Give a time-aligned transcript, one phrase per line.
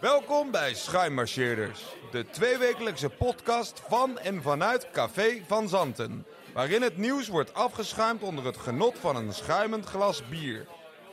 [0.00, 6.26] Welkom bij Schuimmarcheerders, de tweewekelijkse podcast van en vanuit Café van Zanten.
[6.54, 10.66] Waarin het nieuws wordt afgeschuimd onder het genot van een schuimend glas bier.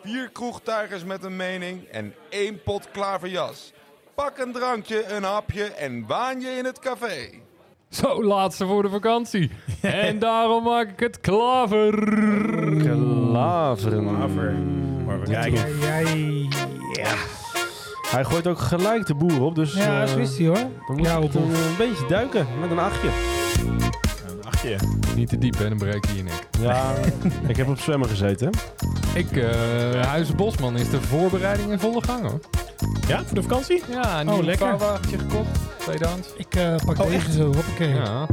[0.03, 3.73] Vier kroegtuigers met een mening en één pot klaverjas.
[4.15, 7.29] Pak een drankje, een hapje en waan je in het café.
[7.89, 9.51] Zo, laatste voor de vakantie.
[9.81, 11.91] en daarom maak ik het klaver.
[12.79, 14.03] Klaveren.
[15.05, 15.73] Maar we kijken.
[18.15, 20.55] Hij gooit ook gelijk de boer op, dus Ja, eh, zo is hij hoor.
[20.57, 23.07] dan moet Ja, op- een, een beetje duiken met een achtje.
[24.27, 24.75] Een achtje.
[25.15, 25.69] Niet te diep, hè?
[25.69, 26.47] Dan breek je je nek.
[26.59, 26.93] Ja,
[27.47, 28.49] ik heb op zwemmen gezeten.
[29.13, 29.19] hè.
[29.19, 32.39] Ik, eh Huizen Bosman, is de voorbereiding in volle gang, hoor.
[33.07, 33.83] Ja, voor de vakantie?
[33.91, 34.67] Ja, een nieuw lekker.
[34.67, 35.59] vouwwagentje gekocht.
[35.77, 36.27] Tweedehands.
[36.37, 37.93] Ik eh, pak Oh, deze zo, hoppakee.
[37.93, 38.25] Ja.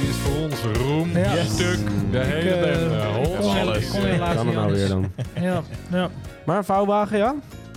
[0.00, 1.44] Die is voor ons roem, Ja.
[1.44, 1.78] stuk,
[2.10, 3.00] de hele eh, dag.
[3.00, 3.92] eh, alles.
[3.92, 4.88] helaas Kan er nou weer anders.
[4.88, 5.12] dan.
[5.40, 6.08] Ja, ja.
[6.46, 7.34] Maar een vouwwagen, ja?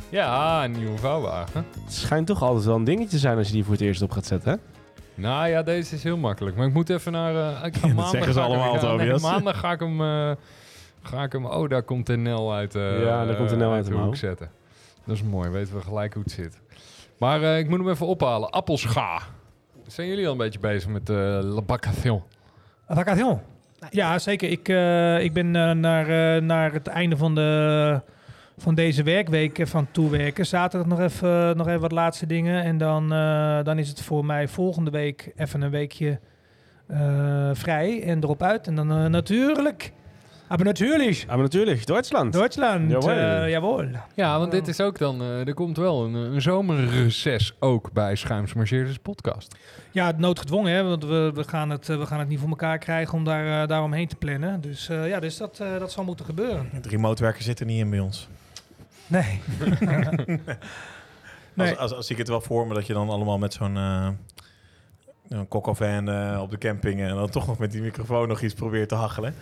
[0.09, 1.65] Ja, een nieuwe vouwwagen.
[1.83, 4.01] Het schijnt toch altijd wel een dingetje te zijn als je die voor het eerst
[4.01, 4.57] op gaat zetten, hè?
[5.21, 6.55] Nou ja, deze is heel makkelijk.
[6.55, 7.35] Maar ik moet even naar...
[7.35, 9.21] eh, ik ga maandag zeggen ze allemaal, ik nee, Tobias.
[9.21, 10.01] maandag ga ik hem...
[10.01, 10.31] eh,
[11.01, 11.45] ga ik hem...
[11.45, 13.95] Oh, daar komt de Nel uit, eh, Ja, daar komt de Nel uit de de
[13.95, 14.13] hoek mouw.
[14.13, 14.49] zetten.
[15.05, 15.49] Dat is mooi.
[15.49, 16.59] Weten we gelijk hoe het zit.
[17.17, 18.49] Maar eh, ik moet hem even ophalen.
[18.49, 19.21] Appelscha.
[19.87, 21.61] Zijn jullie al een beetje bezig met de uh, La?
[21.67, 23.41] Vacation.
[23.89, 24.49] Ja, zeker.
[24.49, 28.01] Ik, eh, ik ben naar, eh, naar het einde van, de,
[28.59, 30.45] van deze werkweek eh, van toewerken.
[30.45, 32.63] Zaterdag nog even, nog even wat laatste dingen.
[32.63, 36.19] En dan, eh, dan is het voor mij volgende week even een weekje
[36.87, 38.67] eh, vrij en erop uit.
[38.67, 39.91] En dan eh, natuurlijk...
[40.49, 42.33] Maar natuurlijk, maar natuurlijk, Duitsland.
[42.33, 42.91] Duitsland.
[42.91, 43.09] Jawohl.
[43.11, 43.85] eh, jawohl.
[44.15, 45.21] Ja, want dit is ook dan...
[45.21, 49.55] eh, er komt wel een, een zomerreces ook bij Schuims Marcheerders podcast.
[49.91, 52.77] Ja, noodgedwongen, hè, want we, we, gaan het, eh, we gaan het niet voor elkaar
[52.77, 54.61] krijgen om daar, eh, daaromheen te plannen.
[54.61, 56.69] Dus eh, ja, dus dat, eh, dat zal moeten gebeuren.
[56.71, 58.27] Het remote werken zit er niet in bij ons.
[59.09, 59.41] Nee.
[61.53, 61.69] Nee.
[61.69, 64.09] Als, als, als ik het wel voor me dat je dan allemaal met zo'n eh
[65.29, 68.89] een eh op de camping en dan toch nog met die microfoon nog iets probeert
[68.89, 69.33] te hachelen.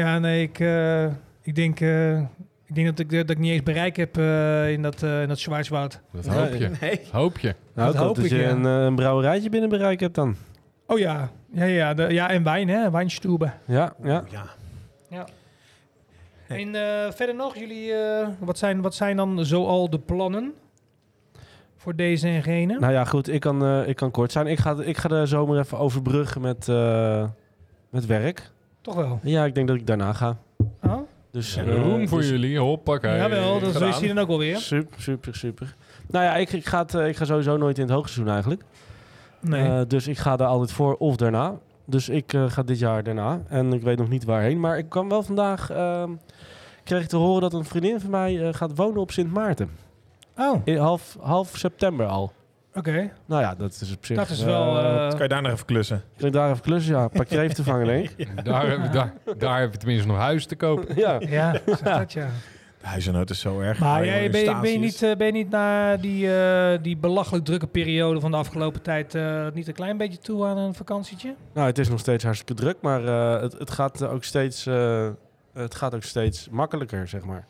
[0.00, 1.04] ja, nee, ik, eh,
[1.42, 2.20] ik, denk, eh,
[2.68, 5.28] ik denk dat ik, dat ik niet eens bereik heb eh, in dat, eh in
[5.28, 6.00] dat Schwarzwald.
[6.12, 6.70] Dat hoop je.
[6.80, 7.00] Nee.
[7.12, 7.54] Hoop je.
[7.74, 8.48] Nou, Dat hoop hoop dat ik, je ja.
[8.48, 10.36] een, eh, een brouwerijtje binnen bereik hebt dan.
[10.86, 13.52] Oh ja, ja, ja, de, ja en wijn, hè, wijnstube.
[13.64, 14.24] Ja, ja.
[15.10, 15.26] Ja.
[16.48, 16.64] Nee.
[16.66, 20.52] En eh, verder nog, jullie, eh, wat, zijn, wat zijn dan zoal de plannen
[21.76, 22.78] voor deze en gene?
[22.78, 24.46] Nou ja, goed, ik kan, eh, ik kan kort zijn.
[24.46, 27.24] Ik ga, ik ga de zomer even overbruggen met, eh,
[27.90, 28.50] met werk.
[28.80, 29.20] Toch wel.
[29.22, 30.36] Ja, ik denk dat ik daarna ga.
[30.82, 30.98] Oh?
[31.30, 32.58] Dus, Ja, eh, Roem voor dus- jullie.
[32.58, 33.16] Hoppakee.
[33.16, 34.56] Jawel, dat is hij dan ook wel weer.
[34.56, 35.74] Super, super, super.
[36.10, 38.62] Nou ja, ik, ik, ga het, ik ga sowieso nooit in het hoogseizoen eigenlijk.
[39.40, 39.64] Nee.
[39.68, 41.54] Eh, dus ik ga daar altijd voor of daarna.
[41.84, 43.40] Dus ik eh, ga dit jaar daarna.
[43.48, 44.60] En ik weet nog niet waarheen.
[44.60, 45.70] Maar ik kwam wel vandaag...
[45.70, 46.10] ehm,
[46.88, 49.70] kreeg ik te horen dat een vriendin van mij eh, gaat wonen op Sint Maarten.
[50.36, 50.70] oh, oké.
[50.70, 52.32] In half, half september al.
[53.26, 54.16] Nou ja, dat is op zich...
[54.16, 54.78] Dat is wel...
[54.78, 56.02] eh, eh, Kan je daar nog even klussen?
[56.16, 56.94] Kun je daar even klussen?
[56.94, 58.28] Ja, pak je even te vangen, denk ik.
[58.44, 60.96] Daar, heb je- daar, daar heb je tenminste nog huis te kopen.
[61.04, 61.20] Ja.
[61.20, 62.28] ja, zeg dat ja.
[62.80, 63.78] De huizennood is zo erg.
[63.78, 64.46] Maar jij, ben, je- ben, je
[64.88, 65.00] staties.
[65.00, 69.14] niet, ben je niet na die, eh, die belachelijk drukke periode van de afgelopen tijd
[69.14, 71.34] eh, niet een klein beetje toe aan een vakantietje?
[71.54, 75.08] Nou, het is nog steeds hartstikke druk, maar eh, het, het, gaat ook steeds, eh,
[75.58, 77.46] het gaat ook steeds makkelijker, zeg maar.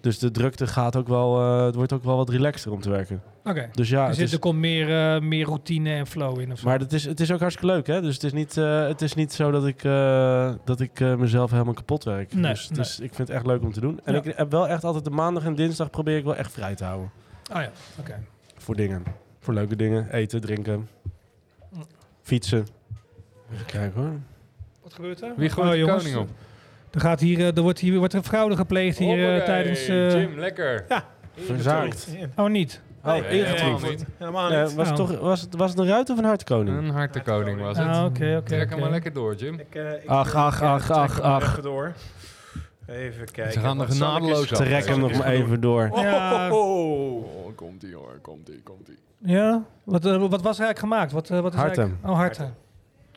[0.00, 2.90] Dus de drukte gaat ook wel, eh, het wordt ook wel wat relaxter om te
[2.90, 3.22] werken.
[3.44, 3.68] Oké.
[3.72, 6.66] Dus ja, Dus het er komt meer, eh, meer routine en flow in of zo?
[6.68, 8.00] maar het is, het is ook hartstikke leuk, hè?
[8.00, 11.50] Dus het is niet, eh, het is niet zo dat ik, eh, dat ik mezelf
[11.50, 12.32] helemaal kapot werk.
[12.34, 12.78] Nee, dus, nee.
[12.78, 14.00] dus ik vind het echt leuk om te doen.
[14.04, 14.22] En Ja.
[14.22, 16.84] ik heb wel echt altijd de maandag en dinsdag probeer ik wel echt vrij te
[16.84, 17.10] houden.
[17.52, 18.24] Oh ja, oké.
[18.56, 19.02] Voor dingen.
[19.40, 20.10] Voor leuke dingen.
[20.12, 20.88] Eten, drinken.
[21.72, 21.86] Mm.
[22.22, 22.66] Fietsen.
[23.52, 24.12] Even kijken hoor.
[24.82, 25.32] Wat gebeurt er?
[25.36, 26.28] Wie gooit Oh, de koning op?
[26.90, 29.88] Er, gaat hier, eh, er wordt hier wordt er fraude gepleegd hier eh, Hoppakee, tijdens...
[29.88, 30.84] eh, Jim, lekker.
[31.36, 32.08] Verzaakt.
[32.36, 32.80] Oh, niet?
[33.04, 34.04] Oh, Nee, helemaal niet.
[34.18, 34.74] Helemaal niet.
[34.74, 35.06] was, het Oh.
[35.06, 36.78] toch, was, het, was het een ruit of een hartkoning?
[36.78, 37.86] Een hartenkoning was het.
[37.86, 38.42] Ah, oké, oké.
[38.46, 39.54] Trek hem maar lekker door, Jim.
[39.58, 41.50] Ik, eh, ik, Ach, ach, ach, trek ach, ach.
[41.50, 41.92] Even door.
[42.86, 43.52] Even kijken.
[43.52, 44.58] Ze gaan er ik genadeloos af.
[44.58, 45.90] Trek hem nog maar even door.
[45.94, 46.50] Ja.
[46.52, 48.98] Oh, Oh, komt ie hoor, komt ie, komt ie.
[49.18, 49.62] Ja?
[49.84, 51.12] Wat, eh, wat was er eigenlijk gemaakt?
[51.12, 51.82] Wat, wat is Harten.
[51.82, 52.54] eigenlijk- Oh, harten.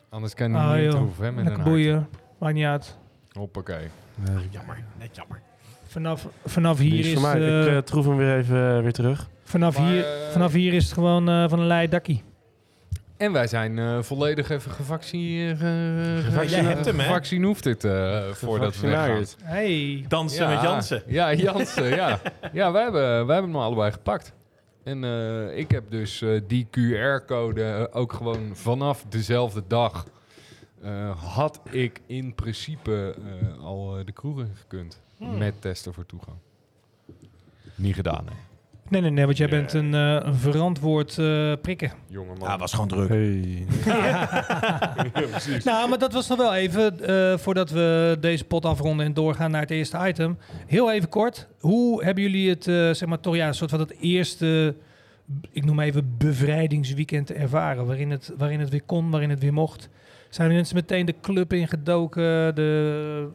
[0.08, 0.90] Anders kan je niet joh.
[0.90, 2.08] troeven, hè, met Lekker een boeien.
[2.38, 2.96] Maakt niet uit.
[3.38, 3.88] Hoppakee.
[4.50, 4.78] jammer.
[4.98, 5.40] Net jammer.
[5.86, 7.40] Vanaf, vanaf hier is is, voor mij.
[7.40, 9.28] eh, ik eh, troef hem weer even eh, weer terug.
[9.44, 12.22] vanaf, Maar, hier, vanaf hier is het gewoon eh, van een lei dakkie.
[13.16, 15.58] En wij zijn eh, volledig even gevaccineerd.
[16.50, 17.04] Jij hebt hem, hè?
[17.04, 19.24] Gevaccineerd het eh, voordat we weggaan.
[19.42, 20.04] Hey.
[20.08, 21.02] Dansen met Jansen.
[21.06, 22.20] Ja, Jansen, ja.
[22.52, 24.32] Ja, wij hebben, wij hebben hem allebei gepakt.
[24.84, 30.06] En eh, ik heb dus eh, die QR-code ook gewoon vanaf dezelfde dag...
[30.82, 35.00] eh, had ik in principe eh, al eh, de kroegen gekund.
[35.16, 35.38] Hmm.
[35.38, 36.36] Met testen voor toegang.
[37.74, 38.34] Niet gedaan, nee.
[38.88, 41.92] Nee, nee, nee, want jij bent een, eh, een verantwoord eh, prikken.
[42.06, 42.48] Jonge man.
[42.48, 43.08] Ja, was gewoon druk.
[43.08, 43.66] Hey.
[45.64, 49.50] Nou, maar dat was nog wel even, eh, voordat we deze pot afronden en doorgaan
[49.50, 50.38] naar het eerste item.
[50.66, 53.80] Heel even kort, hoe hebben jullie het, eh, zeg maar toch ja, een soort van
[53.80, 54.74] het eerste,
[55.50, 59.88] ik noem even bevrijdingsweekend ervaren, waarin het, waarin het weer kon, waarin het weer mocht?
[60.32, 63.28] Zijn mensen meteen de club ingedoken, de,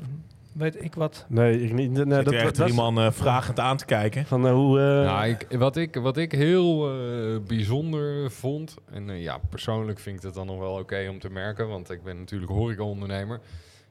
[0.51, 1.25] weet ik wat?
[1.27, 1.91] Nee, ik niet.
[1.91, 4.25] Nee, Zit dat, er echt dat, drie man eh, vragend aan te kijken.
[4.25, 4.79] Van eh, hoe...
[4.79, 10.17] eh, Nou, ik, wat, ik, wat ik heel eh, bijzonder vond, en ja, persoonlijk vind
[10.17, 13.39] ik het dan nog wel oké om te merken, want ik ben natuurlijk horecaondernemer,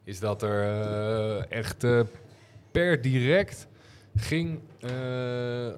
[0.05, 1.87] is dat er echt
[2.70, 3.67] per direct
[4.17, 4.91] ging, eh,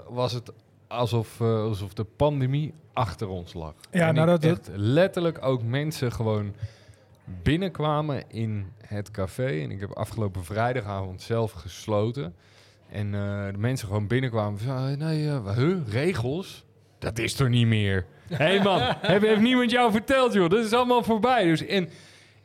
[0.08, 0.52] was het
[0.86, 3.74] alsof, alsof de pandemie achter ons lag.
[3.90, 6.54] Ja, En nou, dat- echt letterlijk ook mensen gewoon
[7.42, 9.62] binnenkwamen in het café.
[9.62, 12.34] En ik heb afgelopen vrijdagavond zelf gesloten.
[12.90, 14.58] En eh, de mensen gewoon binnenkwamen.
[14.58, 16.64] Van, eh, nee, huh, regels?
[16.98, 18.06] Dat is er niet meer.
[18.28, 20.50] Hé hey man, heeft, heeft niemand jou verteld, joh?
[20.50, 21.44] Dat is allemaal voorbij.
[21.44, 21.88] Dus en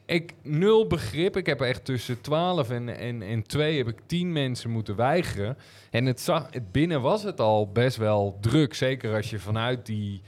[0.06, 1.38] ik nul begrip.
[1.38, 5.58] Ik heb echt tussen 12 en, en, en 2 heb ik 10 mensen moeten weigeren.
[5.90, 8.74] En het, zag, het binnen was het al best wel druk.
[8.74, 10.22] Zeker als je vanuit die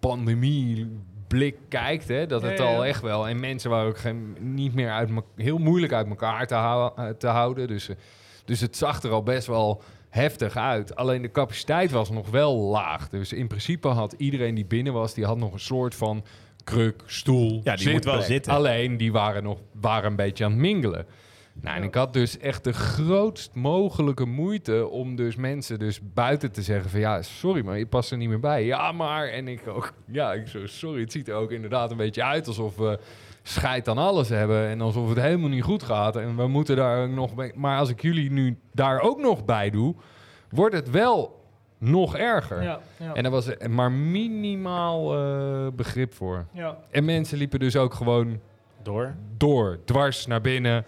[0.00, 0.88] pandemie
[1.26, 2.74] blik kijkt, hè, dat het ja, ja.
[2.74, 3.28] al echt wel.
[3.28, 7.08] En mensen waren ook geen, niet meer uit heel moeilijk uit elkaar te, hou- eh,
[7.08, 7.68] te houden.
[7.68, 7.96] Dus, eh,
[8.44, 10.96] dus het zag er al best wel heftig uit.
[10.96, 13.08] Alleen de capaciteit was nog wel laag.
[13.08, 16.24] Dus in principe had iedereen die binnen was, die had nog een soort van
[16.64, 17.60] kruk, stoel.
[17.64, 18.52] Ja, die moet wel zitten.
[18.52, 21.06] Alleen die waren nog waren een beetje aan het mingelen.
[21.60, 26.52] Nou, en ik had dus echt de grootst mogelijke moeite om dus mensen dus buiten
[26.52, 28.64] te zeggen van ja, sorry, maar je past er niet meer bij.
[28.64, 31.00] Ja, maar en ik ook, ja, ik zo sorry.
[31.00, 32.98] Het ziet er ook inderdaad een beetje uit alsof we
[33.42, 37.02] scheid aan alles hebben en alsof het helemaal niet goed gaat en we moeten daar
[37.02, 37.52] ook nog mee.
[37.54, 39.94] Maar als ik jullie nu daar ook nog bij doe,
[40.50, 41.44] wordt het wel
[41.78, 42.62] nog erger.
[42.62, 43.14] Ja, ja.
[43.14, 46.46] En daar was er maar minimaal eh, begrip voor.
[46.52, 46.78] ja.
[46.90, 48.40] En mensen liepen dus ook gewoon
[48.82, 49.14] door.
[49.36, 50.84] door, dwars naar binnen.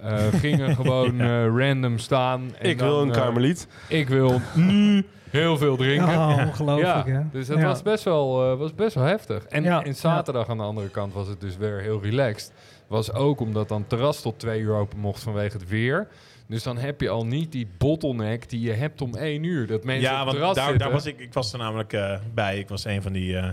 [0.00, 2.50] Eh, gingen gewoon eh, random staan.
[2.58, 3.68] En ik wil een eh, karmeliet.
[3.88, 6.08] ik wil nu heel veel drinken.
[6.08, 7.20] Oh, ongelooflijk, hè?
[7.32, 7.64] dus dat Ja.
[7.66, 9.44] was, best wel, eh, was best wel heftig.
[9.44, 12.52] En, Ja, en zaterdag aan de andere kant was het dus weer heel relaxed.
[12.86, 16.08] Was ook omdat dan terras tot twee uur open mocht vanwege het weer.
[16.46, 19.66] Dus dan heb je al niet die bottleneck die je hebt om één uur.
[19.66, 20.82] Dat mensen Ja, op het want terras daar, zitten.
[20.86, 22.58] daar was ik, ik was er namelijk eh, bij.
[22.58, 23.48] Ik was een van die, eh,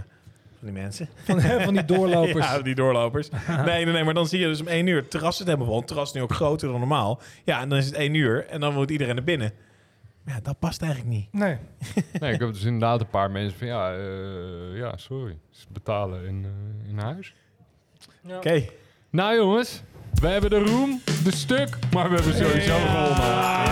[0.59, 1.09] van die mensen.
[1.25, 2.45] Van, van die doorlopers.
[2.51, 3.29] Ja, die doorlopers.
[3.65, 5.01] nee, nee, nee, maar dan zie je dus om één uur.
[5.01, 5.77] Het terras zit helemaal vol.
[5.77, 7.21] Het terras is nu ook groter dan normaal.
[7.43, 9.51] Ja, en dan is het één uur en dan moet iedereen naar binnen.
[10.25, 11.27] Ja, dat past eigenlijk niet.
[11.33, 11.57] Nee.
[12.19, 15.37] Nee, ik heb dus inderdaad een paar mensen van ja, eh, ja sorry.
[15.49, 17.33] Ze betalen in, eh, in huis.
[18.29, 18.65] Oké.
[19.09, 23.65] Nou jongens, we hebben de roem, de stuk, maar we hebben sowieso gewonnen.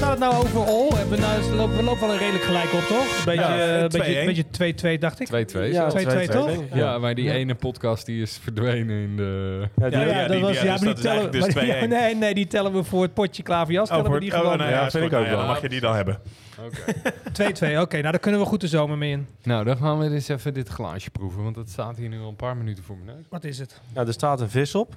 [0.00, 0.90] Staat het nou overal?
[0.96, 3.18] Hebben we, nou, we lopen, we lopen wel een redelijk gelijk op, toch?
[3.18, 3.88] Een beetje, Ja, eh, 2-1.
[3.88, 5.26] beetje, beetje 2-2, dacht ik.
[5.26, 5.72] 2-2.
[5.72, 5.94] Ja, zelfs.
[6.04, 6.50] 2-2 toch?
[6.72, 7.32] Ja, maar die Ja.
[7.32, 9.60] ene podcast die is verdwenen in de...
[9.76, 11.66] Ja, die- Ja, ja, die- dat was, ja, ja, dus maar die tellen, dus maar-
[11.66, 11.88] ja, 2-1.
[11.88, 13.82] nee, nee, die tellen we voor het potje klaverjas.
[13.88, 14.58] Oh, tellen voor we die oh, gewoon.
[14.58, 15.36] nou Ja, vind ik ook Nou wel.
[15.38, 16.20] Dan mag je die dan hebben.
[16.64, 16.92] Oké.
[17.32, 17.96] 2-2, oké.
[17.98, 19.26] nou, daar kunnen we goed de zomer mee in.
[19.42, 22.28] nou, dan gaan we eens even dit glaasje proeven, want dat staat hier nu al
[22.28, 23.26] een paar minuten voor mijn neus.
[23.28, 23.80] Wat is het?
[23.94, 24.94] Ja, er staat een vis op.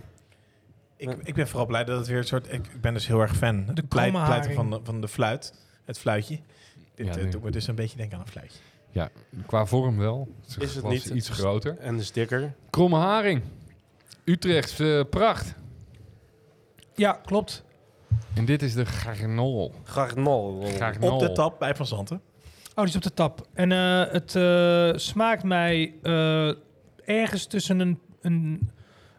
[1.10, 2.48] Ik, ik ben vooral blij dat het weer een soort...
[2.54, 3.66] Ik, ik ben dus heel erg fan.
[3.66, 5.54] De Pleit, kromme pleiten van de, van de fluit.
[5.86, 6.40] Het fluitje.
[6.96, 7.30] Dit Ja, eh, nu.
[7.30, 8.60] doet me dus een beetje denken aan een fluitje.
[8.92, 9.10] Ja,
[9.46, 10.28] qua vorm wel.
[10.42, 11.06] Het Is het niet?
[11.06, 11.78] iets groter.
[11.78, 12.54] En de sticker.
[12.70, 13.42] Kromme haring.
[14.24, 15.56] Utrechts eh, pracht.
[16.96, 17.64] Ja, klopt.
[18.34, 19.74] En dit is de garnol.
[19.84, 20.66] Garnol.
[20.78, 21.12] Garnol.
[21.12, 22.22] Op de tap bij Van Zanten.
[22.76, 23.48] Oh, die is op de tap.
[23.54, 26.52] En eh, het eh, smaakt mij eh,
[27.06, 28.72] ergens tussen een, een...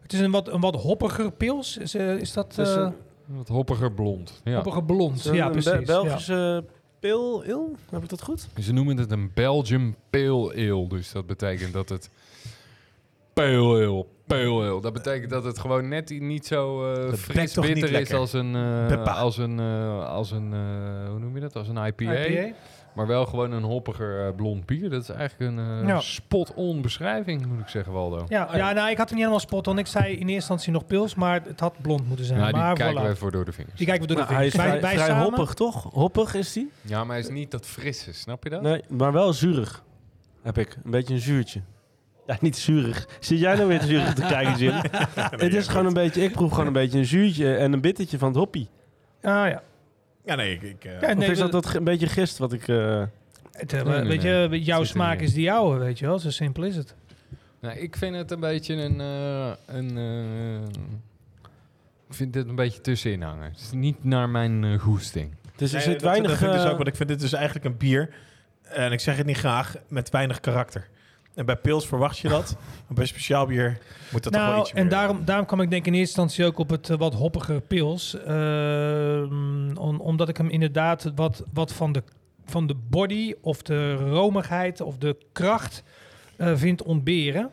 [0.05, 1.77] Het is een wat, een wat hoppiger pils.
[1.77, 2.93] Is, eh, is dat eh een-
[3.25, 4.41] Wat hoppiger blond.
[4.43, 4.55] Ja.
[4.55, 5.23] hoppiger blond?
[5.23, 5.71] Ja, een precies.
[5.71, 6.01] Be- ja.
[6.01, 6.63] Belgische
[7.45, 7.75] il?
[7.91, 8.47] Heb ik dat goed?
[8.59, 10.87] Ze noemen het een Belgium Pale Ale.
[10.87, 12.09] Dus dat betekent dat het...
[13.33, 14.05] Pale Ale.
[14.27, 14.81] Pale Ale.
[14.81, 18.17] Dat betekent dat het gewoon net niet zo eh, Dat fris bitter is lekker.
[18.17, 18.55] als een...
[18.55, 19.59] eh, als een,
[19.99, 20.53] als een
[21.09, 21.55] hoe noem je dat?
[21.55, 22.25] Als een IPA.
[22.25, 22.55] IPA?
[22.95, 24.89] Maar wel gewoon een hoppiger eh, blond bier.
[24.89, 25.99] Dat is eigenlijk een eh, Ja.
[25.99, 28.25] spot-on beschrijving, moet ik zeggen, Waldo.
[28.27, 29.77] Ja, ja nou, ik had hem niet helemaal spot on.
[29.77, 32.39] Ik zei in eerste instantie nog pils, maar het had blond moeten zijn.
[32.39, 33.05] Nou, die maar kijken voilà.
[33.05, 33.77] we even door de vingers.
[33.77, 34.77] Die kijken we door de Nou, hij is vingers.
[34.79, 35.83] vrij, samen, hoppig, toch?
[35.93, 36.71] Hoppig is die?
[36.81, 38.61] Ja, maar hij is niet dat frisse, snap je dat?
[38.61, 39.83] Nee, maar wel zuurig.
[40.41, 40.77] Heb ik.
[40.83, 41.61] Een beetje een zuurtje.
[42.27, 43.07] Ja, niet zuurig.
[43.19, 44.73] Zit jij nou weer te zuurig te kijken, Jim?
[45.15, 46.23] het is gewoon een beetje...
[46.23, 48.69] Ik proef gewoon een beetje een zuurtje en een bittertje van het hoppie.
[49.21, 49.61] Ah ja.
[50.25, 50.61] Ja, nee, ik...
[50.61, 52.67] ik eh, Ja, of nee, is dat, dat een beetje gist wat ik...
[52.67, 53.03] eh,
[53.51, 54.49] Het, eh, Nee, nee, weet nee.
[54.49, 56.19] je, jouw Zit smaak is die jouwe, weet je wel.
[56.19, 56.95] Zo simpel is het.
[57.59, 59.01] Nou, ik vind het een beetje een...
[59.01, 59.97] eh, een
[62.09, 63.49] Ik vind dit een beetje tussenin hangen.
[63.51, 65.35] Het is niet naar mijn goesting.
[65.55, 66.29] Dus er Nee, zit dat- weinig...
[66.29, 68.09] Dat vind ik dus ook, want ik vind dit dus eigenlijk een bier.
[68.61, 70.87] En ik zeg het niet graag, met weinig karakter.
[71.35, 72.55] En bij pils verwacht je dat.
[72.87, 73.77] maar bij speciaal bier
[74.11, 74.91] moet dat toch wel nou, ietsje en meer.
[74.91, 78.17] daarom, daarom kwam ik denk in eerste instantie ook op het eh, wat hoppige pils.
[78.23, 82.03] Ehm, om- omdat ik hem inderdaad wat, wat van, de,
[82.45, 85.83] van de body of de romigheid of de kracht
[86.37, 87.49] eh, vind ontberen.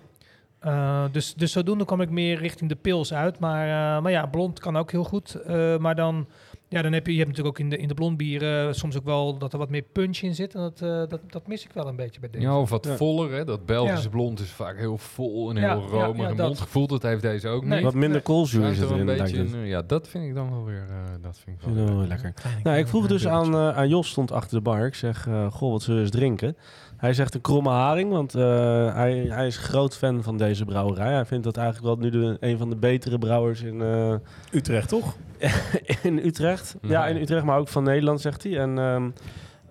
[0.59, 3.39] Eh, dus, dus zodoende kwam ik meer richting de pils uit.
[3.39, 5.37] Maar, maar ja, blond kan ook heel goed.
[5.79, 6.27] Maar dan,
[6.73, 8.97] ja, dan heb je, je hebt natuurlijk ook in de, in de blond bieren soms
[8.97, 10.55] ook wel dat er wat meer punch in zit.
[10.55, 12.45] En dat, eh, dat, dat mis ik wel een beetje bij deze.
[12.45, 12.97] Ja, of wat Ja.
[12.97, 13.33] voller.
[13.33, 13.45] Hè?
[13.45, 14.09] Dat Belgische Ja.
[14.11, 16.47] blond is vaak heel vol en heel ja, romig ja, en dat.
[16.47, 16.89] mondgevoeld.
[16.89, 17.75] Dat heeft deze ook Nee.
[17.75, 17.85] niet.
[17.85, 20.87] wat minder koolzuur zit er een beetje in, ja, dat vind ik dan wel weer...
[20.91, 22.35] eh, dat vind ik wel lekker.
[22.63, 24.87] Nou, ik vroeg dus aan, eh, aan Jos, stond achter de bar.
[24.87, 26.57] Ik zeg, eh, goh, wat zullen we eens drinken?
[27.03, 31.13] Hij zegt een kromme haring, want eh, hij, hij is groot fan van deze brouwerij.
[31.13, 34.15] Hij vindt dat eigenlijk wel nu de, een van de betere brouwers in, eh,
[34.51, 35.17] Utrecht, toch?
[36.03, 36.77] in Utrecht.
[36.83, 37.17] Ja, in.
[37.17, 38.59] Utrecht, maar ook van Nederland, zegt hij.
[38.59, 39.11] En ehm,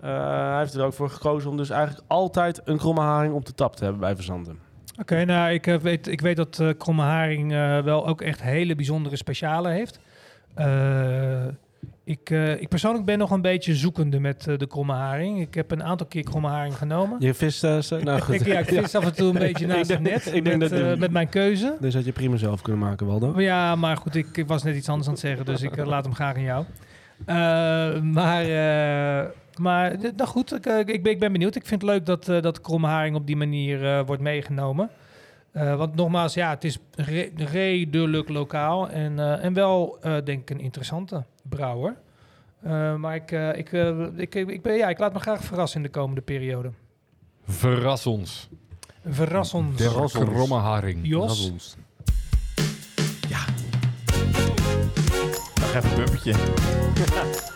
[0.01, 3.45] eh, hij heeft er ook voor gekozen om dus eigenlijk altijd een kromme haring op
[3.45, 4.57] de tap te hebben bij Verzanten.
[4.99, 8.75] Oké, nou, ik, weet, ik weet dat eh Kromme Haring eh, wel ook echt hele
[8.75, 9.99] bijzondere speciale heeft.
[10.53, 11.45] Eh,
[12.03, 15.39] ik, eh, ik persoonlijk ben nog een beetje zoekende met eh, de Kromme Haring.
[15.41, 17.15] Ik heb een aantal keer Kromme Haring genomen.
[17.19, 18.35] Je vist, eh, nou goed.
[18.35, 20.69] ik, ja, ik vis af en toe een beetje naast het net ik denk met,
[20.69, 21.75] dat- met mijn keuze.
[21.79, 23.41] Deze had je prima zelf kunnen maken, Waldo.
[23.41, 26.03] Ja, maar goed, ik, ik was net iets anders aan het zeggen, dus ik laat
[26.03, 26.65] hem graag aan jou.
[28.03, 28.45] Maar,
[29.59, 31.55] maar nou goed, ik, ik, ben, ik ben benieuwd.
[31.55, 34.89] Ik vind het leuk dat, dat kromme haring op die manier wordt meegenomen.
[35.53, 41.23] Want nogmaals, ja, het is re- redelijk lokaal en, en wel, denk ik, een interessante
[41.41, 41.97] brouwer.
[42.63, 45.77] Eh, maar ik, eh, ik, eh, ik, ik, ben, ja, ik laat me graag verrassen
[45.77, 46.71] in de komende periode.
[47.43, 48.49] Verras ons.
[49.05, 49.77] Verras ons.
[49.77, 50.29] De Verras ons.
[50.29, 50.99] kromme haring.
[51.03, 51.51] Jos?
[55.59, 56.33] Nog even een bumpertje.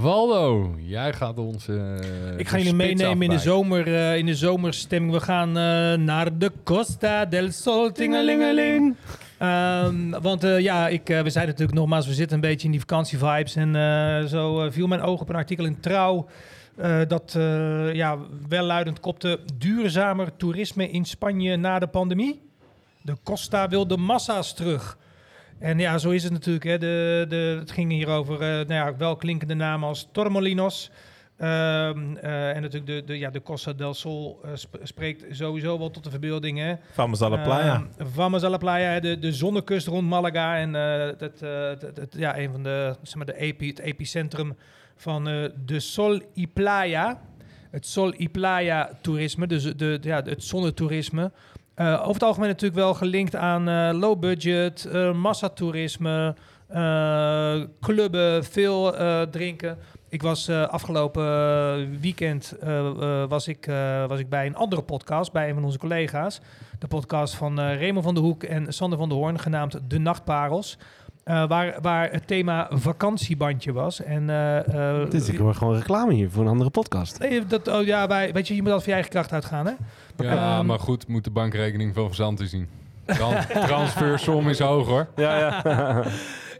[0.00, 1.68] Waldo, jij gaat ons...
[2.36, 5.12] Ik ga jullie meenemen in de, zomer, eh, in de zomerstemming.
[5.12, 8.96] We gaan eh, naar de Costa del Sol, tingelingeling.
[9.38, 12.80] Ehm, want eh, ja, ik, we zijn natuurlijk nogmaals, we zitten een beetje in die
[12.80, 13.56] vakantievibes.
[13.56, 16.26] En eh, zo viel mijn oog op een artikel in Trouw.
[16.76, 22.40] eh, dat eh, ja, welluidend kopte duurzamer toerisme in Spanje na de pandemie.
[23.02, 24.98] De Costa wil de massa's terug.
[25.58, 26.64] En ja, zo is het natuurlijk.
[26.64, 26.78] Hè.
[26.78, 30.90] De, de, het ging hier over eh, nou ja, welklinkende namen als Tormolinos.
[31.36, 35.78] Ehm, eh, en natuurlijk de, de, ja, de Costa del Sol eh, sp- spreekt sowieso
[35.78, 36.58] wel tot de verbeelding.
[36.58, 36.74] Hè.
[36.92, 37.74] Vamos a la playa.
[37.98, 40.56] Ehm, Vamos a la playa, de, de zonnekust rond Malaga.
[40.58, 41.42] En het-
[42.16, 44.56] ja, een van de, zeg maar, de epi, het epicentrum
[44.96, 45.24] van
[45.64, 47.20] de Sol y Playa.
[47.70, 51.32] Het Sol y Playa toerisme, dus de, de, ja, het zonnetoerisme.
[51.78, 56.34] Eh, over het algemeen natuurlijk wel gelinkt aan eh, low budget, eh massatoerisme,
[57.80, 58.94] clubben, veel
[59.30, 59.78] drinken.
[60.08, 61.24] Ik was afgelopen
[62.00, 62.54] weekend
[63.28, 63.70] was ik,
[64.08, 66.40] was ik bij een andere podcast, bij een van onze collega's.
[66.78, 70.78] De podcast van Raymond van der Hoek en Sander van der Hoorn, genaamd De Nachtparels.
[71.28, 74.02] Eh, waar, waar het thema vakantiebandje was.
[74.02, 77.18] En, eh, eh, Dit is ik hoor gewoon reclame hier voor een andere podcast.
[77.18, 79.66] Nee, dat, oh ja, wij, weet je, je moet altijd van je eigen kracht uitgaan,
[79.66, 79.72] hè?
[80.24, 82.68] Ja, Ehm, maar goed, moet de bankrekening van Verzanten zien.
[83.04, 83.34] Tran
[83.66, 85.06] transfersom is hoog hoor.
[85.16, 85.62] Ja, ja.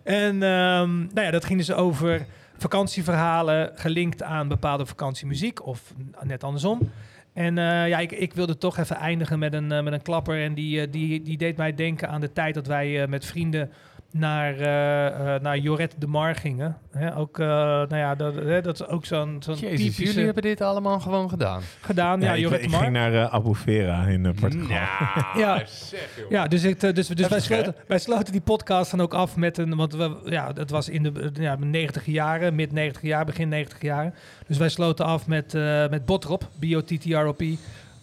[0.02, 6.44] En ehm, nou ja, dat ging dus over vakantieverhalen gelinkt aan bepaalde vakantiemuziek of net
[6.44, 6.90] andersom.
[7.32, 10.42] En eh, ja, ik, ik wilde toch even eindigen met een, eh, met een klapper.
[10.42, 13.25] En die, eh, die, die deed mij denken aan de tijd dat wij eh, met
[13.25, 13.70] vrienden
[14.12, 16.76] naar, eh, eh, naar Joret de Mar gingen.
[16.90, 20.24] Hè, ook, eh, nou ja, dat, hè, dat is ook zo'n zo'n Jezus, typische jullie
[20.24, 21.62] hebben dit allemaal gewoon gedaan.
[21.80, 22.20] gedaan.
[22.20, 22.80] Ja, Ja, ik, Joret ik de Mar.
[22.80, 24.66] ging naar eh, Abu Vera in Portugal.
[25.36, 25.62] Ja.
[25.66, 26.30] zeg joh.
[26.30, 27.40] Ja, dus, ik, dus, dus wij, hè?
[27.40, 29.76] sloten, wij sloten die podcast dan ook af met een...
[29.76, 33.80] Want we, ja, het was in de ja, 90 jaren, mid 90 jaar, begin 90
[33.82, 34.14] jaren.
[34.46, 37.42] Dus wij sloten af met, eh met Botrop, B-O-T-T-R-O-P,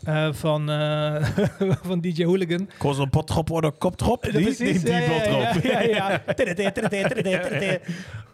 [0.06, 1.26] eh, van, eh,
[1.88, 2.70] van DJ Hooligan.
[2.78, 4.24] Kost een potgrop of een koptrop?
[4.24, 6.22] Die, Precies, die, die ja, ja.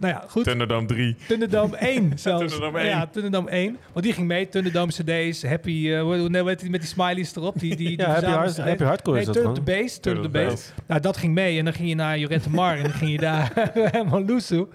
[0.01, 0.43] Nou ja, goed.
[0.43, 1.15] Thunderdome 3.
[1.27, 2.39] Thunderdome 1 zelfs.
[2.39, 2.89] Thunderdome 1.
[2.89, 3.77] Ja, Thunderdome 1.
[3.93, 4.49] Want die ging mee.
[4.49, 7.59] Thunderdome CD's, Happy, eh, hoe heet die met die smileys erop.
[7.59, 9.61] Die, die, die ja happy, hard, happy Hardcore Nee, is dat Turn the.
[9.61, 9.99] Bass.
[9.99, 10.71] Turn the Bass.
[10.87, 11.57] Nou, dat ging mee.
[11.57, 14.67] En dan ging je naar Jorette Mar en dan ging je daar helemaal loesoe.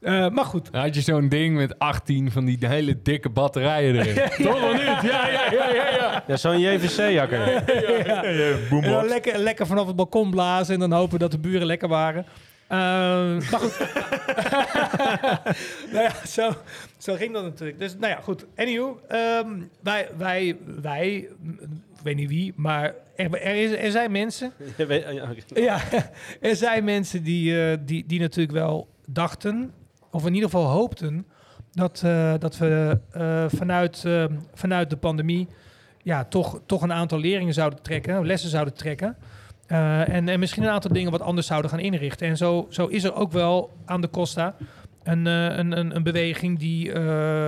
[0.00, 0.72] Eh, maar goed.
[0.72, 4.14] Dan had je zo'n ding met 18 van die hele dikke batterijen erin.
[4.46, 4.82] Toch wel niet?
[4.82, 5.90] Ja, ja, ja, ja.
[5.90, 6.24] ja.
[6.26, 7.40] Ja, zo'n JVC-jakker.
[8.70, 11.88] En dan lekker, lekker vanaf het balkon blazen en dan hopen dat de buren lekker
[11.88, 12.26] waren.
[12.68, 12.78] Eh,
[13.50, 13.78] maar goed.
[15.92, 16.52] nou ja, zo,
[16.98, 17.78] zo ging dat natuurlijk.
[17.78, 18.46] Dus nou ja, goed.
[18.56, 19.48] Anywho, ehm,
[19.82, 21.14] wij, wij, wij,
[21.96, 24.52] ik weet niet wie, maar er, er, is, er zijn mensen
[25.54, 29.72] ja, ja, er zijn mensen die, eh, die, die natuurlijk wel dachten,
[30.10, 31.26] of in ieder geval hoopten,
[31.72, 34.24] dat, eh, dat we eh, vanuit, eh,
[34.54, 35.48] vanuit de pandemie
[36.02, 39.16] ja, toch, toch een aantal leringen zouden trekken, lessen zouden trekken.
[39.66, 42.28] En, en misschien een aantal dingen wat anders zouden gaan inrichten.
[42.28, 44.54] En zo, zo is er ook wel aan de Costa
[45.02, 46.92] een, een, een, een beweging die,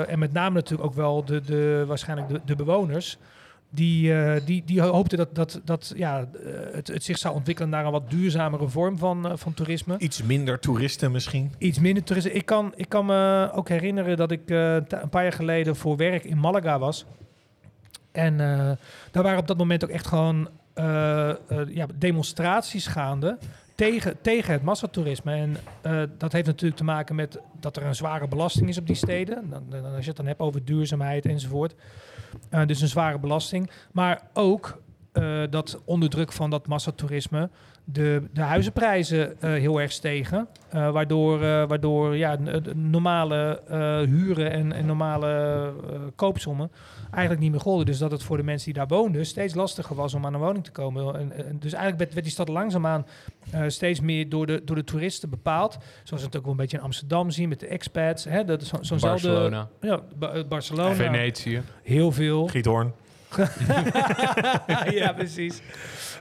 [0.05, 3.19] en met name natuurlijk ook wel de, de, waarschijnlijk de, de bewoners,
[3.71, 7.71] die, eh, die, die hoopten dat, dat, dat ja, eh, het, het zich zou ontwikkelen
[7.71, 9.99] naar een wat duurzamere vorm van, eh, van toerisme.
[9.99, 11.53] Iets minder toeristen misschien.
[11.59, 12.33] Iets minder toerisme.
[12.33, 16.25] Ik kan, ik kan me ook herinneren dat ik een paar jaar geleden voor werk
[16.25, 17.05] in Malaga was.
[18.13, 18.37] En
[19.11, 20.49] daar waren op dat moment ook echt gewoon
[21.69, 23.39] ja, demonstraties gaande
[23.75, 25.33] tegen, tegen het massatoerisme.
[25.33, 25.57] En
[26.19, 29.51] dat heeft natuurlijk te maken met dat er een zware belasting is op die steden.
[29.51, 31.75] Dan, dan, als je het dan hebt over duurzaamheid enzovoort.
[32.51, 33.71] Eh, dus een zware belasting.
[33.93, 34.83] Maar ook
[35.13, 37.51] eh, dat onder druk van dat massatoerisme
[37.85, 40.49] de, de huizenprijzen eh, heel erg stegen.
[40.71, 42.37] Waardoor waardoor ja,
[42.75, 43.63] normale
[44.09, 45.73] huren en, en normale
[46.15, 46.71] koopsommen
[47.11, 47.87] eigenlijk niet meer golden.
[47.87, 50.41] Dus dat het voor de mensen die daar woonden steeds lastiger was om aan een
[50.41, 51.15] woning te komen.
[51.15, 53.07] En, en dus eigenlijk werd, werd die stad langzaamaan
[53.51, 55.79] eh steeds meer door de, door de toeristen bepaald.
[56.05, 58.25] Zoals we het ook wel een beetje in Amsterdam zien met de expats.
[58.25, 59.29] Hè, dat is zo- zo'nzelfde...
[59.29, 60.95] Barcelona, Ja, Ba- eh, Barcelona.
[60.95, 61.63] Venetië.
[61.83, 62.47] Heel veel.
[62.49, 62.93] Giethoorn.
[64.91, 65.61] ja, precies.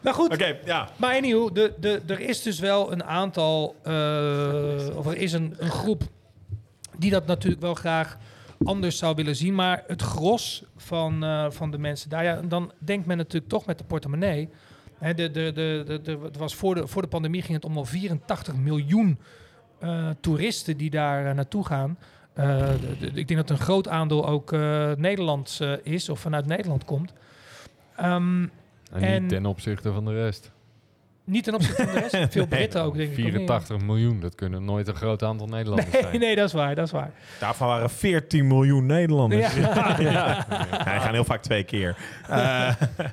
[0.03, 0.89] Maar goed, Oké, ja.
[0.95, 5.53] maar anyhow, de, de, er is dus wel een aantal, eh, of er is een,
[5.57, 6.01] een groep
[6.97, 8.17] die dat natuurlijk wel graag
[8.63, 9.55] anders zou willen zien.
[9.55, 13.65] Maar het gros van, eh, van de mensen daar, ja, dan denkt men natuurlijk toch
[13.65, 14.49] met de portemonnee.
[14.97, 17.77] Hè, de, de, de, de, het was voor, de, voor de pandemie ging het om
[17.77, 19.19] al 84 miljoen
[19.79, 21.97] eh, toeristen die daar eh, naartoe gaan.
[23.13, 24.51] Ik denk dat een groot aandeel ook
[24.97, 27.13] Nederlands is of vanuit Nederland komt.
[27.95, 28.41] Ehm,
[28.91, 30.51] En, En- niet ten opzichte van de rest.
[31.29, 32.31] Niet ten opzichte van de rest.
[32.33, 33.17] Veel Britten ook, denk ik.
[33.17, 33.31] of niet?
[33.33, 36.19] 84 miljoen, dat kunnen nooit een groot aantal Nederlanders Nee, zijn.
[36.19, 37.11] nee, dat is waar, dat is waar.
[37.39, 39.55] Daarvan waren 14 miljoen Nederlanders.
[39.55, 39.97] Ja.
[39.99, 40.45] Ja.
[40.69, 41.95] Hij gaan heel vaak twee keer.
[42.29, 42.71] Eh,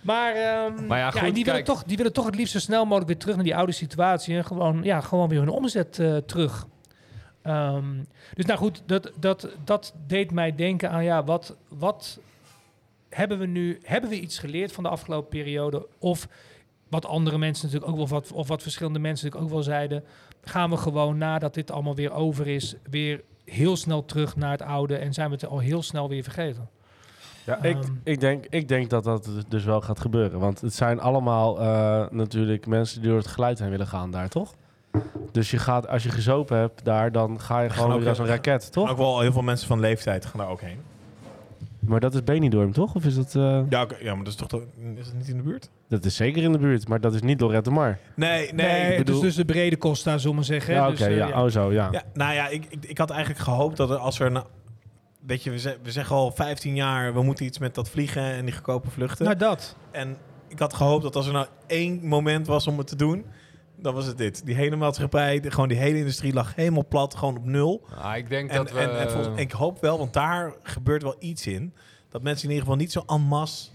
[0.00, 2.84] Maar, ehm, Maar ja, goed, die, willen toch, die willen toch het liefst zo snel
[2.84, 4.36] mogelijk weer terug naar die oude situatie.
[4.36, 6.66] En gewoon, ja, gewoon weer hun omzet eh, terug.
[7.42, 7.84] Ehm,
[8.34, 12.18] dus nou goed, dat, dat, dat deed mij denken aan, ja, wat, wat
[13.08, 15.86] hebben we nu, hebben we iets geleerd van de afgelopen periode?
[15.98, 16.28] Of
[16.94, 20.04] wat andere mensen natuurlijk ook wel, wat, of wat verschillende mensen natuurlijk ook wel zeiden,
[20.44, 24.62] gaan we gewoon nadat dit allemaal weer over is, weer heel snel terug naar het
[24.62, 26.68] oude en zijn we het al heel snel weer vergeten?
[27.44, 27.92] Ja, ik, Ehm.
[28.04, 30.38] ik, denk, ik denk dat dat dus wel gaat gebeuren.
[30.38, 34.28] Want het zijn allemaal eh, natuurlijk mensen die door het geluid heen willen gaan daar,
[34.28, 34.54] toch?
[35.32, 38.18] Dus je gaat, als je gezopen hebt daar, dan ga je gewoon ook weer als
[38.18, 38.90] een raket, toch?
[38.90, 40.80] ook wel heel veel mensen van leeftijd gaan daar ook heen.
[41.86, 42.94] Maar dat is Benidorm, toch?
[42.94, 43.34] Of is dat...
[43.34, 44.60] eh, Ja, ja maar dat is toch...
[44.96, 45.70] Is dat niet in de buurt?
[45.88, 47.98] Dat is zeker in de buurt, maar dat is niet Lorette Mar.
[48.16, 48.66] Nee, Nee, nee.
[48.68, 50.74] het bedoel- is dus de brede Costa, zullen we maar zeggen.
[50.74, 50.80] hè.
[50.80, 51.42] Ja, Dus, oké, eh, ja.
[51.44, 51.88] Oh, zo, ja.
[51.92, 54.30] Ja, nou ja, ik, ik, ik had eigenlijk gehoopt dat er als er...
[54.30, 54.46] Nou,
[55.26, 57.14] weet je, we, ze- we zeggen al 15 jaar...
[57.14, 59.24] we moeten iets met dat vliegen en die goedkope vluchten.
[59.24, 59.76] Nou, dat.
[59.90, 60.16] En
[60.48, 63.24] ik had gehoopt dat als er nou één moment was om het te doen...
[63.84, 64.46] dan was het dit.
[64.46, 67.14] Die hele maatschappij, de- gewoon die hele industrie lag helemaal plat.
[67.14, 67.86] Gewoon op nul.
[67.98, 68.78] Ah, ik denk En, dat we...
[68.78, 71.72] en, en volgens- ik hoop wel, want daar gebeurt wel iets in...
[72.08, 73.70] dat mensen in ieder geval niet zo en masse...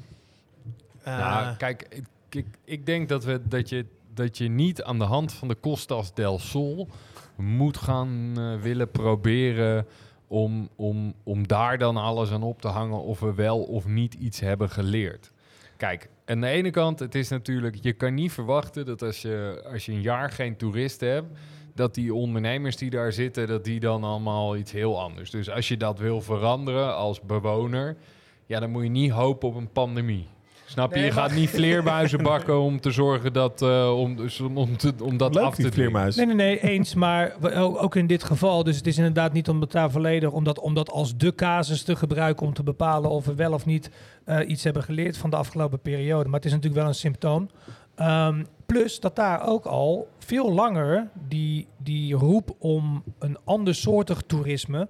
[1.03, 4.97] eh, Nou, kijk, ik, ik, ik denk dat, we, dat, je, dat je niet aan
[4.99, 6.87] de hand van de Costas del Sol
[7.35, 9.85] moet gaan eh, willen proberen
[10.27, 14.13] om, om, om daar dan alles aan op te hangen of we wel of niet
[14.13, 15.31] iets hebben geleerd.
[15.79, 19.63] Kijk, aan de ene kant, het is natuurlijk, je kan niet verwachten dat als je,
[19.71, 21.27] als je een jaar geen toeristen hebt,
[21.75, 25.29] dat die ondernemers die daar zitten, dat die dan allemaal iets heel anders.
[25.29, 27.97] Dus als je dat wil veranderen als bewoner,
[28.45, 30.27] ja, dan moet je niet hopen op een pandemie.
[30.69, 30.95] Snap je?
[30.95, 34.77] Nee, je maar- gaat niet vleermuizen bakken om te zorgen dat, eh, om, om, om,
[34.77, 36.15] te, om dat leuk, af te vleermuis.
[36.15, 36.93] Nee, nee, nee, eens.
[36.93, 40.43] Maar ook in dit geval, dus het is inderdaad niet om het daar volledig, om
[40.43, 43.65] dat, om dat als de casus te gebruiken om te bepalen of we wel of
[43.65, 43.89] niet
[44.25, 46.25] eh, iets hebben geleerd van de afgelopen periode.
[46.25, 47.49] Maar het is natuurlijk wel een symptoom.
[47.95, 54.87] Ehm, plus dat daar ook al veel langer die, die roep om een andersoortig toerisme,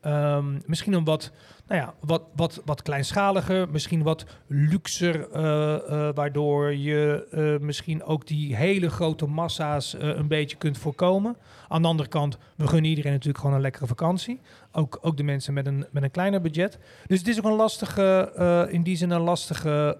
[0.00, 1.32] ehm, misschien een wat,
[1.66, 8.04] nou ja, wat, wat, wat kleinschaliger, misschien wat luxer, eh, eh, waardoor je eh, misschien
[8.04, 11.36] ook die hele grote massa's een beetje kunt voorkomen.
[11.68, 14.40] Aan de andere kant, we gunnen iedereen natuurlijk gewoon een lekkere vakantie.
[14.72, 16.78] Ook, ook de mensen met een, met een kleiner budget.
[17.06, 19.98] Dus het is ook een lastige, in die zin een lastige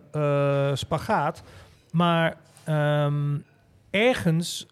[0.75, 1.43] spagaat.
[1.91, 3.39] Maar ehm,
[3.91, 4.67] ergens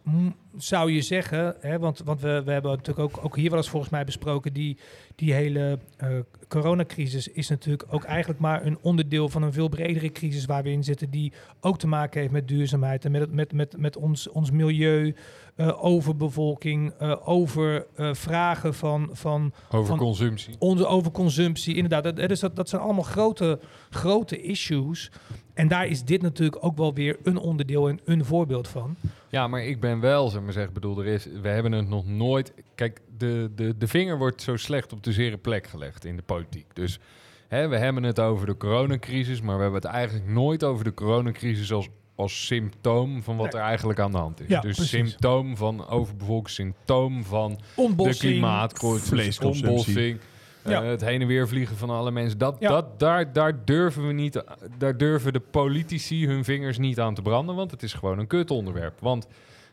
[0.57, 3.69] zou je zeggen, hè, want, want we, we hebben natuurlijk ook, ook hier wel eens
[3.69, 4.79] volgens mij besproken, die,
[5.15, 6.09] die hele eh,
[6.49, 10.71] coronacrisis is natuurlijk ook eigenlijk maar een onderdeel van een veel bredere crisis waar we
[10.71, 14.29] in zitten, die ook te maken heeft met duurzaamheid en met, met, met, met ons,
[14.29, 15.15] ons milieu,
[15.57, 20.55] eh, overbevolking, eh, over eh, vragen van, van Over Van- consumptie.
[20.59, 21.75] onze overconsumptie.
[21.75, 23.59] Inderdaad, dat, dus dat, dat zijn allemaal grote,
[23.91, 25.11] grote issues.
[25.55, 28.97] En daar is dit natuurlijk ook wel weer een onderdeel en een voorbeeld van.
[29.29, 32.07] Ja, maar ik ben wel, zeg maar zeggen, bedoel, er is, we hebben het nog
[32.07, 32.53] nooit...
[32.75, 36.23] Kijk, de, de, de vinger wordt zo slecht op de zere plek gelegd in de
[36.23, 36.67] politiek.
[36.73, 36.99] Dus
[37.49, 40.95] hè, we hebben het over de coronacrisis, maar we hebben het eigenlijk nooit over de
[40.95, 43.61] coronacrisis als, als symptoom van wat Nee.
[43.63, 44.49] er eigenlijk aan de hand is.
[44.49, 44.91] Ja, dus precies.
[45.09, 48.19] symptoom van overbevolking, symptoom van Ontbossing.
[48.21, 49.69] de klimaatcrisis, vleesconsumptie.
[49.69, 50.19] ontbossing,
[50.63, 50.83] eh, Ja.
[50.85, 52.39] het heen en weer vliegen van alle mensen.
[52.39, 52.69] Dat, Ja.
[52.69, 54.43] dat, daar, daar, durven we niet,
[54.79, 58.27] daar durven de politici hun vingers niet aan te branden, want het is gewoon een
[58.27, 59.01] kutonderwerp.
[59.01, 59.27] Want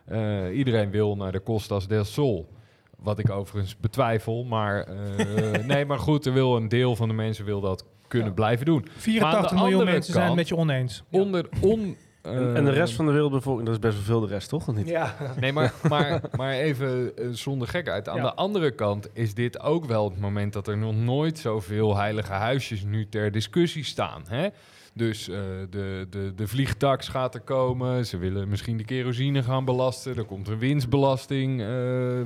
[0.06, 2.50] eh, iedereen wil naar de Costas del Sol.
[2.98, 7.14] Wat ik overigens betwijfel, maar eh, nee, maar goed, er wil een deel van de
[7.14, 8.34] mensen wil dat kunnen Ja.
[8.34, 8.88] blijven doen.
[8.98, 11.04] 84 Maar aan de miljoen mensen zijn het met je oneens.
[11.12, 14.20] Onder, on, En, en de rest eh, van de wereldbevolking, dat is best wel veel
[14.28, 14.68] de rest, toch?
[14.68, 14.88] Of niet?
[14.88, 15.16] Ja.
[15.40, 18.10] Nee, maar, maar, maar even eh, zonder gekheid.
[18.10, 18.22] Aan Ja.
[18.24, 22.32] de andere kant is dit ook wel het moment dat er nog nooit zoveel heilige
[22.34, 24.24] huisjes nu ter discussie staan.
[24.28, 24.48] Hè?
[24.94, 28.06] Dus eh, de, de, de vliegtax gaat er komen.
[28.06, 30.18] Ze willen misschien de kerosine gaan belasten.
[30.18, 31.68] Er komt een winstbelasting eh,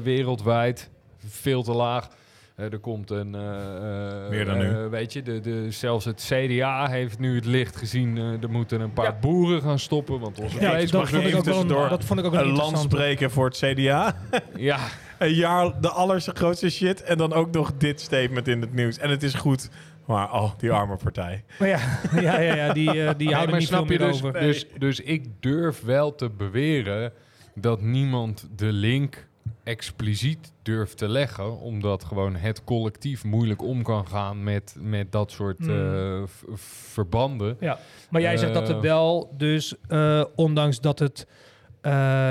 [0.04, 0.90] wereldwijd.
[1.28, 2.08] Veel te laag.
[2.56, 3.36] Eh, er komt een...
[3.36, 4.70] eh, eh, Meer dan nu.
[4.70, 8.18] eh, weet je, de, de, zelfs het CDA heeft nu het licht gezien.
[8.18, 9.18] eh, er moeten een paar Ja.
[9.22, 11.38] boeren gaan stoppen, want onze Ja, vlees dat mag vond ik niet.
[11.38, 12.92] ook wel een, tussendoor dat vond ik ook Een land interessant.
[12.92, 14.16] spreken voor het CDA.
[14.56, 14.80] Ja,
[15.20, 17.04] Een jaar de allergrootste shit.
[17.04, 18.98] En dan ook nog dit statement in het nieuws.
[18.98, 19.70] En het is goed.
[20.06, 21.44] Maar oh, die arme partij.
[21.60, 21.80] Maar ja,
[22.22, 24.34] ja, ja, ja, die, die Nee, houden maar niet veel snap meer dus, over.
[24.40, 27.12] dus, dus ik durf wel te beweren
[27.56, 29.28] dat niemand de link
[29.64, 35.32] expliciet durft te leggen, omdat gewoon het collectief moeilijk om kan gaan met, met dat
[35.32, 35.96] soort Hmm.
[35.96, 36.24] eh,
[36.56, 37.58] verbanden.
[37.60, 37.80] Ja,
[38.10, 38.82] maar jij zegt dat er Eh.
[38.82, 41.28] wel, dus eh, ondanks dat het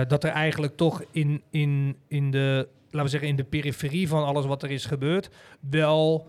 [0.08, 4.24] dat er eigenlijk toch in, in, in de, laten we zeggen, in de periferie van
[4.24, 5.30] alles wat er is gebeurd,
[5.70, 6.26] wel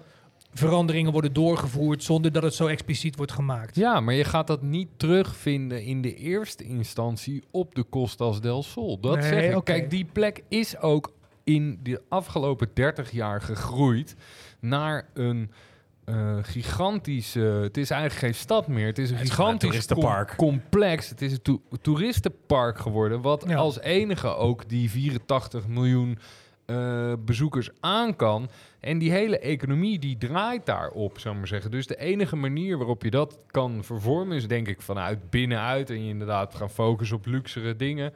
[0.60, 3.76] veranderingen worden doorgevoerd zonder dat het zo expliciet wordt gemaakt.
[3.76, 8.64] Ja, maar je gaat dat niet terugvinden in de eerste instantie op de Costas del
[8.64, 9.00] Sol.
[9.00, 9.56] Dat Nee, zeg ik.
[9.56, 9.64] oké.
[9.72, 11.12] Kijk, die plek is ook
[11.44, 14.16] in de afgelopen 30 jaar gegroeid
[14.60, 15.52] naar een
[16.06, 17.40] eh gigantische...
[17.40, 18.86] Het is eigenlijk geen stad meer.
[18.86, 20.28] Het is een Het is gewoon een gigantisch toeristenpark.
[20.38, 21.10] com- complex.
[21.10, 23.22] Het is een to- toeristenpark geworden.
[23.22, 23.56] Wat Ja.
[23.56, 26.18] als enige ook die 84 miljoen
[26.66, 28.50] eh, bezoekers aan kan.
[28.86, 31.72] En die hele economie die draait daarop, zou ik maar zeggen.
[31.72, 35.90] Dus de enige manier waarop je dat kan vervormen is denk ik vanuit binnenuit.
[35.90, 38.14] En je inderdaad gaan focussen op luxere dingen.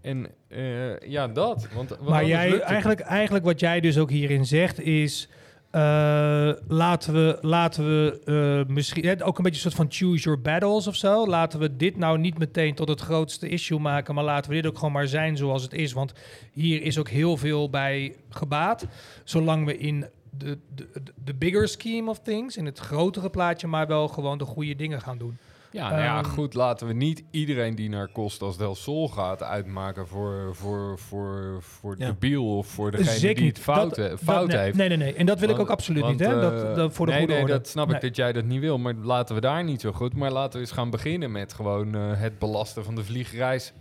[0.00, 1.68] En eh, ja, dat.
[1.74, 5.28] Want, want Maar jij, eigenlijk, eigenlijk wat jij dus ook hierin zegt is...
[5.72, 10.40] eh, laten we, laten we eh, misschien ook een beetje een soort van choose your
[10.40, 11.26] battles of zo.
[11.26, 14.66] Laten we dit nou niet meteen tot het grootste issue maken, maar laten we dit
[14.66, 15.92] ook gewoon maar zijn zoals het is.
[15.92, 16.12] Want
[16.52, 18.86] hier is ook heel veel bij gebaat.
[19.24, 20.06] Zolang we in
[20.38, 20.88] de, de-
[21.24, 25.00] de bigger scheme of things, in het grotere plaatje, maar wel gewoon de goede dingen
[25.00, 25.36] gaan doen.
[25.72, 29.42] Ja, nou ja, Ehm, goed, laten we niet iedereen die naar Costas del Sol gaat
[29.42, 32.06] uitmaken voor, voor, voor, voor Ja.
[32.06, 34.76] de biel of voor degene Zeker die het fout, Dat- dat- fout nee, heeft.
[34.76, 35.14] Nee, nee, nee.
[35.14, 36.40] En dat wil ik ook absoluut want, niet, hè?
[36.40, 37.56] Dat, eh, dat, voor de nee, goede nee, orde.
[37.56, 37.94] dat snap Nee.
[37.96, 38.78] ik dat jij dat niet wil.
[38.78, 40.14] Maar laten we daar niet zo goed.
[40.16, 43.72] Maar laten we eens gaan beginnen met gewoon eh, het belasten van de vliegreis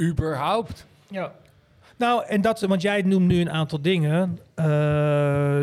[0.00, 0.86] überhaupt.
[1.08, 1.32] Ja.
[1.98, 4.38] Nou, en dat, want jij noemt nu een aantal dingen.
[4.54, 5.60] Eh,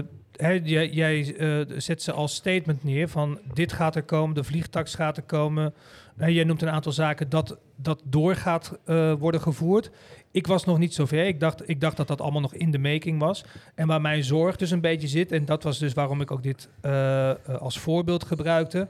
[0.63, 5.17] jij eh, zet ze als statement neer van dit gaat er komen, de vliegtax gaat
[5.17, 5.73] er komen.
[6.17, 9.91] En jij noemt een aantal zaken dat dat door gaat eh, worden gevoerd.
[10.31, 11.25] Ik was nog niet zover.
[11.25, 13.43] Ik dacht, ik dacht dat dat allemaal nog in de making was.
[13.75, 16.43] En waar mijn zorg dus een beetje zit, en dat was dus waarom ik ook
[16.43, 18.87] dit eh, als voorbeeld gebruikte.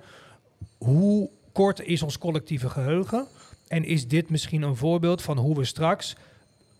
[0.77, 3.27] Hoe kort is ons collectieve geheugen?
[3.67, 6.15] En is dit misschien een voorbeeld van hoe we straks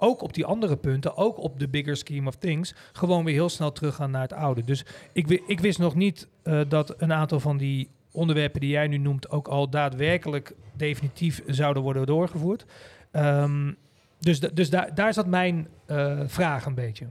[0.01, 3.49] ook op die andere punten, ook op de bigger scheme of things, gewoon weer heel
[3.49, 4.63] snel teruggaan naar het oude.
[4.63, 8.87] Dus ik, ik wist nog niet eh, dat een aantal van die onderwerpen die jij
[8.87, 12.65] nu noemt ook al daadwerkelijk definitief zouden worden doorgevoerd.
[13.11, 13.71] Ehm,
[14.19, 17.07] dus da- dus daar, zat mijn eh, vraag een beetje.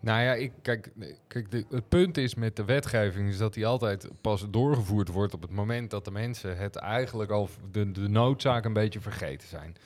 [0.00, 0.92] Nou ja, ik, kijk,
[1.28, 5.34] kijk de, het punt is met de wetgeving is dat die altijd pas doorgevoerd wordt
[5.34, 9.76] op het moment dat de mensen het eigenlijk al de, noodzaak een beetje vergeten zijn.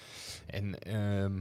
[0.46, 1.32] En ehm,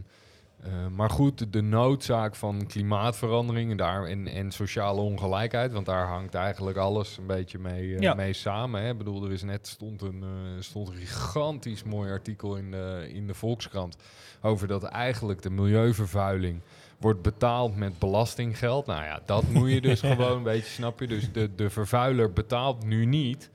[0.63, 6.07] Eh, maar goed, de noodzaak van klimaatverandering en, daar, en, en sociale ongelijkheid, want daar
[6.07, 8.13] hangt eigenlijk alles een beetje mee, eh, Ja.
[8.13, 8.81] mee samen.
[8.81, 8.89] Hè.
[8.89, 10.29] Ik bedoel, er is net stond een, eh,
[10.61, 13.97] stond een gigantisch mooi artikel in de, in de Volkskrant
[14.41, 16.61] over dat eigenlijk de milieuvervuiling
[16.99, 18.85] wordt betaald met belastinggeld.
[18.85, 21.07] Nou ja, dat moet je dus gewoon een beetje, snap je?
[21.07, 23.49] Dus de, de vervuiler betaalt nu niet.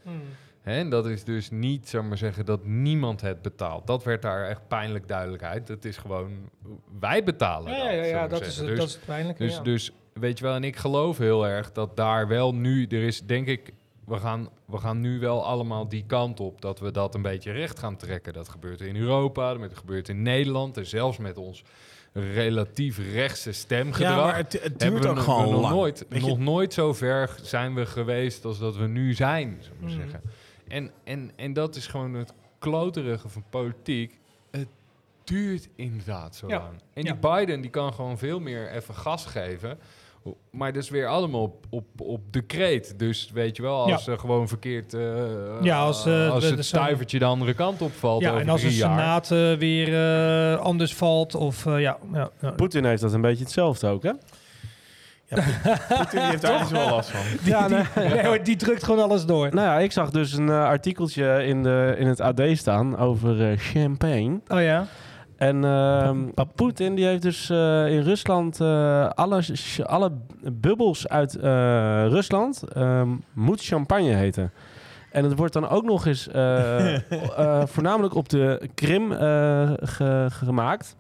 [0.63, 3.87] Hè, en dat is dus niet, zeg maar zeggen, dat niemand het betaalt.
[3.87, 5.69] Dat werd daar echt pijnlijk duidelijkheid.
[5.69, 6.31] Het is gewoon,
[7.01, 9.43] wij betalen Ja, ja, dat, ja, ja, dat, is, Dus- dat is het pijnlijke.
[9.45, 9.63] dus, ja.
[9.63, 13.21] dus weet je wel, en ik geloof heel erg dat daar wel nu, er is
[13.27, 13.73] denk ik,
[14.07, 17.53] we gaan, we gaan nu wel allemaal die kant op dat we dat een beetje
[17.53, 18.33] recht gaan trekken.
[18.33, 21.63] Dat gebeurt in Europa, dat gebeurt in Nederland en zelfs met ons
[22.13, 24.11] relatief rechtse stemgedrag.
[24.17, 25.75] Ja, maar het, het hebben duurt we ook nog- gewoon nog lang.
[25.75, 29.81] Nooit, nog nooit zo ver zijn we geweest als dat we nu zijn, zou ik
[29.81, 30.01] maar Mhm.
[30.01, 30.21] zeggen.
[30.71, 34.19] En, en, en dat is gewoon het kloterige van politiek.
[34.51, 34.69] Het
[35.25, 36.59] duurt inderdaad zo Ja.
[36.59, 36.73] lang.
[36.93, 37.13] En Ja.
[37.13, 39.79] die Biden die kan gewoon veel meer even gas geven.
[40.51, 42.99] Maar dat is weer allemaal op, op, op decreet.
[42.99, 43.99] Dus weet je wel, als Ja.
[43.99, 44.95] ze gewoon verkeerd...
[44.95, 45.01] eh,
[45.63, 48.61] Ja, als, eh, als de- het stuivertje de andere kant opvalt ja, over en als
[48.63, 48.91] de jaar.
[48.99, 49.95] Senaat eh, weer
[50.55, 52.51] eh, anders valt of eh, ja, ja, ja.
[52.51, 54.13] Poetin heeft dat een beetje hetzelfde ook, hè?
[55.89, 57.21] Poetin die heeft daar dus wel last van.
[57.43, 58.43] Ja, nee.
[58.43, 59.49] Die drukt gewoon alles door.
[59.55, 63.51] Nou ja, ik zag dus een eh, artikeltje in, de, in het AD staan over
[63.51, 64.41] eh, champagne.
[64.49, 64.87] Oh ja?
[65.37, 66.19] En ehm
[66.55, 69.43] Poetin die heeft dus eh, in Rusland eh, alle,
[69.83, 70.13] alle
[70.53, 71.43] bubbels uit eh,
[72.09, 74.53] Rusland ehm, moet champagne heten.
[75.13, 76.95] En het wordt dan ook nog eens eh,
[77.39, 80.97] eh, voornamelijk op de Krim eh, ge- gemaakt.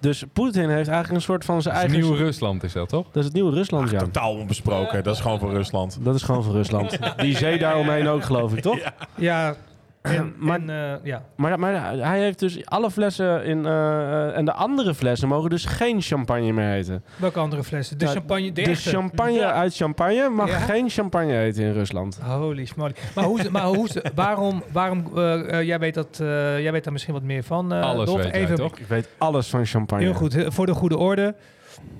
[0.00, 2.08] Dus Poetin heeft eigenlijk een soort van zijn Dat is eigen...
[2.08, 3.04] Nieuw Rusland is dat, toch?
[3.06, 3.98] Dat is het nieuwe Rusland, Ach, ja.
[3.98, 5.02] totaal onbesproken.
[5.02, 5.98] Dat is gewoon voor Rusland.
[6.00, 6.98] Dat is gewoon van Rusland.
[7.16, 8.78] Die zee daaromheen ook, geloof ik, toch?
[9.14, 9.56] Ja.
[10.04, 11.22] En, Maar- en, eh, ja.
[11.36, 13.66] Maar, maar hij heeft dus alle flessen in...
[13.66, 17.04] eh, en de andere flessen mogen dus geen champagne meer heten.
[17.16, 17.98] Welke andere flessen?
[17.98, 19.52] De Nou, champagne, de, De champagne Ja.
[19.52, 20.58] uit champagne mag Ja.
[20.58, 22.18] geen champagne heten in Rusland.
[22.22, 22.92] Holy smoly.
[23.14, 27.14] Maar, hoe, maar hoe, waarom, waarom eh, jij, weet dat, eh, jij weet daar misschien
[27.14, 28.22] wat meer van, eh Alles Dolf.
[28.22, 28.78] weet jij, Even, toch?
[28.78, 30.04] Ik weet alles van champagne.
[30.04, 31.34] Heel goed, voor de goede orde.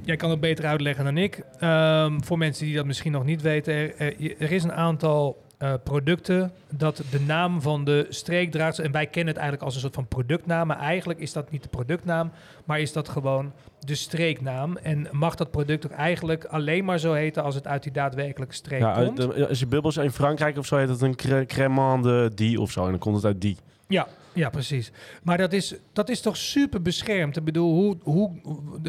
[0.03, 1.43] Jij kan het beter uitleggen dan ik.
[1.59, 5.73] Ehm, voor mensen die dat misschien nog niet weten, er, er is een aantal eh,
[5.85, 8.79] producten dat de naam van de streek draagt.
[8.79, 10.67] En wij kennen het eigenlijk als een soort van productnaam.
[10.67, 12.31] Maar eigenlijk is dat niet de productnaam,
[12.65, 14.77] maar is dat gewoon de streeknaam.
[14.77, 18.55] En mag dat product ook eigenlijk alleen maar zo heten als het uit die daadwerkelijke
[18.55, 19.17] streek Ja, uit komt?
[19.35, 22.61] de- als je bubbels in Frankrijk of zo heet het een cre cremant de die
[22.61, 22.85] of zo.
[22.85, 23.57] En dan komt het uit die.
[23.89, 24.93] Ja, ja, precies.
[25.23, 27.37] Maar dat is, dat is toch super beschermd?
[27.37, 28.31] Ik bedoel, hoe, hoe,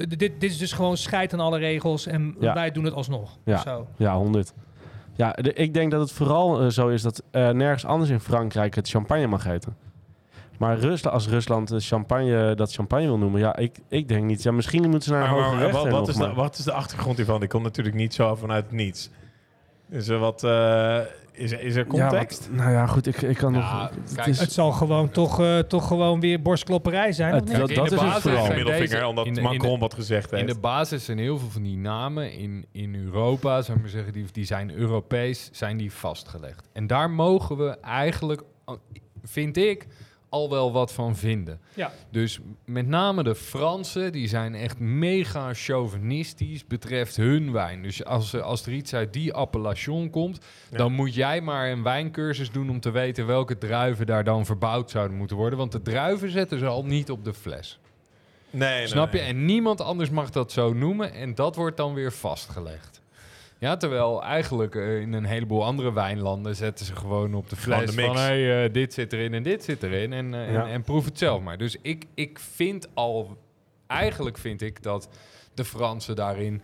[0.08, 2.54] dit, dit is dus gewoon scheid aan alle regels en Ja.
[2.54, 3.38] wij doen het alsnog.
[3.46, 3.58] Ja.
[3.58, 3.88] Zo.
[3.98, 4.54] Ja, 100.
[5.16, 8.20] Ja, de- ik denk dat het vooral eh, zo is dat eh, nergens anders in
[8.20, 9.76] Frankrijk het champagne mag heten.
[10.58, 14.44] Maar Rusland, als Rusland eh, champagne, dat champagne wil noemen, ja, ik, ik denk niet.
[14.44, 15.34] Ja, misschien moeten ze naar een
[15.72, 17.40] Maar, wat, is de, wat is de achtergrond hiervan?
[17.40, 19.10] Die komt natuurlijk niet zo vanuit niets.
[19.90, 20.44] Is er wat...
[21.38, 22.48] is, er- is er Ja, context?
[22.48, 23.90] wat- nou ja, goed, ik, ik kan Ja, nog...
[23.90, 27.34] het kijk, is- Het zal gewoon toch, eh, toch gewoon weer borstklopperij zijn.
[27.34, 27.58] Het- of niet?
[27.58, 28.48] dat- dat is het vooral.
[28.48, 30.42] middelvinger, omdat in de- in de- Macron wat gezegd heeft.
[30.48, 33.92] In de basis zijn heel veel van die namen in, in Europa, zou ik maar
[33.94, 36.68] zeggen, die, die zijn Europees, zijn die vastgelegd.
[36.74, 38.42] En daar mogen we eigenlijk,
[39.24, 39.88] vind ik,
[40.36, 41.60] al wel wat van vinden.
[41.74, 41.92] Ja.
[42.12, 47.82] Dus met name de Fransen, die zijn echt mega chauvinistisch betreft hun wijn.
[47.82, 50.40] Dus als, er- als er iets uit die appellation komt,
[50.72, 50.78] Ja.
[50.78, 54.90] dan moet jij maar een wijncursus doen om te weten welke druiven daar dan verbouwd
[54.92, 55.60] zouden moeten worden.
[55.60, 57.80] Want de druiven zetten ze al niet op de fles.
[58.50, 59.18] nee, nee, Snap je?
[59.20, 59.28] nee.
[59.28, 61.14] En niemand anders mag dat zo noemen.
[61.14, 62.95] En dat wordt dan weer vastgelegd.
[63.66, 67.96] Ja, terwijl eigenlijk eh, in een heleboel andere wijnlanden zetten ze gewoon op de fles
[67.96, 70.14] de van hey, eh, dit zit erin en dit zit erin.
[70.14, 70.66] En, eh, Ja.
[70.66, 71.58] en, en proef het zelf maar.
[71.58, 73.38] Dus ik, ik vind al,
[73.88, 75.10] eigenlijk vind ik dat
[75.54, 76.62] de Fransen daarin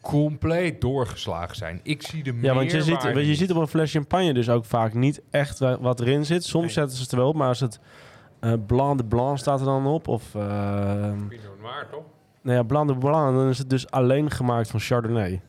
[0.00, 1.80] compleet doorgeslagen zijn.
[1.82, 4.64] Ik zie de Ja, want je ziet, je ziet op een fles champagne dus ook
[4.64, 6.44] vaak niet echt wa- wat erin zit.
[6.44, 6.72] Soms Nee.
[6.74, 7.80] zetten ze het er wel op, maar als het
[8.40, 10.34] eh Blanc de Blanc staat er dan op, of...
[10.34, 10.42] eh
[11.28, 12.04] Pinot Noir, toch?
[12.42, 15.40] nou ja, Blanc de Blanc, dan is het dus alleen gemaakt van Chardonnay.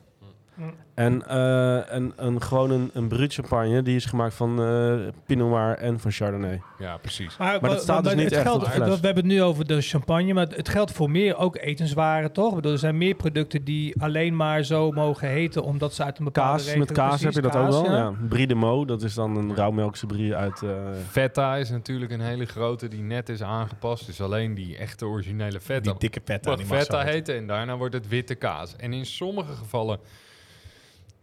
[0.55, 0.73] Mm.
[0.95, 4.93] En, eh, en een, gewoon een, een brut champagne, die is gemaakt van eh,
[5.25, 6.61] Pinot Noir en van Chardonnay.
[6.79, 7.37] Ja, precies.
[7.37, 8.99] Maar dat staat dus niet het echt geldt, op de fles.
[8.99, 12.49] We hebben het nu over de champagne, maar het geldt voor meer ook etenswaren, toch?
[12.49, 16.17] Ik bedoel, er zijn meer producten die alleen maar zo mogen heten, omdat ze uit
[16.17, 16.79] een bepaalde Kaas, regio...
[16.79, 17.95] met kaas Precies, heb je dat kaas, ook wel.
[17.95, 18.01] ja.
[18.01, 18.13] Ja.
[18.29, 20.61] Brie de Mo, dat is dan een rauwmelkse brie uit...
[20.61, 20.69] eh,
[21.09, 24.05] Feta is natuurlijk een hele grote die net is aangepast.
[24.05, 26.49] Dus alleen die echte originele feta Die dikke feta.
[26.49, 28.75] wat die feta en daarna wordt het witte kaas.
[28.75, 29.99] En in sommige gevallen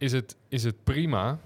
[0.01, 1.39] is het, is het prima.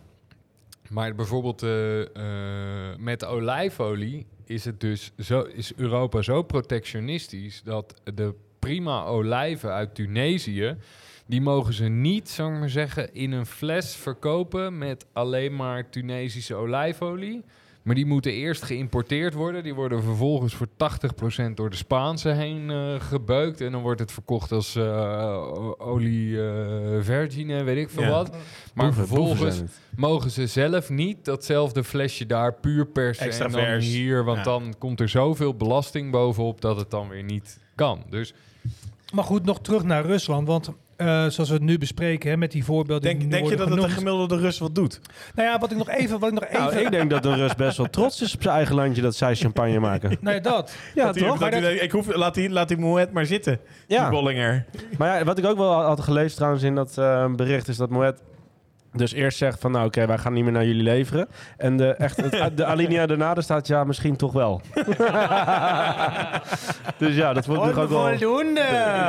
[0.90, 8.02] Maar bijvoorbeeld eh, eh, met olijfolie is het dus zo, is Europa zo protectionistisch dat
[8.14, 10.78] de prima olijven uit Tunesië.
[11.26, 15.90] Die mogen ze niet, zou ik maar zeggen, in een fles verkopen met alleen maar
[15.90, 17.44] Tunesische olijfolie.
[17.86, 19.64] Maar die moeten eerst geïmporteerd worden.
[19.64, 23.62] Die worden vervolgens voor 80% door de Spaanse heen eh, gebeukt.
[23.62, 28.10] En dan wordt het verkocht als eh, o- olie eh, vergine, weet ik veel Ja.
[28.10, 28.30] wat.
[28.74, 29.62] Maar Boeven- vervolgens
[29.96, 33.86] mogen ze zelf niet datzelfde flesje daar puur persen Extra en dan vers.
[33.86, 34.24] hier.
[34.24, 34.44] Want Ja.
[34.44, 38.04] dan komt er zoveel belasting bovenop dat het dan weer niet kan.
[38.10, 38.34] Dus
[39.14, 40.48] Maar goed, nog terug naar Rusland.
[40.48, 43.50] Want eh, zoals we het nu bespreken, hè, met die voorbeelden Denk, die nu denk
[43.50, 45.00] je dat het de gemiddelde Rus wat doet?
[45.36, 46.20] Nou ja, wat ik nog even...
[46.20, 48.42] Wat ik nog even Nou, ik denk dat een Rus best wel trots is op
[48.42, 50.18] zijn eigen landje dat zij champagne maken.
[50.22, 50.76] Nee, dat.
[50.96, 51.38] Ja, Dat hij- toch?
[51.40, 54.10] dat hij- ik hoef, laat die, laat die Moet maar zitten, die Ja.
[54.10, 54.66] Bollinger.
[54.98, 57.90] Maar ja, wat ik ook wel had gelezen trouwens in dat eh, bericht is dat
[57.90, 58.16] Moet
[58.96, 61.28] dus eerst zegt van nou oké, wij gaan niet meer naar jullie leveren.
[61.58, 64.62] En de, echt, het, de alinea daarna er staat ja, misschien toch wel.
[66.98, 68.54] dus ja, dat vond ik toch ook wel...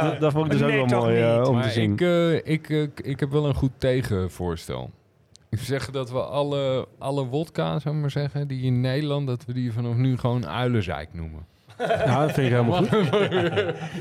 [0.02, 1.92] Dat, dat vond ik dus Nee, ook wel mooi eh, om te zien.
[1.92, 4.90] ik, eh, ik, eh, ik heb wel een goed tegenvoorstel.
[5.50, 9.44] Ik zeg dat we alle, alle wodka, zou ik maar zeggen, die in Nederland, dat
[9.44, 11.46] we die vanaf nu gewoon uilenzeik noemen.
[11.78, 13.10] Ja, dat vind ik helemaal goed.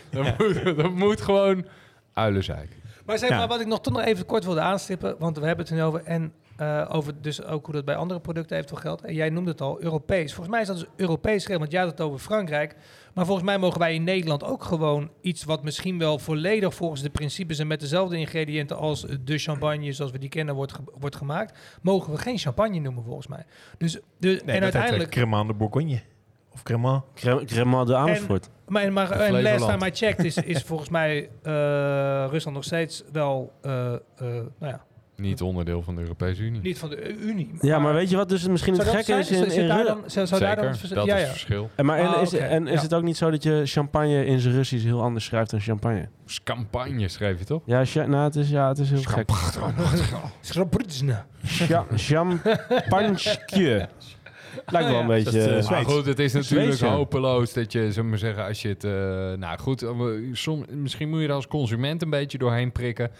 [0.10, 1.66] dat, moet, dat moet gewoon
[2.14, 2.70] uilenzeik.
[3.06, 3.38] Maar zeg Ja.
[3.38, 5.84] maar, wat ik nog toch nog even kort wilde aanstippen, want we hebben het nu
[5.84, 9.02] over en eh, over dus ook hoe dat bij andere producten eventueel geldt.
[9.04, 10.34] En jij noemde het al, Europees.
[10.34, 12.76] Volgens mij is dat dus Europees regel, want jij had het over Frankrijk.
[13.14, 17.02] Maar volgens mij mogen wij in Nederland ook gewoon iets wat misschien wel volledig volgens
[17.02, 20.84] de principes en met dezelfde ingrediënten als de champagne zoals we die kennen wordt, ge-
[21.00, 23.46] wordt gemaakt, mogen we geen champagne noemen volgens mij.
[23.78, 25.10] Dus, de, en uiteindelijk...
[25.10, 26.02] Cremant de Bourgogne.
[26.56, 27.04] Of Cremant.
[27.16, 28.50] Crem- Cremant de Amersfoort.
[28.68, 31.52] Maar, maar en last time I checked is, is volgens mij eh,
[32.30, 34.84] Rusland nog steeds wel, eh, eh, nou ja,
[35.16, 36.62] Niet onderdeel van de Europese Unie.
[36.62, 37.50] niet van de Unie.
[37.62, 39.32] Ja, maar weet je wat dus misschien het gekke is?
[39.32, 41.28] In, in daar dan, zou, zou daar dan vers- dat ja, is ja.
[41.28, 41.70] het verschil.
[41.76, 42.82] En, maar, en Ah, is, en is ja.
[42.82, 46.10] het ook niet zo dat je champagne in zijn Russisch heel anders schrijft dan champagne?
[46.44, 47.62] Campagne schreef je toch?
[47.66, 49.30] Ja, cha- nou, het, is, ja het is heel gek.
[50.42, 51.24] Schrabritsne.
[51.46, 53.18] Cha- Champagne.
[54.66, 55.24] Lijkt wel een beetje...
[55.40, 58.46] dat eh, eh, Maar goed, het is natuurlijk hopeloos dat je, zullen we maar zeggen,
[58.46, 58.84] als je het...
[58.84, 58.92] eh,
[59.40, 59.86] nou goed,
[60.32, 63.12] som, misschien moet je er als consument een beetje doorheen prikken.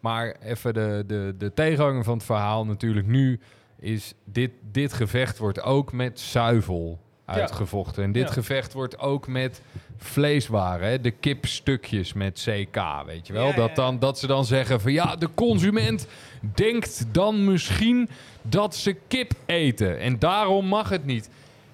[0.00, 3.40] Maar even de, de, de tegenhanger van het verhaal natuurlijk nu
[3.78, 4.14] is...
[4.24, 8.02] Dit, dit gevecht wordt ook met zuivel uitgevochten.
[8.02, 8.32] En dit Ja.
[8.32, 9.62] gevecht wordt ook met
[9.96, 10.88] vleeswaren.
[10.88, 11.00] Hè?
[11.00, 13.42] De kipstukjes met CK, weet je wel?
[13.46, 14.92] Ja, ja, Dat, dan, dat ze dan zeggen van...
[14.92, 16.06] Ja, de consument
[16.54, 18.08] denkt dan misschien
[18.48, 19.98] dat ze kip eten.
[20.00, 21.28] En daarom mag het niet.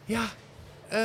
[0.05, 0.23] Ja,
[0.89, 0.99] eh,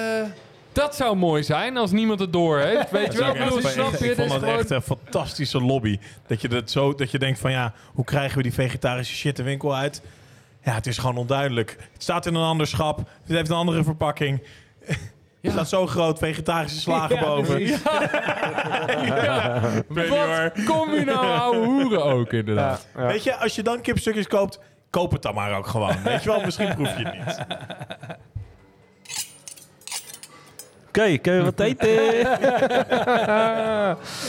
[0.72, 2.92] dat zou mooi zijn als niemand het door heeft.
[2.92, 3.34] Weet je wel?
[3.36, 3.98] Ik bedoel, echt- snap je?
[3.98, 6.00] ik Het vond is dat echt gewoon- een fantastische lobby.
[6.28, 9.36] Dat je, dat, zo, dat je denkt van ja, hoe krijgen we die vegetarische shit
[9.36, 10.02] de winkel uit?
[10.64, 11.76] Ja, het is gewoon onduidelijk.
[11.94, 12.98] Het staat in een ander schap.
[12.98, 14.44] Het heeft een andere verpakking.
[15.42, 17.60] Er staat zo groot vegetarische slagen Ja, boven.
[17.62, 17.78] je
[20.10, 20.52] hoor.
[20.54, 22.88] Wat kom je nou ouwe hoeren ook inderdaad?
[22.98, 23.06] ja.
[23.06, 26.04] Weet je, als je dan kipstukjes koopt, koop het dan maar ook gewoon.
[26.04, 27.46] Weet je wel, misschien proef je het niet.
[30.98, 31.90] Oké, kun je wat eten?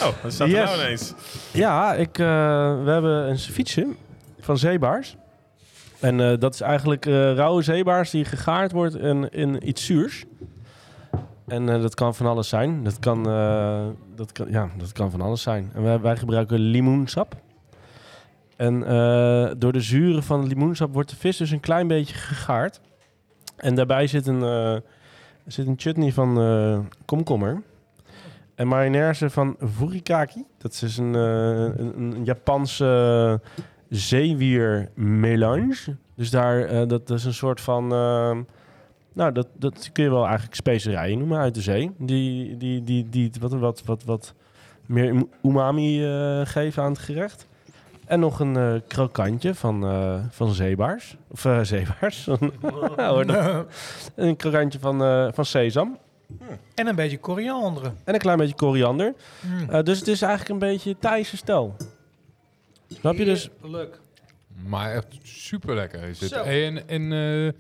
[0.03, 1.15] Oh, dat staat er nou ineens.
[1.53, 2.27] ja, ik, eh,
[2.85, 3.87] we hebben een ceviche
[4.41, 5.17] van zeebaars.
[6.01, 10.25] En eh, dat is eigenlijk eh, rauwe zeebaars die gegaard wordt in, in iets zuurs.
[11.47, 12.85] En dat kan van alles zijn.
[12.85, 13.23] Dat kan,
[14.15, 15.71] dat kan, ja, dat kan van alles zijn.
[15.75, 17.37] En wij, wij gebruiken limoensap.
[18.57, 22.15] En eh, door de zuren van het limoensap wordt de vis dus een klein beetje
[22.15, 22.81] gegaard.
[23.57, 24.77] En daarbij zit een, eh,
[25.47, 27.63] zit een chutney van eh, komkommer.
[28.55, 30.45] En mayonaise van furikake.
[30.59, 33.41] Dat is een, een, een Japanse
[33.89, 35.97] zeewier melange.
[36.15, 37.93] Dus daar, dat, dat is een soort van...
[37.93, 38.37] eh,
[39.13, 41.91] nou, dat, dat kun je wel eigenlijk specerijen noemen uit de zee.
[41.99, 44.35] Die, die, die, die wat, wat, wat, wat
[44.87, 45.99] meer umami
[46.45, 47.47] geven aan het gerecht.
[48.07, 51.17] En nog een eh, krokantje van, eh, van zeebaars.
[51.29, 52.25] Of eh, zeebaars.
[52.97, 53.67] Ja, hoor, dat-
[54.15, 55.99] een krokantje van, eh, van sesam.
[56.75, 57.93] En een beetje koriander.
[58.05, 59.15] En een klein beetje koriander.
[59.41, 59.71] Mm.
[59.71, 61.77] Eh, dus het is eigenlijk een beetje Thaise stijl.
[62.89, 63.51] Snap je dus?
[63.63, 64.01] Leuk.
[64.67, 66.35] Maar echt super lekker is het.
[66.35, 67.13] Hey, en en
[67.47, 67.53] eh,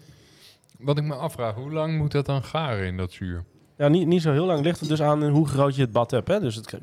[0.78, 3.44] wat ik me afvraag, hoe lang moet dat dan garen in dat zuur?
[3.76, 4.64] Ja, niet, niet zo heel lang.
[4.64, 6.28] Ligt het dus aan hoe groot je het bad hebt.
[6.28, 6.40] Hè?
[6.40, 6.74] Dus het,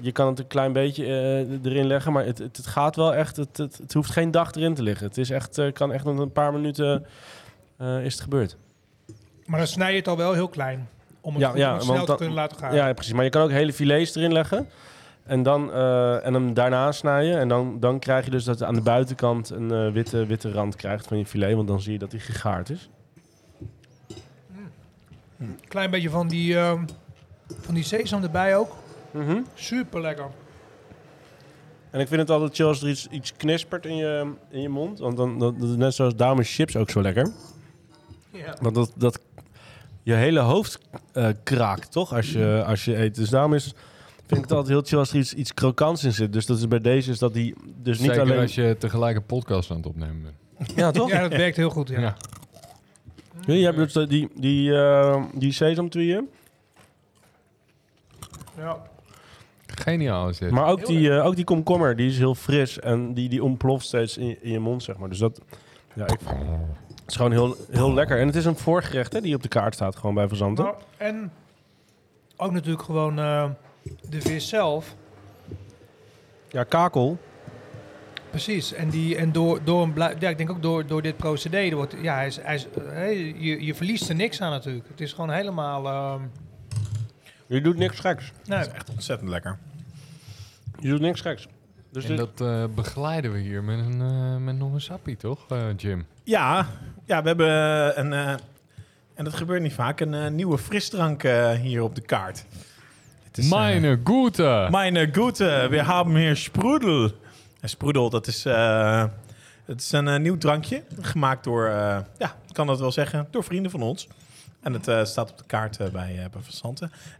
[0.00, 3.14] je kan het een klein beetje eh, erin leggen, maar het, het, het gaat wel
[3.14, 3.36] echt.
[3.36, 5.06] Het, het, het hoeft geen dag erin te liggen.
[5.06, 7.06] Het is echt, eh, kan echt een paar minuten
[7.76, 8.56] eh, is het gebeurd.
[9.46, 10.88] Maar dan snij je het al wel heel klein.
[11.20, 12.74] Om het Ja, goed- ja, om het want snel te kunnen laten gaan.
[12.74, 13.12] Ja, precies.
[13.12, 14.68] Maar je kan ook hele filets erin leggen.
[15.24, 17.38] En, dan, eh, en hem daarna snijden.
[17.38, 20.76] En dan, dan krijg je dus dat aan de buitenkant een eh, witte, witte rand
[20.76, 21.54] krijgt van je filet.
[21.54, 22.88] Want dan zie je dat hij gegaard is.
[25.68, 26.84] Klein beetje van die, ehm,
[27.60, 28.76] van die sesam erbij ook.
[29.10, 29.40] Mhm.
[29.54, 30.26] Super lekker.
[31.90, 34.68] En ik vind het altijd chill als er iets, iets knispert in je, in je
[34.68, 34.98] mond.
[34.98, 37.32] Want dan, dat, dat is net zoals daarom is chips ook zo lekker.
[38.30, 38.56] Ja.
[38.60, 39.20] Want dat, dat
[40.02, 40.78] je hele hoofd
[41.12, 42.14] eh, kraakt, toch?
[42.14, 43.14] Als je, als je eet.
[43.14, 43.64] Dus daarom is,
[44.16, 46.32] vind ik het altijd heel chill als er iets, iets krokants in zit.
[46.32, 48.40] Dus dat is bij deze is dat die dus niet Zeker alleen...
[48.40, 50.72] als je tegelijk een podcast aan het opnemen bent.
[50.76, 51.10] Ja, toch?
[51.10, 51.88] Ja, dat werkt heel goed.
[51.88, 52.00] Ja.
[52.00, 52.16] Ja.
[53.46, 56.28] Ja, je hebt dus eh, die, die, eh, die sesamtweeën.
[58.56, 58.82] Ja.
[59.80, 60.50] Geniaal is dit.
[60.50, 62.78] Maar ook die, eh, ook die komkommer, die is heel fris.
[62.80, 65.08] En die, die ontploft steeds in, je- in je mond, zeg maar.
[65.08, 65.40] Dus dat...
[65.94, 68.18] Ja, ik, het is gewoon heel, heel lekker.
[68.20, 70.64] En het is een voorgerecht hè, die op de kaart staat, gewoon bij Verzanten.
[70.64, 71.32] Nou, en
[72.36, 73.50] ook natuurlijk gewoon eh,
[74.08, 74.94] de vis zelf.
[76.48, 77.18] Ja, kakel.
[78.30, 78.72] Precies.
[78.72, 81.94] En, die, en door, door een ja, ik denk ook door, door dit procedé, wordt,
[82.02, 84.88] ja, hij is, hij is, eh, hè, je, je verliest er niks aan natuurlijk.
[84.88, 85.86] Het is gewoon helemaal...
[85.86, 86.20] ehm,
[87.46, 88.32] Je doet niks geks.
[88.46, 89.58] nee, Dat is echt ontzettend lekker.
[90.78, 91.46] Je doet niks geks.
[91.92, 95.16] Dus en dit, dat eh, begeleiden we hier met, een, eh, met nog een sappie,
[95.16, 96.06] toch, eh, Jim?
[96.24, 96.66] Ja,
[97.04, 97.48] ja, we hebben
[97.98, 98.34] een, eh,
[99.14, 102.44] en dat gebeurt niet vaak, een nieuwe frisdrank eh, hier op de kaart.
[103.24, 104.68] Het is, Meine Gute!
[104.70, 107.10] Meine Gute, we hebben hier Sprudel.
[107.60, 109.04] En Sprudel, dat is, eh,
[109.64, 113.44] het is een nieuw drankje, gemaakt door, eh, ja, ik kan dat wel zeggen, door
[113.44, 114.08] vrienden van ons.
[114.60, 116.22] En het eh, staat op de kaart bij, uh, bij.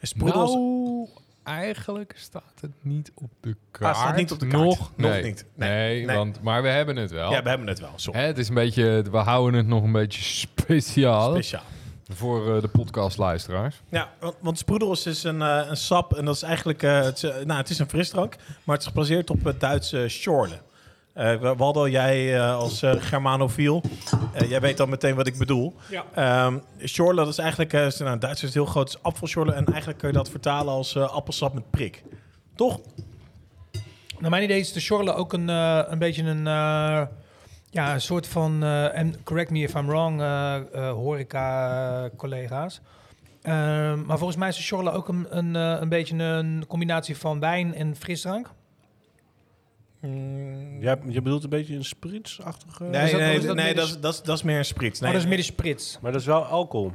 [0.01, 0.78] En Nou,
[1.49, 3.97] eigenlijk staat het niet op de kaart.
[3.97, 4.65] Ah, staat niet op de kaart.
[4.65, 5.45] Nog, Nog niet.
[5.55, 6.17] Nee, Nee, nee.
[6.17, 7.31] Want, maar we hebben het wel.
[7.31, 8.21] ja, we hebben het wel, sorry.
[8.21, 11.63] Hè, het is een beetje, we houden het nog een beetje speciaal Speciaal.
[12.09, 13.83] voor eh, de podcastluisteraars.
[13.89, 17.31] Ja, want, want is een, eh, een sap en dat is eigenlijk, eh, het, is,
[17.45, 20.59] nou, het is een frisdrank, maar het is gebaseerd op het Duitse Schorle.
[21.19, 23.83] Eh Waldo, jij eh, als eh, Germanofiel,
[24.33, 25.75] eh, jij weet dan meteen wat ik bedoel.
[25.91, 26.05] Ja.
[26.15, 29.01] Ehm Schorle, dat is eigenlijk, eh, is- nou, Duits is het heel groot, is
[29.55, 32.03] en eigenlijk kun je dat vertalen als eh, appelsap met prik.
[32.55, 32.81] Toch?
[34.19, 37.03] Naar mijn idee is de Schorle ook een, eh, een beetje een, eh,
[37.71, 40.21] ja, een soort van, eh, en correct me if I'm wrong,
[40.75, 42.81] horeca-collega's.
[43.43, 47.17] Ehm, maar volgens mij is de Schorle ook een, een, eh, een beetje een combinatie
[47.17, 48.51] van wijn en frisdrank.
[50.81, 52.85] Ja, je bedoelt een beetje een spritsachtige...
[52.85, 54.65] Nee, is dat- nee, is dat nee meer dat, dat, is, dat is meer een
[54.65, 55.01] sprits.
[55.01, 55.99] Nee, oh, dat is meer de sprits.
[56.03, 56.93] Maar dat is wel alcohol.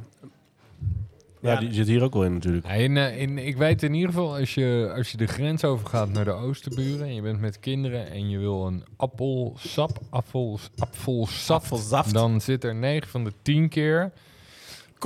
[1.41, 1.59] Ja, Ja.
[1.59, 2.65] die zit hier ook wel in natuurlijk.
[2.67, 5.63] Ja, in, eh, in, ik weet in ieder geval, als je, als je de grens
[5.63, 7.07] overgaat naar de oosterburen...
[7.07, 11.61] en je bent met kinderen en je wil een appelsap, appel, appelsap...
[11.63, 12.13] Appelsaft.
[12.13, 14.11] dan zit er 9 van de 10 keer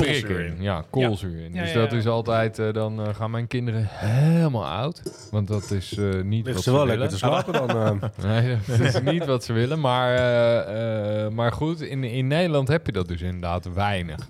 [0.05, 0.55] Koolzuur in.
[0.59, 1.53] Ja, koolzuur in.
[1.53, 5.01] Ja, Dus ja, dat is altijd, eh, dan eh, gaan mijn kinderen helemaal oud.
[5.31, 6.99] Want dat is eh, niet Ligt wat ze ze wel willen.
[6.99, 7.69] lekker te slapen dan.
[7.69, 8.09] eh.
[8.41, 9.79] Nee, dat is niet wat ze willen.
[9.79, 14.27] Maar, eh, eh, maar goed, in, in Nederland heb je dat dus inderdaad weinig.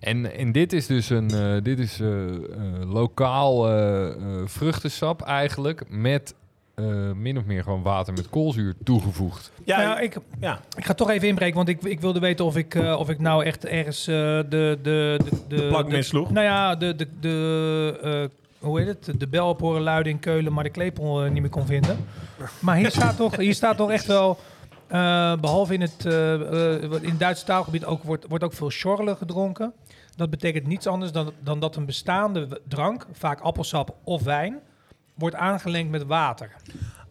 [0.00, 2.36] En, en dit is dus een eh, dit is, eh, eh,
[2.86, 5.82] lokaal eh, eh, vruchtensap eigenlijk.
[5.88, 6.34] Met
[6.80, 9.52] eh, min of meer gewoon water met koolzuur toegevoegd.
[9.64, 10.60] Ja, Nou, ik, ja.
[10.76, 13.18] ik ga toch even inbreken, want ik, ik wilde weten of ik, eh, of ik
[13.18, 16.30] nou echt ergens eh, de, de, de, de, plank de- missloeg.
[16.30, 19.20] Nou ja, de, de, de eh, hoe heet het?
[19.20, 21.96] De bel op horen luiden in Keulen, maar de klepel niet meer kon vinden.
[22.60, 24.38] Maar hier staat toch, hier staat toch echt wel,
[24.86, 26.34] eh, behalve in het, eh,
[26.74, 29.72] eh, in het Duitse taalgebied ook, wordt, wordt ook veel schorle gedronken.
[30.16, 34.58] Dat betekent niets anders dan, dan dat een bestaande drank, vaak appelsap of wijn,
[35.20, 36.52] wordt aangelengd met water.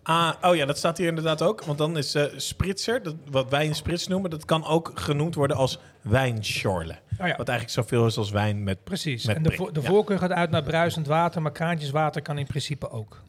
[0.04, 1.64] Ah, oh ja, dat staat hier inderdaad ook.
[1.64, 5.36] Want dan is eh spritzer, dat, wat wij een sprits noemen, dat kan ook genoemd
[5.36, 6.96] worden als wijnschorle.
[7.20, 7.36] Oh ja.
[7.38, 8.84] Wat eigenlijk zoveel is als wijn met...
[8.84, 9.26] Precies.
[9.26, 9.88] Met en de, vo- de ja.
[9.88, 13.22] voorkeur gaat uit naar bruisend water, maar kraantjeswater kan in principe ook.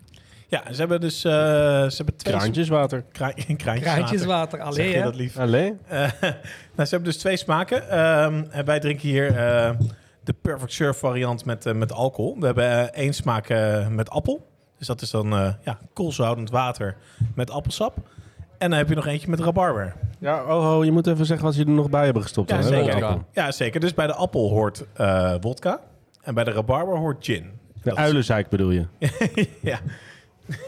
[0.49, 2.35] Ja, ze hebben dus uh, ze hebben twee...
[2.35, 3.05] Kraantjeswater.
[3.13, 3.83] Kra kraantjeswater.
[3.83, 5.03] Kraantjeswater, Zeg alleen je hè?
[5.03, 5.39] dat lief?
[5.39, 5.77] Allee?
[5.87, 5.99] Eh,
[6.75, 7.91] nou, ze hebben dus twee smaken.
[7.91, 9.71] Ehm, en wij drinken hier eh,
[10.25, 12.37] de Perfect Surf variant met, met alcohol.
[12.39, 14.50] We hebben één smaak eh, met appel.
[14.81, 16.97] Dus dat is dan eh ja, koolzoutend water
[17.35, 17.97] met appelsap.
[18.59, 19.95] En dan heb je nog eentje met rabarber.
[20.19, 22.51] Ja, oh, oh, je moet even zeggen wat ze er nog bij hebben gestopt.
[22.51, 22.63] Ja, hè?
[22.63, 23.19] zeker.
[23.33, 23.81] Ja, zeker.
[23.81, 25.81] Dus bij de appel hoort eh wodka.
[26.23, 27.43] En bij de rabarber hoort gin.
[27.43, 28.87] De Dat is- uilenzeik bedoel je?
[29.61, 29.79] ja.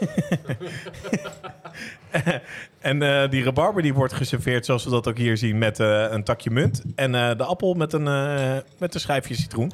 [2.79, 6.05] en eh, die rabarber die wordt geserveerd zoals we dat ook hier zien met eh,
[6.09, 6.83] een takje munt.
[6.95, 9.71] En eh, de appel met een, eh, met een schijfje citroen.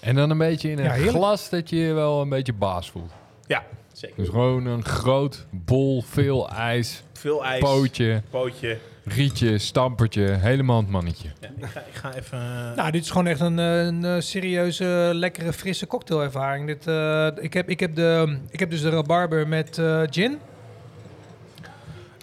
[0.00, 2.90] En dan een beetje in een Ja, glas dat je je wel een beetje baas
[2.90, 3.12] voelt.
[3.46, 3.62] Ja,
[4.00, 4.16] zeker.
[4.16, 7.60] Dus gewoon een groot bol, veel ijs, Veel ijs.
[7.62, 8.78] pootje, Pootje.
[9.04, 11.28] rietje, stampertje, helemaal het mannetje.
[11.40, 12.38] Ja, ik, ga, ik ga even...
[12.38, 16.66] eh, Nou, dit is gewoon echt een, eh, een, eh, serieuze, lekkere, frisse cocktailervaring.
[16.66, 20.38] Dit, eh, ik, heb, ik, heb de, ik heb dus de rabarber met eh, gin.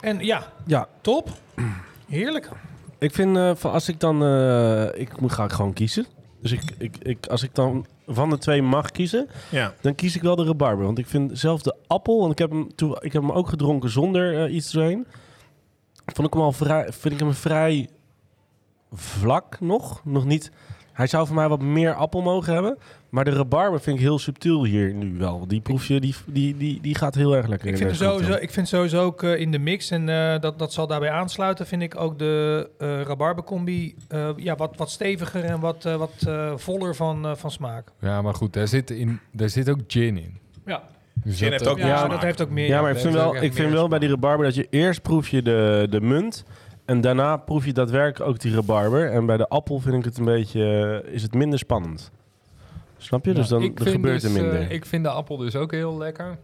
[0.02, 1.30] En ja, Ja, top.
[2.10, 2.50] Heerlijk.
[2.98, 4.24] ik vind eh, van als ik dan...
[4.24, 6.06] eh, ik moet ga gewoon kiezen.
[6.42, 9.74] Dus ik, ik, ik, als ik dan van de twee mag kiezen, Ja.
[9.82, 10.86] dan kies ik wel de rabarber.
[10.86, 13.48] Want ik vind zelf de appel, want ik heb hem, toen, ik heb hem ook
[13.50, 15.08] gedronken zonder eh, iets erin.
[16.14, 17.90] Vond ik hem al vrij, vind ik hem vrij
[18.94, 20.02] vlak nog.
[20.04, 20.52] Nog niet.
[20.94, 22.78] Hij zou voor mij wat meer appel mogen hebben.
[23.10, 25.48] Maar de rabarber vind ik heel subtiel hier nu wel.
[25.48, 28.52] Die proefje, die, die, die, die gaat heel erg lekker Ik in vind, sowieso, ik
[28.52, 31.82] vind sowieso ook eh, in de mix, en eh, dat, dat zal daarbij aansluiten, vind
[31.82, 36.26] ik ook de eh rabarbercombi eh, ja, wat, wat steviger en wat, eh, wat
[36.56, 37.88] voller van, eh, van smaak.
[38.00, 40.38] Ja, maar goed, daar zit, in, daar zit ook gin in.
[40.66, 40.84] Ja,
[41.14, 42.12] Dus Gin dat, heeft ook meer ja smaak.
[42.12, 42.68] dat heeft ook meer.
[42.68, 45.30] Ja, maar ik vind wel, ik vind wel bij die rabarber dat je eerst proef
[45.30, 46.46] je de, de munt.
[46.88, 49.12] En daarna proef je daadwerkelijk ook die rabarber.
[49.12, 52.12] En bij de appel vind ik het een beetje, eh, is het minder spannend.
[52.98, 53.34] Snap je?
[53.34, 54.62] dus dan ik er gebeurt dus, er minder.
[54.62, 56.38] eh, ik vind de appel dus ook heel lekker.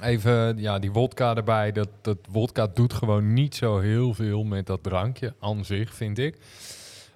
[0.00, 1.72] Even, ja, die wodka erbij.
[1.72, 6.18] Dat, dat wodka doet gewoon niet zo heel veel met dat drankje aan zich, vind
[6.18, 6.38] ik.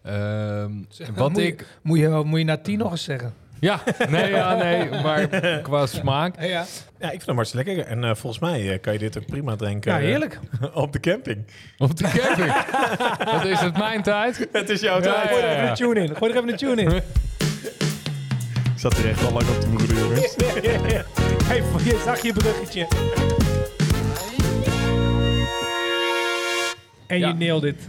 [0.03, 0.73] Ehm,
[1.15, 1.61] wat moet, ik...
[1.61, 3.35] je, moet, je, moet je na tien nog eens zeggen.
[3.61, 5.29] Ja, nee, ja, nee, maar
[5.63, 6.41] qua smaak...
[6.41, 6.65] Ja, ja.
[6.99, 7.87] ja, ik vind hem hartstikke lekker.
[7.93, 10.39] En eh, volgens mij eh, kan je dit ook prima drinken ja eh, heerlijk.
[10.75, 11.45] op de camping.
[11.79, 12.55] Op de camping.
[13.33, 14.49] Wat is het mijn tijd?
[14.53, 15.29] Het is jouw Ja, tijd.
[15.29, 16.17] Gooi er ja, even een tune in.
[16.17, 16.91] Gooi er even een tune in.
[18.75, 20.35] Ik zat hier echt al lang op te broeden, jongens.
[21.45, 22.87] hey, je zag je bruggetje.
[27.07, 27.29] En Ja.
[27.29, 27.89] je nailed dit.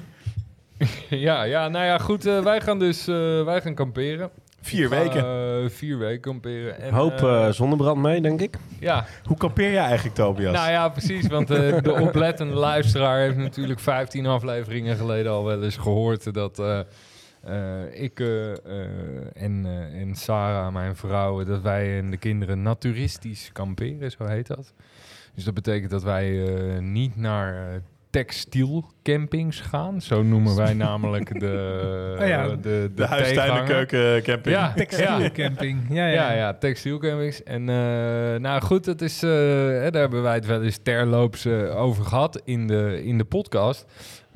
[1.10, 2.26] Ja, ja, nou ja, goed.
[2.26, 4.30] eh, wij gaan dus eh, wij gaan kamperen.
[4.68, 5.24] Vier ga, weken.
[5.64, 6.80] eh, vier weken kamperen.
[6.82, 8.58] En, Hoop eh, eh, zonnebrand mee, denk ik.
[8.80, 10.54] ja, Hoe kampeer jij eigenlijk, Tobias?
[10.54, 11.28] nou ja, precies.
[11.28, 16.60] Want eh, de oplettende luisteraar heeft natuurlijk 15 afleveringen geleden al wel eens gehoord dat
[16.60, 16.80] eh,
[17.44, 24.12] eh, ik en, eh, en Sarah, mijn vrouw, dat wij en de kinderen naturistisch kamperen,
[24.12, 24.74] zo heet dat.
[25.36, 30.02] Dus dat betekent dat wij eh, niet naar textielcampings gaan.
[30.02, 32.48] Zo noemen wij namelijk de, Oh ja.
[32.48, 33.66] de, de, de huistuin
[34.24, 34.56] camping.
[34.56, 34.74] Ja, ja.
[34.84, 35.86] Textielcamping.
[35.90, 36.14] Ja, ja.
[36.14, 37.44] Ja, ja, textielcampings.
[37.44, 41.46] En eh, nou goed, dat is, eh, hè, daar hebben wij het wel eens terloops
[41.46, 43.86] eh, over gehad in de, in de podcast.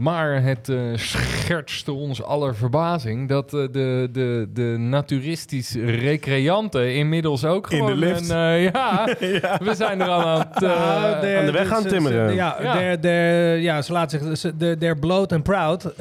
[0.02, 7.46] Maar het eh, schertste ons aller verbazing dat eh, de, de, de naturistisch recreanten inmiddels
[7.46, 8.00] ook In de gewoon...
[8.00, 8.30] lift.
[8.30, 9.06] Een, eh, ja,
[9.68, 10.60] we zijn er al aan het...
[10.60, 12.34] Nou, aan de weg gaan timmeren.
[12.34, 12.74] Ja, Ja.
[12.74, 15.86] der- der- ja, ze laten zich, ze, de- they're bloot and proud.
[15.86, 15.96] Eh,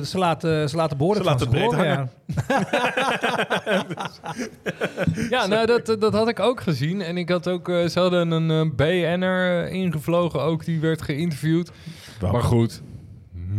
[0.00, 2.08] ze laten, ze laten behoorlijk Ze van laten breed horen, ja.
[5.30, 7.02] Ja, nou, dat, dat had ik ook gezien.
[7.02, 11.70] En ik had ook, eh, ze hadden een BN'er ingevlogen ook, die werd geïnterviewd.
[12.32, 12.82] Maar goed,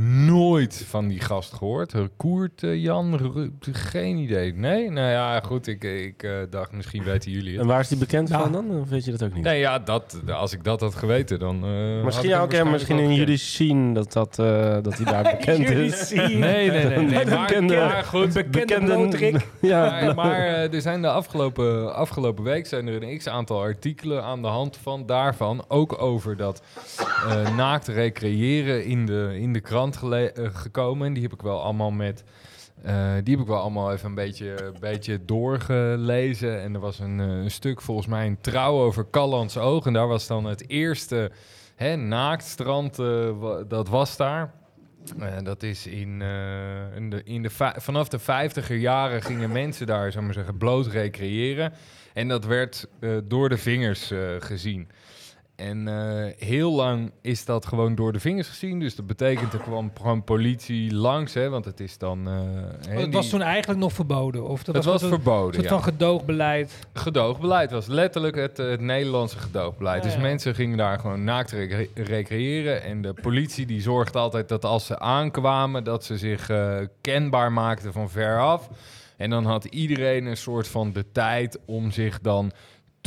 [0.02, 1.94] nooit van die gast gehoord.
[2.18, 4.54] Koert, eh, Jan, Ru- geen idee.
[4.54, 4.90] Nee?
[4.92, 7.68] Nou ja, goed, ik, ik eh, dacht misschien weten jullie En het.
[7.68, 8.44] waar is die bekend Nou.
[8.44, 8.80] van dan?
[8.80, 9.44] Of weet je dat ook niet?
[9.44, 11.64] Nee, ja, dat, als ik dat had geweten, dan...
[11.66, 15.24] eh, misschien ook, ja, waarschijnlijk misschien in jullie zien dat, dat, eh, dat hij daar
[15.38, 16.12] bekend is.
[16.14, 16.98] Nee, nee, nee.
[17.06, 19.48] nee, maar, Bekende- maar goed, Bekende blootrik.
[19.62, 24.24] ja, Maar, maar eh, er zijn de afgelopen, afgelopen week zijn er een x-aantal artikelen
[24.24, 25.66] aan de hand van daarvan.
[25.68, 26.62] Ook over dat
[27.28, 31.08] eh, naakt recreëren in de, in de krant eh, gekomen.
[31.08, 32.24] En die heb ik wel allemaal met...
[32.82, 36.62] eh, die heb ik wel allemaal even een beetje, beetje doorgelezen.
[36.62, 39.86] En er was een, eh, een stuk volgens mij in Trouw over Callands Oog.
[39.86, 41.32] En daar was dan het eerste
[41.76, 42.96] hè, naaktstrand,
[43.68, 44.54] dat was daar.
[45.44, 46.22] Dat is in,
[46.96, 50.58] in de, in de va- vanaf de vijftiger jaren gingen mensen daar, zou maar zeggen,
[50.58, 51.74] bloot recreëren.
[52.14, 52.88] En dat werd
[53.24, 54.90] door de vingers gezien.
[55.58, 58.80] En eh, heel lang is dat gewoon door de vingers gezien.
[58.80, 62.28] Dus dat betekent er kwam gewoon politie langs, hè, want het is dan.
[62.28, 64.48] eh, Oh, Het was toen eigenlijk nog verboden.
[64.48, 65.54] Of dat het was een verboden.
[65.54, 65.70] soort ja.
[65.72, 66.88] van gedoogbeleid.
[66.94, 69.98] Gedoogbeleid was letterlijk het, eh, het Nederlandse gedoogbeleid.
[69.98, 70.22] Ja, dus ja.
[70.22, 72.84] mensen gingen daar gewoon naakt recre- recreëren.
[72.84, 75.84] En de politie die zorgde altijd dat als ze aankwamen...
[75.84, 76.52] dat ze zich
[77.02, 78.70] kenbaar maakten van veraf.
[79.18, 82.52] En dan had iedereen een soort van de tijd om zich dan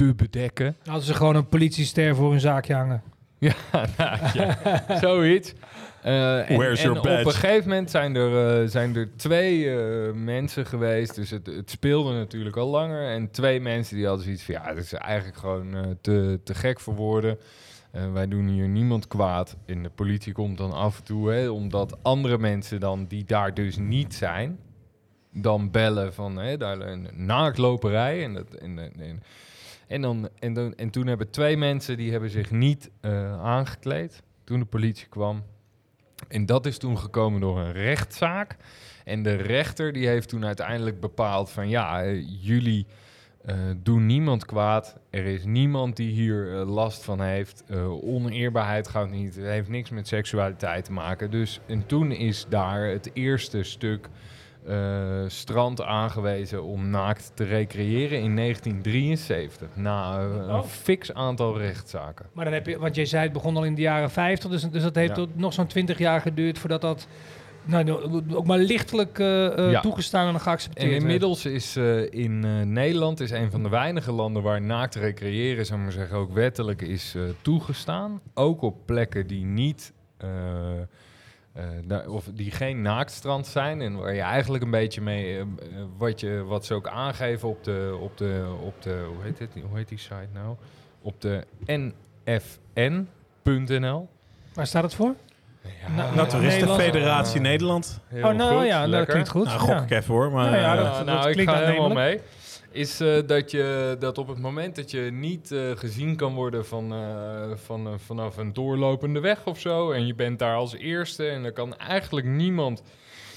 [0.06, 0.76] te bedekken.
[0.84, 3.02] Hadden ze gewoon een politiester voor hun zaakje hangen.
[3.38, 3.54] Ja,
[3.96, 5.54] nou, ja, zoiets.
[6.02, 7.20] Eh, en, Where's en your badge?
[7.20, 11.14] op een gegeven moment zijn er, eh, zijn er twee eh, mensen geweest.
[11.14, 13.08] Dus het, het speelde natuurlijk al langer.
[13.08, 14.54] En twee mensen die hadden zoiets van...
[14.54, 17.38] ja, het is eigenlijk gewoon te, te gek voor woorden.
[18.12, 19.56] Wij doen hier niemand kwaad.
[19.66, 21.30] En de politie komt dan af en toe...
[21.30, 24.58] Hè, omdat andere mensen dan, die daar dus niet zijn...
[25.32, 28.24] dan bellen van hè, daar een naaktloperij.
[28.24, 29.22] En, dat, en, en, en,
[29.90, 31.96] en, dan, en, dan, en toen hebben twee mensen...
[31.96, 34.22] die hebben zich niet eh, aangekleed...
[34.44, 35.42] toen de politie kwam.
[36.28, 38.56] En dat is toen gekomen door een rechtszaak.
[39.04, 42.86] En de rechter die heeft toen uiteindelijk bepaald van ja, eh, jullie
[43.44, 44.96] eh, doen niemand kwaad.
[45.10, 47.64] Er is niemand die hier last van heeft.
[48.02, 49.34] Oneerbaarheid gaat niet.
[49.34, 51.30] Het heeft niks met seksualiteit te maken.
[51.30, 54.08] Dus en toen is daar het eerste stuk
[54.66, 54.76] eh,
[55.26, 59.68] strand aangewezen om naakt te recreëren in 1973.
[59.74, 60.64] Na eh, een Oh.
[60.64, 62.26] fix aantal rechtszaken.
[62.32, 64.62] Maar dan heb je, want jij zei het begon al in de jaren 50, dus,
[64.62, 65.14] dus dat heeft Ja.
[65.14, 67.06] tot nog zo'n 20 jaar geduurd voordat dat
[67.64, 69.80] nou, nou, ook maar lichtelijk eh, Ja.
[69.80, 71.76] toegestaan en geaccepteerd En inmiddels is
[72.10, 72.40] in
[72.72, 76.82] Nederland is een van de weinige landen waar naakt recreëren, zou maar zeggen, ook wettelijk
[76.82, 78.20] is toegestaan.
[78.34, 79.92] Ook op plekken die niet.
[81.52, 85.38] Eh, eh, daar- of die geen naaktstrand zijn en waar je eigenlijk een beetje mee,
[85.38, 85.44] eh,
[85.96, 89.50] wat, je, wat ze ook aangeven op de, op de, op de hoe heet het,
[89.68, 90.56] hoe heet die site nou?
[91.02, 91.44] Op de
[92.84, 94.08] nfn.nl.
[94.54, 95.14] Waar staat het voor?
[95.62, 98.00] Ja, Nou, Naturistenfederatie Nederland.
[98.06, 99.10] heel oh, nou goed, ja, dat lekker.
[99.10, 99.44] klinkt goed.
[99.44, 99.82] Nou, gok ja.
[99.82, 100.32] ik even hoor.
[100.32, 102.20] Maar, Ja, ja, eh, dat- nou, ik klinkt ga helemaal mee.
[102.72, 106.66] Is eh, dat, je, dat op het moment dat je niet eh, gezien kan worden
[106.66, 109.90] van, eh, van, vanaf een doorlopende weg of zo.
[109.90, 112.82] En je bent daar als eerste en er kan eigenlijk niemand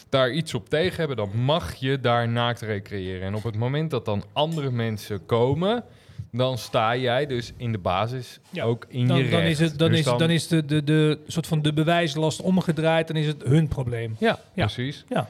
[0.09, 1.15] daar iets op tegen hebben.
[1.17, 3.21] Dan mag je daar naakt recreëren.
[3.27, 5.83] En op het moment dat dan andere mensen komen.
[6.31, 9.51] Dan sta jij dus in de basis Ja, ook in Dan, je dan recht.
[9.51, 13.07] is, het, dan Dus is, dan is de, de, de soort van de bewijslast omgedraaid,
[13.07, 14.15] dan is het hun probleem.
[14.19, 14.65] Ja, Ja.
[14.65, 15.03] precies.
[15.09, 15.27] Ja.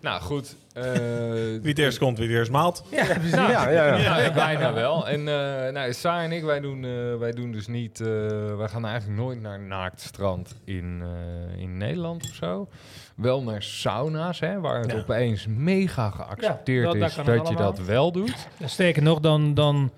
[0.00, 0.56] Nou goed.
[0.76, 0.92] Eh,
[1.60, 2.82] wie het eerst komt, wie het eerst maalt.
[2.90, 3.30] Ja, precies.
[3.30, 4.18] Ja, ja, ja.
[4.18, 5.08] Ja, bijna wel.
[5.08, 8.00] En eh nou, Saar en ik, wij doen, eh, wij doen dus niet...
[8.00, 8.06] eh,
[8.56, 12.68] wij gaan eigenlijk nooit naar naaktstrand in, eh, in Nederland of zo.
[13.16, 14.98] Wel naar sauna's, hè, waar het Ja.
[14.98, 18.34] opeens mega geaccepteerd Ja, dat- daar is dat je dat wel doet.
[18.64, 19.90] Sterker nog, dan, dan...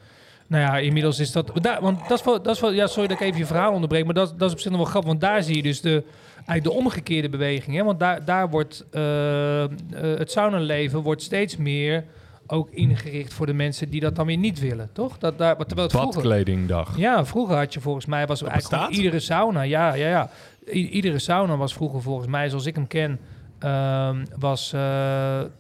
[0.47, 1.51] Nou ja, inmiddels is dat...
[1.55, 2.73] Daar, want dat is, wel, dat is wel...
[2.73, 4.81] Ja, sorry dat ik even je verhaal onderbreek, maar dat, dat is op zich nog
[4.81, 5.09] wel grappig.
[5.11, 6.05] Want daar zie je dus de,
[6.49, 7.77] eigenlijk de omgekeerde beweging.
[7.77, 7.85] Hè?
[7.85, 8.85] Want daar, daar wordt...
[8.91, 12.05] eh, eh, het saunaleven wordt steeds meer
[12.47, 15.19] ook ingericht voor de mensen die dat dan weer niet willen, toch?
[15.19, 16.23] Dat, daar, terwijl het vroeger...
[16.23, 16.97] Badkledingdag.
[16.99, 19.63] Ja, vroeger had je volgens mij was eigenlijk iedere sauna.
[19.63, 20.31] Ja, ja, ja.
[20.73, 23.19] I- iedere sauna was vroeger volgens mij, zoals ik hem ken,
[23.59, 24.81] ehm, was eh,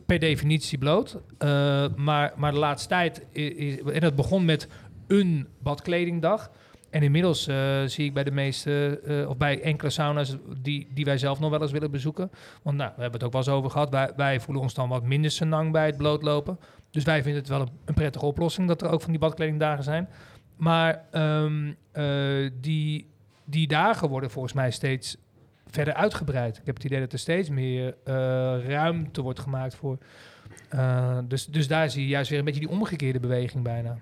[0.07, 1.19] per definitie bloot.
[1.39, 4.69] Eh, maar, maar de laatste tijd is, is- en het begon met
[5.07, 6.51] een badkledingdag.
[6.91, 11.05] En inmiddels eh, zie ik bij de meeste, eh, of bij enkele sauna's die, die
[11.05, 12.31] wij zelf nog wel eens willen bezoeken.
[12.63, 13.91] Want nou, we hebben het ook wel eens over gehad.
[13.91, 16.59] Wij, wij voelen ons dan wat minder senang bij het blootlopen.
[16.91, 20.09] Dus wij vinden het wel een, prettige oplossing dat er ook van die badkledingdagen zijn.
[20.57, 23.11] Maar ehm, eh, die,
[23.45, 25.17] die dagen worden volgens mij steeds
[25.67, 26.57] verder uitgebreid.
[26.57, 27.95] Ik heb het idee dat er steeds meer
[28.67, 29.99] ruimte wordt gemaakt voor.
[31.25, 33.99] dus, dus daar zie je juist weer een beetje die omgekeerde beweging bijna.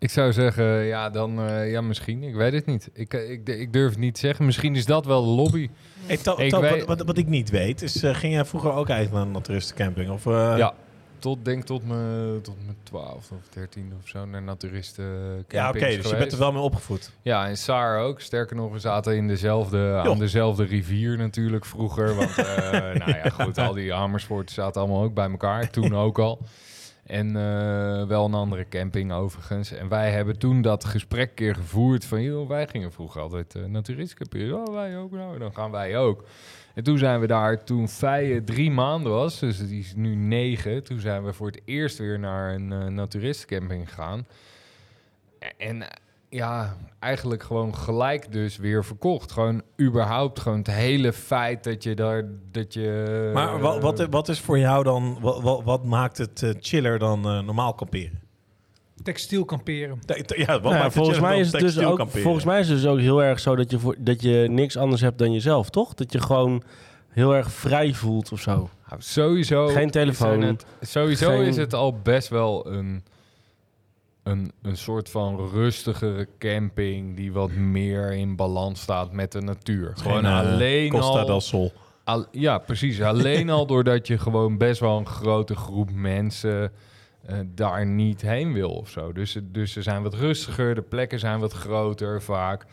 [0.00, 2.22] Ik zou zeggen, ja, dan, eh, ja, misschien.
[2.22, 2.90] Ik weet het niet.
[2.92, 4.44] Ik, eh, ik, ik durf het niet te zeggen.
[4.44, 5.70] Misschien is dat wel de lobby.
[6.06, 8.72] Hey, To- Ik weet- wat, wat, wat ik niet weet, is eh, ging jij vroeger
[8.72, 10.10] ook uit naar een naturistencamping?
[10.10, 10.72] Of, ja,
[11.18, 15.04] tot, denk tot mijn tot mijn 12 of 13 of zo naar naturisten.
[15.48, 17.10] Ja, oké, dus je bent er wel mee opgevoed.
[17.22, 18.20] Ja, en Saar ook.
[18.20, 22.14] Sterker nog, we zaten in dezelfde, aan dezelfde rivier natuurlijk vroeger.
[22.14, 22.36] Want,
[23.04, 25.70] nou ja, goed, al die Amersfoort zaten allemaal ook bij elkaar.
[25.70, 26.38] Toen ook al.
[27.10, 29.72] En eh, wel een andere camping overigens.
[29.72, 32.22] En wij hebben toen dat gesprek keer gevoerd van...
[32.22, 34.68] joh, wij gingen vroeger altijd uh, naturistencamperen.
[34.68, 36.24] Oh, wij ook nou, dan gaan wij ook.
[36.74, 40.84] En toen zijn we daar, toen Feije drie maanden was, dus die is nu negen...
[40.84, 44.26] toen zijn we voor het eerst weer naar een uh, naturistencamping gegaan.
[45.56, 45.82] En
[46.30, 49.32] ja, eigenlijk gewoon gelijk dus weer verkocht.
[49.32, 53.30] Gewoon überhaupt gewoon het hele feit dat je daar dat je.
[53.34, 55.18] Maar wat, wat, wat is voor jou dan?
[55.20, 58.20] Wat, wat, wat maakt het uh, chiller dan uh, normaal kamperen?
[59.02, 59.98] Textiel kamperen.
[60.26, 61.96] Ja, wat nou, volgens mij is het dus ook.
[61.96, 62.22] Kamperen?
[62.22, 64.76] Volgens mij is het dus ook heel erg zo dat je voor, dat je niks
[64.76, 65.94] anders hebt dan jezelf, toch?
[65.94, 66.62] Dat je gewoon
[67.08, 68.70] heel erg vrij voelt of zo.
[68.88, 69.66] Nou, sowieso.
[69.66, 70.40] Geen telefoon.
[70.40, 71.46] Het, sowieso Geen...
[71.46, 73.02] is het al best wel een
[74.22, 79.92] een, een soort van rustigere camping die wat meer in balans staat met de natuur.
[79.96, 81.72] Gewoon uh, alleen Costa al, del Sol.
[82.04, 83.02] Al, ja, precies.
[83.02, 86.72] Alleen al doordat je gewoon best wel een grote groep mensen
[87.30, 89.12] uh, daar niet heen wil of zo.
[89.12, 92.66] Dus, dus ze zijn wat rustiger, de plekken zijn wat groter vaak.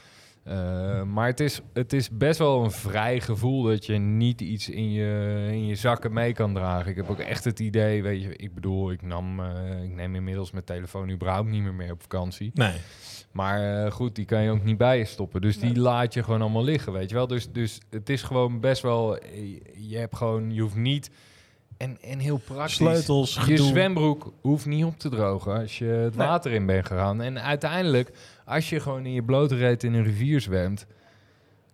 [0.49, 4.69] Uh, maar het is, het is best wel een vrij gevoel dat je niet iets
[4.69, 6.89] in je, in je zakken mee kan dragen.
[6.89, 10.15] Ik heb ook echt het idee, weet je, ik bedoel, ik, nam, uh, ik neem
[10.15, 12.51] inmiddels mijn telefoon überhaupt niet meer mee op vakantie.
[12.53, 12.73] Nee.
[13.31, 15.41] Maar uh, goed, die kan je ook niet bij je stoppen.
[15.41, 15.81] Dus die nee.
[15.81, 17.27] laat je gewoon allemaal liggen, weet je wel.
[17.27, 19.17] Dus, dus het is gewoon best wel,
[19.73, 21.09] je hebt gewoon, je hoeft niet...
[21.77, 22.75] En, en heel praktisch.
[22.75, 26.27] Sleutels, Je zwembroek hoeft niet op te drogen als je het Nee.
[26.27, 27.21] water in bent gegaan.
[27.21, 28.11] En uiteindelijk,
[28.47, 30.87] als je gewoon in je blote in een rivier zwemt,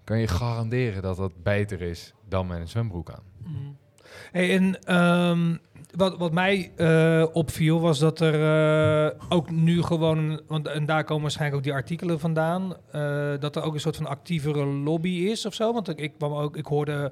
[0.04, 3.24] kan je garanderen dat dat beter is dan met een zwembroek aan.
[3.38, 3.78] Mm.
[4.32, 5.60] Hey, en um,
[5.96, 8.40] wat, wat mij uh, opviel was dat er
[9.06, 13.56] uh, ook nu gewoon, want en daar komen waarschijnlijk ook die artikelen vandaan, uh, dat
[13.56, 15.74] er ook een soort van actievere lobby is of zo.
[15.74, 17.12] Want ik, ik, kwam ook, ik hoorde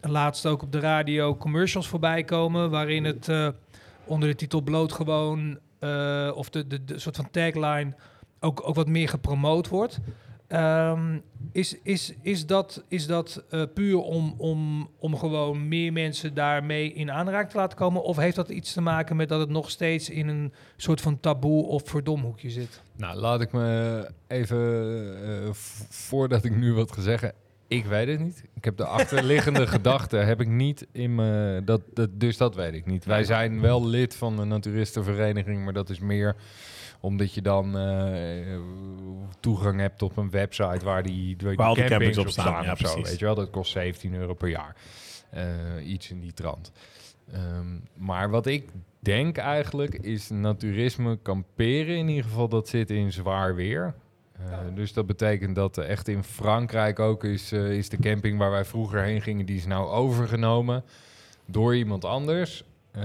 [0.00, 2.70] laatst ook op de radio commercials voorbij komen...
[2.70, 3.48] waarin het eh,
[4.04, 5.58] onder de titel bloot gewoon...
[5.78, 7.94] eh, of de, de, de soort van tagline
[8.46, 9.98] ook, ook wat meer gepromoot wordt.
[10.48, 11.18] Ehm,
[11.52, 16.92] is, is, is dat, is dat eh, puur om, om, om gewoon meer mensen daarmee
[16.92, 18.02] in aanraking te laten komen?
[18.02, 21.20] Of heeft dat iets te maken met dat het nog steeds in een soort van
[21.20, 22.82] taboe of verdomhoekje zit?
[22.96, 24.58] Nou, laat ik me even,
[25.22, 25.48] eh,
[25.88, 27.32] voordat ik nu wat ga zeggen,
[27.68, 28.44] ik weet het niet.
[28.54, 32.74] Ik heb de achterliggende gedachte, heb ik niet in me, dat, dat, dus dat weet
[32.74, 33.04] ik niet.
[33.04, 36.36] Wij zijn wel lid van de naturistenvereniging, maar dat is meer
[37.06, 38.58] omdat je dan eh,
[39.40, 42.64] toegang hebt op een website waar die, waar al die campings, campings op staan, staan.
[42.64, 43.10] ja, of zo, precies.
[43.10, 44.76] weet je wel, dat kost 17 euro per jaar.
[45.30, 45.44] Eh,
[45.82, 46.72] iets in die trant.
[47.32, 48.68] Ehm, maar wat ik
[49.00, 53.94] denk eigenlijk is naturisme kamperen in ieder geval, dat zit in zwaar weer.
[54.32, 58.64] Eh, Dus dat betekent dat echt in Frankrijk ook is, is de camping waar wij
[58.64, 60.84] vroeger heen gingen, die is nou overgenomen
[61.46, 62.64] door iemand anders.
[62.92, 63.02] Eh,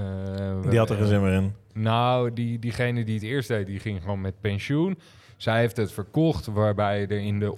[0.70, 1.54] Die had er geen zin meer in.
[1.72, 4.98] Nou, die, diegene die het eerst deed, die ging gewoon met pensioen.
[5.36, 7.54] Zij heeft het verkocht, waarbij er in de,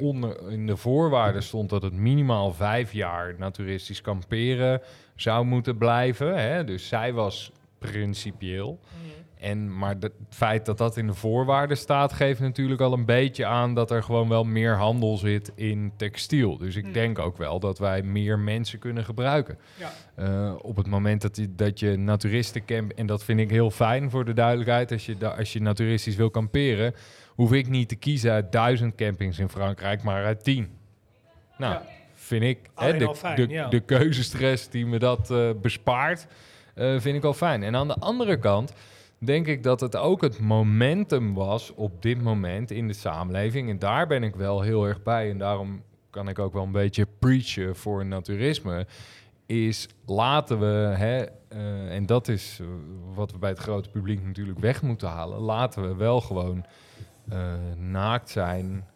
[0.49, 4.81] in de voorwaarden stond dat het minimaal vijf jaar naturistisch kamperen
[5.17, 6.39] zou moeten blijven.
[6.39, 6.65] Hè?
[6.65, 8.81] Dus zij was principieel.
[9.45, 13.47] En, maar het feit dat dat in de voorwaarden staat, geeft natuurlijk al een beetje
[13.47, 16.59] aan dat er gewoon wel meer handel zit in textiel.
[16.59, 16.93] Dus ik Hmm.
[16.93, 19.59] denk ook wel dat wij meer mensen kunnen gebruiken.
[19.77, 19.93] Ja.
[20.15, 24.11] Eh, op het moment dat je, dat je naturistencamp, en dat vind ik heel fijn
[24.11, 26.95] voor de duidelijkheid, als je, als je naturistisch wil kamperen,
[27.29, 30.71] hoef ik niet te kiezen uit duizend campings in Frankrijk, maar uit tien.
[31.59, 31.83] Nou, Ja.
[32.15, 33.69] vind ik hè, de, fijn, de, ja.
[33.69, 36.27] de keuzestress die me dat eh, bespaart,
[36.75, 37.63] eh, vind ik al fijn.
[37.63, 38.73] En aan de andere kant
[39.25, 43.71] denk ik dat het ook het momentum was op dit moment in de samenleving.
[43.71, 45.31] En daar ben ik wel heel erg bij.
[45.31, 48.87] En daarom kan ik ook wel een beetje preachen voor naturisme.
[49.47, 52.67] Is laten we, hè, eh, en dat is eh,
[53.15, 55.41] wat we bij het grote publiek natuurlijk weg moeten halen.
[55.41, 56.65] Laten we wel gewoon
[57.29, 58.87] eh, naakt zijn,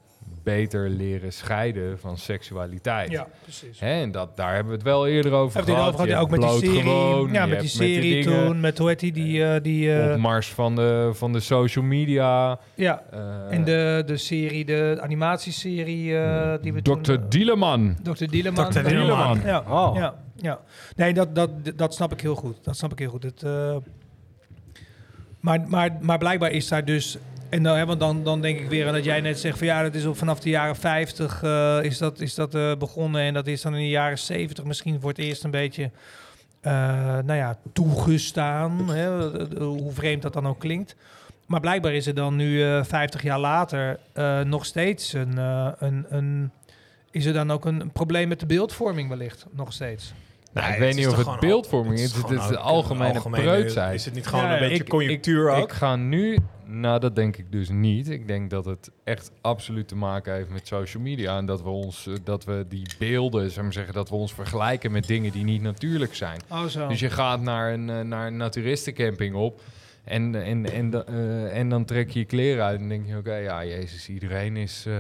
[0.43, 3.11] beter leren scheiden van seksualiteit.
[3.11, 3.81] Ja, precies.
[3.81, 5.81] Hè, en dat, daar hebben we het wel eerder over gehad.
[5.81, 8.61] over gehad, Je ook met die serie, gewoon, ja, je met die serie dingen toen,
[8.61, 12.59] met hoe heet die, die, eh, die eh, Opmars van de, van de social media.
[12.75, 13.03] ja,
[13.51, 17.03] en de, de serie, de animatieserie eh, die we toen...
[17.03, 17.15] Dr.
[17.29, 17.97] Dieleman.
[18.03, 18.25] Dr.
[18.27, 18.71] Dieleman.
[18.71, 18.83] Dr.
[18.83, 19.41] Dieleman.
[19.45, 19.97] Ja, Oh.
[19.97, 20.61] ja, ja.
[20.97, 22.65] Nee, dat, dat, dat snap ik heel goed.
[22.65, 23.23] Dat snap ik heel goed.
[23.23, 23.77] Het, eh,
[25.41, 27.19] maar, maar, maar blijkbaar is daar dus...
[27.49, 29.67] En dan, hè, want dan, dan denk ik weer aan dat jij net zegt van
[29.67, 33.21] ja, dat is vanaf de jaren 50 eh, is dat, is dat eh, begonnen.
[33.21, 35.91] En dat is dan in de jaren 70 misschien voor het eerst een beetje
[36.61, 36.73] eh,
[37.19, 38.91] nou ja, toegestaan.
[38.91, 40.97] Hè, hoe vreemd dat dan ook klinkt.
[41.47, 43.99] Maar blijkbaar is er dan nu eh 50 jaar later
[44.45, 45.37] nog steeds een,
[45.79, 46.51] een, een...
[47.11, 49.47] Is er dan ook een probleem met de beeldvorming wellicht?
[49.51, 50.13] Nog steeds.
[50.61, 52.13] Nou, Nee, ik weet niet of het beeldvorming is.
[52.15, 53.95] Het is de algemene, algemene- preutsheid.
[53.95, 55.65] Is het niet gewoon Ja, een beetje ik- conjunctuur ook?
[55.65, 56.39] Ik ga nu...
[56.71, 58.11] Nou, dat denk ik dus niet.
[58.11, 61.37] Ik denk dat het echt absoluut te maken heeft met social media.
[61.37, 64.35] En dat we, ons, eh, dat we die beelden, ik maar zeggen, dat we ons
[64.35, 66.41] vergelijken met dingen die niet natuurlijk zijn.
[66.51, 66.89] Oh zo.
[66.89, 69.61] Dus je gaat naar een, eh, naar een naturistencamping op.
[70.09, 73.35] En, en, en, eh, en dan trek je je kleren uit en denk je, oké,
[73.35, 74.85] ja, jezus, iedereen is...
[74.87, 74.95] eh,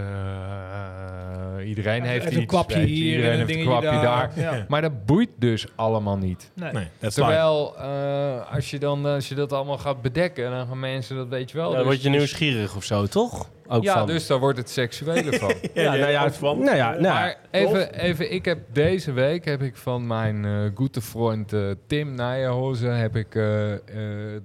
[1.59, 4.07] eh, iedereen heeft een iets, kwapje weet hier iedereen en een heeft een dingetje kwapje
[4.07, 4.31] daar.
[4.35, 4.59] daar.
[4.59, 4.65] Ja.
[4.69, 6.51] Maar dat boeit dus allemaal niet.
[6.55, 6.89] Nee.
[6.99, 11.29] Terwijl, eh, als, je dan, als je dat allemaal gaat bedekken, dan gaan mensen, dat
[11.29, 11.69] weet je wel.
[11.69, 13.49] Dan dus- word je dus- nieuwsgierig of zo, toch?
[13.71, 14.07] Ook Ja, van.
[14.07, 15.55] dus daar wordt het seksuele van.
[15.75, 16.59] ja, nou ja, van.
[16.59, 17.12] nou ja, nou ja.
[17.12, 21.71] maar even, even, ik heb deze week heb ik van mijn eh goede vriend eh,
[21.87, 23.81] Tim Nijenhozen heb ik, eh, eh,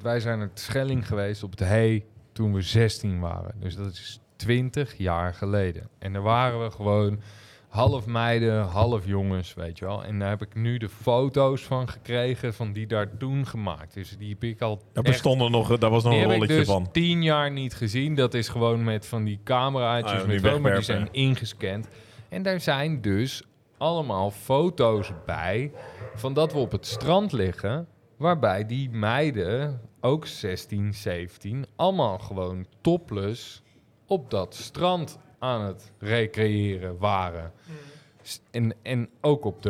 [0.01, 3.55] wij zijn naar Schelling geweest op het Hey toen we 16 waren.
[3.59, 5.89] Dus dat is 20 jaar geleden.
[5.99, 7.21] En daar waren we gewoon
[7.73, 10.03] half meiden, half jongens, weet je wel.
[10.03, 13.93] En daar heb ik nu de foto's van gekregen van die daar toen gemaakt.
[13.93, 16.55] Dus die heb ik al Daar echt bestond er nog, daar was nog een rolletje
[16.55, 16.91] dus van.
[16.91, 18.15] tien jaar niet gezien.
[18.15, 21.87] Dat is gewoon met van die cameraatjes Ah, met die wel, maar die zijn ingescand.
[22.29, 23.43] En daar zijn dus
[23.77, 25.71] allemaal foto's bij
[26.15, 27.87] van dat we op het strand liggen.
[28.17, 33.61] Waarbij die meiden, ook 16, 17, allemaal gewoon topless
[34.07, 37.51] op dat strand aan het recreëren waren.
[38.21, 39.69] S- En, en ook op de,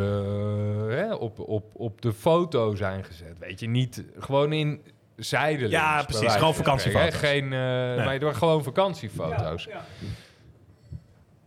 [0.90, 3.38] hè, op, op, op de foto zijn gezet.
[3.38, 4.80] Weet je, niet gewoon in
[5.16, 5.74] zijdelings.
[5.74, 6.20] Ja, precies.
[6.20, 7.14] wijze Gewoon vakantiefoto's.
[7.14, 9.64] Geen, eh maar door gewoon vakantiefoto's.
[9.64, 9.84] Ja,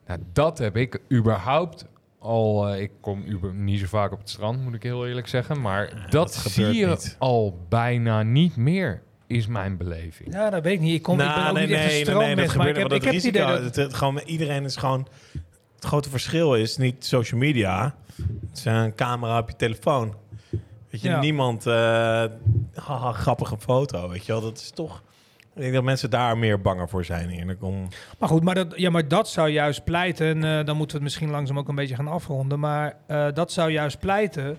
[0.07, 1.85] Nou, dat heb ik überhaupt
[2.19, 2.67] al...
[2.67, 5.61] eh, ik kom uber, niet zo vaak op het strand, moet ik heel eerlijk zeggen.
[5.61, 7.15] Maar dat, dat zie je niet.
[7.19, 10.33] al bijna niet meer, is mijn beleving.
[10.33, 10.93] Ja, dat weet ik niet.
[10.95, 12.65] Ik, kom, ik ben Nou, ook nee, niet echt een nee, nee, nee, dat maar
[12.65, 13.59] gebeurt ik heb, ik het idee dat...
[13.63, 15.07] het- het- gewoon, iedereen is gewoon...
[15.75, 17.95] Het grote verschil is niet social media.
[18.49, 20.15] Het is een camera op je telefoon.
[20.89, 21.19] Weet je, Ja.
[21.19, 21.65] niemand...
[21.65, 21.73] eh,
[22.75, 24.41] haha, grappige foto, weet je wel.
[24.41, 25.03] Dat is toch...
[25.55, 27.29] Ik denk dat mensen daar meer banger voor zijn.
[27.29, 27.87] Eerlijk om...
[28.19, 31.03] Maar goed, maar dat, ja, maar dat zou juist pleiten, en eh, dan moeten we
[31.03, 34.57] het misschien langzaam ook een beetje gaan afronden, maar eh, dat zou juist pleiten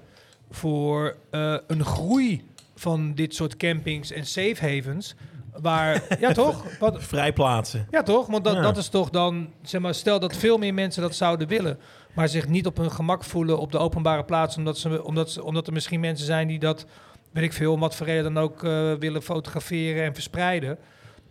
[0.50, 2.44] voor eh, een groei
[2.79, 5.14] van dit soort campings en safe havens,
[5.61, 6.79] waar, ja toch?
[6.79, 7.87] Wat, Vrijplaatsen.
[7.91, 8.26] ja toch?
[8.26, 8.61] Want dat, Ja.
[8.62, 11.79] dat is toch dan, zeg maar, stel dat veel meer mensen dat zouden willen,
[12.14, 15.45] maar zich niet op hun gemak voelen op de openbare plaats, omdat, ze, omdat, ze,
[15.45, 16.87] omdat er misschien mensen zijn die dat,
[17.33, 20.79] weet ik veel, om wat voor reden dan ook eh, willen fotograferen en verspreiden.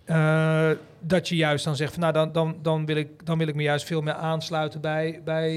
[0.08, 3.48] Eh, dat je juist dan zegt van nou dan, dan, dan, wil ik, dan wil
[3.48, 5.50] ik me juist veel meer aansluiten bij, bij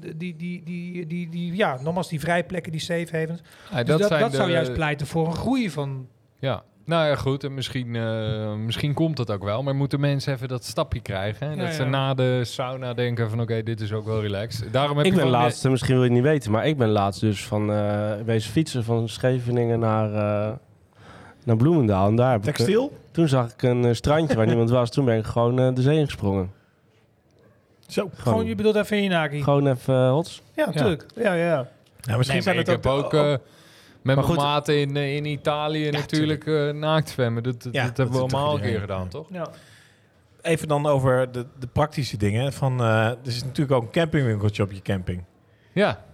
[0.00, 3.40] die, die, die, die, die, die ja, nogmaals die vrijplekken, die safe havens.
[3.70, 6.06] Ja, Dus dat zijn dat zou de- juist pleiten voor een groei van.
[6.38, 7.44] Ja, nou ja, goed.
[7.44, 9.62] En misschien, eh, misschien komt dat ook wel.
[9.62, 11.46] Maar moeten mensen even dat stapje krijgen.
[11.48, 11.52] Hè?
[11.54, 13.40] Ja, dat ze na de sauna denken van...
[13.40, 14.72] oké, dit is ook wel relaxed.
[14.72, 16.76] Daarom heb Ik ben van die- laatst, misschien wil je het niet weten, maar ik
[16.76, 20.52] ben laatst dus van eh wezen fietsen van Scheveningen naar, eh,
[21.44, 22.08] naar Bloemendaal.
[22.08, 22.92] En daar heb ik, Textiel?
[23.10, 24.90] Toen zag ik een eh, strandje waar niemand was.
[24.90, 26.52] Toen ben ik gewoon eh, de zee ingesprongen.
[27.86, 28.10] Zo.
[28.14, 29.42] Gewoon, je bedoelt even in je naki.
[29.42, 30.42] Gewoon even eh, hots.
[30.56, 31.06] Ja, natuurlijk.
[31.14, 31.44] Ja, ja.
[31.46, 31.68] ja.
[32.00, 33.14] Ja, misschien Nee, zijn het ik heb ook...
[33.14, 33.40] ook
[34.02, 34.36] met mijn goed.
[34.36, 37.42] maten in, in Italië natuurlijk eh, naakt zwemmen.
[37.42, 39.26] Dat, dat, Ja, dat dat hebben we allemaal een keer gedaan, toch?
[39.32, 39.48] ja.
[40.42, 42.52] Even dan over de, de praktische dingen.
[42.52, 45.24] Van, eh, er is natuurlijk ook een campingwinkeltje op je camping.
[45.72, 46.04] Ja.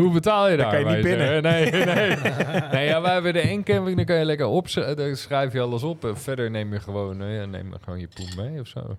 [0.00, 0.70] Hoe betaal je daar?
[0.70, 1.42] kan je niet binnen.
[1.50, 2.16] Nee, nee.
[2.72, 5.60] nee ja, wij hebben de één camping, dan kan je lekker op, daar schrijf je
[5.60, 6.04] alles op.
[6.04, 8.96] En verder neem je gewoon, eh, ja, neem gewoon je poen mee of zo.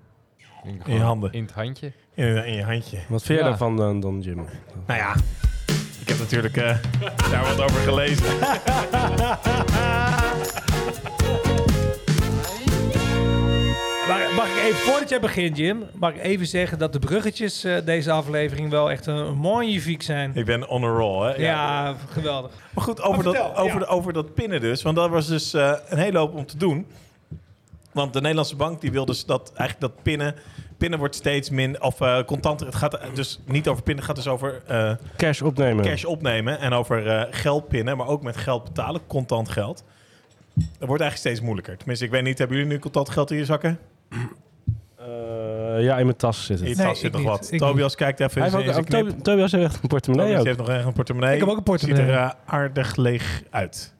[0.64, 1.32] In, je handen.
[1.34, 1.92] In het handje.
[2.14, 2.98] In, in je handje.
[3.08, 3.50] Wat vind je Ja.
[3.50, 4.36] daarvan dan, dan Jim?
[4.88, 5.14] Nou ja,
[6.02, 6.78] ik heb natuurlijk eh,
[7.32, 8.26] daar wat over gelezen.
[14.12, 17.64] Maar mag ik even, voordat jij begint, Jim, mag ik even zeggen dat de bruggetjes
[17.64, 20.32] eh, deze aflevering wel echt een, magnifiek zijn.
[20.36, 21.36] Ik ben on a roll, hè?
[21.36, 22.52] Ja, geweldig.
[22.74, 23.80] Maar goed, over, Maar dat, over, ja.
[23.80, 24.82] de, over dat pinnen dus.
[24.82, 26.86] Want dat was dus eh, een hele hoop om te doen.
[27.92, 30.36] Want de Nederlandse bank die wil dus dat eigenlijk dat pinnen...
[30.78, 31.82] Pinnen wordt steeds min...
[31.82, 32.66] Of eh contanter...
[32.66, 34.06] Het gaat dus niet over pinnen.
[34.06, 35.86] Het gaat dus over eh, Cash opnemen.
[35.86, 36.60] cash opnemen.
[36.60, 37.98] En over eh, geld pinnen.
[37.98, 39.02] Maar ook met geld betalen.
[39.08, 39.84] Contant geld.
[40.54, 41.78] Dat wordt eigenlijk steeds moeilijker.
[41.78, 42.38] Tenminste, ik weet niet.
[42.38, 43.80] Hebben jullie nu contant geld in je zakken?
[44.98, 46.78] Eh, ja, in mijn tas zit In je het.
[46.78, 47.30] Nee, tas zit ik nog niet.
[47.30, 47.52] wat.
[47.52, 49.08] Ik Tobias kijkt even Hij in heeft zijn oh, knip.
[49.10, 50.46] Tobi- Tobias heeft echt een portemonnee Tobias ook.
[50.48, 51.34] heeft nog ergens een portemonnee.
[51.34, 52.06] Ik heb ook een portemonnee.
[52.06, 53.94] Ziet er eh, aardig leeg uit.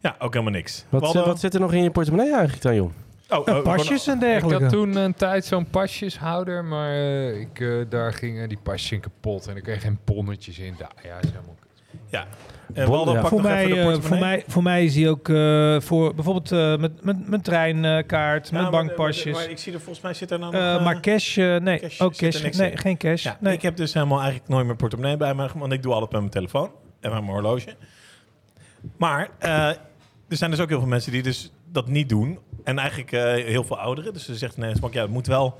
[0.00, 0.84] Ja, ook helemaal niks.
[0.88, 1.24] Wat, Waldo?
[1.24, 2.90] wat zit er nog in je portemonnee eigenlijk dan, joh?
[3.28, 4.62] Oh, En oh, pasjes en Ik dergelijke.
[4.64, 9.46] had toen een tijd zo'n pasjeshouder, maar eh, ik, daar gingen die pasjes in kapot.
[9.46, 10.74] En ik kreeg geen ponnetjes in.
[10.78, 12.00] Ja, ja, is helemaal kut.
[12.08, 12.26] Ja.
[12.74, 13.20] En Waldo, Ja.
[13.20, 15.80] pak voor nog mij, even de eh, voor, mij, voor mij is hij ook eh,
[15.80, 19.24] voor bijvoorbeeld eh, met, met mijn treinkaart, maar- bankpasjes.
[19.32, 20.82] Maar, maar ik zie er volgens mij zit er nou nog...
[20.82, 22.42] Maar cash, eh, nee, cash ook cash.
[22.42, 22.78] niks Nee, in.
[22.78, 23.22] geen cash.
[23.22, 23.52] ja, nee.
[23.54, 26.18] Ik heb dus helemaal eigenlijk nooit mijn portemonnee bij me, want ik doe alles met
[26.20, 27.74] mijn telefoon en met mijn horloge.
[28.96, 29.68] Maar eh,
[30.28, 32.38] er zijn dus ook heel veel mensen die dus dat niet doen.
[32.64, 34.12] En eigenlijk eh, heel veel ouderen.
[34.12, 35.56] Dus ze zegt nee, ja, het moet wel...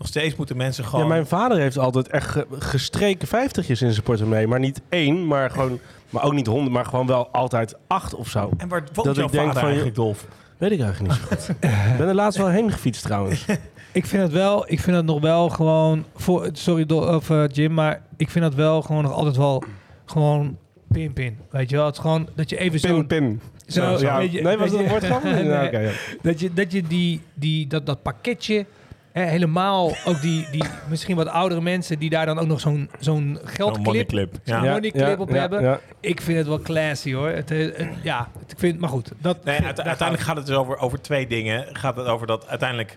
[0.00, 1.00] Nog steeds moeten mensen gewoon...
[1.00, 4.46] Ja, mijn vader heeft altijd echt ge- gestreken vijftigjes in zijn portemonnee.
[4.46, 5.78] Maar niet één, maar, gewoon,
[6.10, 8.50] maar ook niet honderd, maar gewoon wel altijd acht of zo.
[8.56, 10.26] En waar woont dat jouw ik denk vader van eigenlijk, Dolf?
[10.58, 11.48] Weet ik eigenlijk niet zo goed.
[11.60, 13.44] Ik ben er laatst wel heen gefietst trouwens.
[13.92, 17.74] Ik vind het wel, ik vind het nog wel gewoon, voor, sorry of, eh, Jim,
[17.74, 19.62] maar ik vind het wel gewoon nog altijd wel
[20.04, 20.56] gewoon
[20.88, 21.38] pin pin.
[21.50, 23.40] Weet je wel, het is gewoon dat je even zo, Pin, pin.
[23.66, 24.18] zo, ja.
[24.18, 25.22] nee, was dat een woordgrap?
[25.22, 25.44] Nee.
[25.44, 25.90] Ja, oké, ja.
[26.22, 28.66] dat je, dat je die, die, dat, dat pakketje,
[29.12, 33.38] helemaal ook die, die misschien wat oudere mensen die daar dan ook nog zo'n zo'n
[33.44, 34.34] geldclip, moneyclip.
[34.44, 34.64] Ja.
[34.64, 34.72] Ja.
[34.72, 35.62] moneyclip op hebben.
[35.62, 35.80] Ja.
[36.00, 37.28] ik vind het wel classy hoor.
[37.28, 39.12] Het, eh, het- ja, ik vind, maar goed.
[39.18, 41.66] Dat, Nee, uite- uiteindelijk gaat het dus over, over twee dingen.
[41.76, 42.96] Gaat het over dat uiteindelijk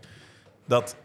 [0.67, 0.95] dat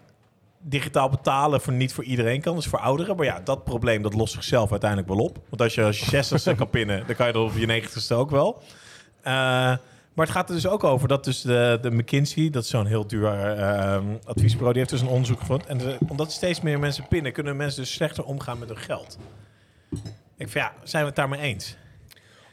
[0.60, 3.16] digitaal betalen voor niet voor iedereen kan, dus voor ouderen.
[3.16, 5.38] Maar ja, dat probleem dat lost zichzelf uiteindelijk wel op.
[5.48, 8.14] Want als je als je 60ste kan pinnen, dan kan je dat op je 90ste
[8.14, 8.62] ook wel.
[9.22, 9.76] Eh,
[10.18, 12.86] maar het gaat er dus ook over dat dus de, de McKinsey, dat is zo'n
[12.86, 15.66] heel duur eh, adviesbureau, die heeft dus een onderzoek gevoerd.
[15.66, 19.18] En de- omdat steeds meer mensen pinnen, kunnen mensen dus slechter omgaan met hun geld.
[20.36, 21.76] Ik vind ja, zijn we het daarmee eens?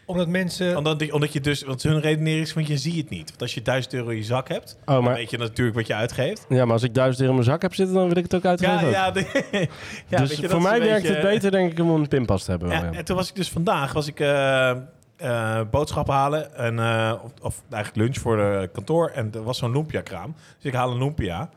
[0.05, 0.77] Omdat mensen...
[0.77, 3.29] Omdat, omdat je dus, want hun redenering is, want je ziet het niet.
[3.29, 5.77] Want als je 1000 euro in je zak hebt, Oh, dan maar, weet je natuurlijk
[5.77, 6.45] wat je uitgeeft.
[6.49, 8.35] ja, maar als ik duizend euro in mijn zak heb zitten, dan wil ik het
[8.35, 8.79] ook uitgeven.
[8.89, 9.27] Ja, ja, de-
[10.07, 12.43] ja dus weet je, voor mij werkt beetje- het beter, denk ik, om een pinpas
[12.43, 12.69] te hebben.
[12.69, 12.97] Ja, wel, ja.
[12.97, 14.71] En toen was ik dus vandaag was ik eh,
[15.17, 19.57] eh, boodschappen halen en eh, of, of eigenlijk lunch voor de kantoor en er was
[19.57, 20.35] zo'n lumpia kraam.
[20.55, 21.49] Dus ik haal een lumpia en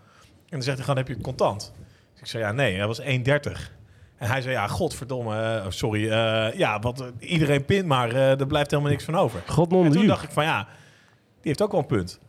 [0.49, 1.73] dan zegt hij gewoon heb je contant?
[2.13, 3.07] Dus ik zei ja nee, dat was 1,30.
[4.17, 6.09] En hij zei ja godverdomme, eh, oh, sorry,
[6.59, 9.43] ja wat iedereen pint maar er blijft helemaal niks van over.
[9.47, 10.65] God En toen dacht ik van ja,
[11.41, 12.21] die heeft ook wel een punt.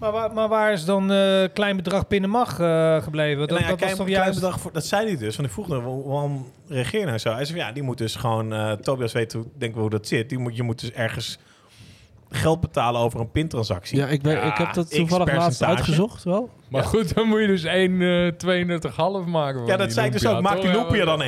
[0.00, 3.38] Maar, waar, maar waar is dan eh klein bedrag pinnen mag eh, gebleven?
[3.38, 4.40] Dat, Nou ja, dat was toch klein juist...
[4.40, 5.36] bedrag voor, dat zei hij dus.
[5.36, 7.32] Want ik vroeg hem, "Wa- waarom reageer nou zo?
[7.32, 8.52] Hij zei, van, ja, die moet dus gewoon...
[8.52, 10.28] eh, Tobias weet hoe, denk wel hoe dat zit.
[10.28, 11.38] Die moet, je moet dus ergens
[12.30, 13.98] geld betalen over een pintransactie.
[13.98, 16.50] Ja, ik, weet, ik heb dat toevallig laatst uitgezocht wel.
[16.68, 17.64] Maar goed, dan moet je dus
[19.24, 19.66] 1,32,5 maken.
[19.66, 20.40] Ja, dat zei ik dus ook.
[20.42, 21.26] Maak die loopje dan 1,60.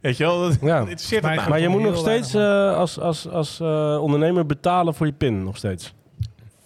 [0.00, 0.40] Weet je wel?
[0.40, 0.78] Dat Ja.
[0.78, 1.48] interesseert Maar- het.
[1.48, 5.44] Maar je moet nog steeds eh, als, als, als eh, ondernemer betalen voor je pin,
[5.44, 5.94] nog steeds.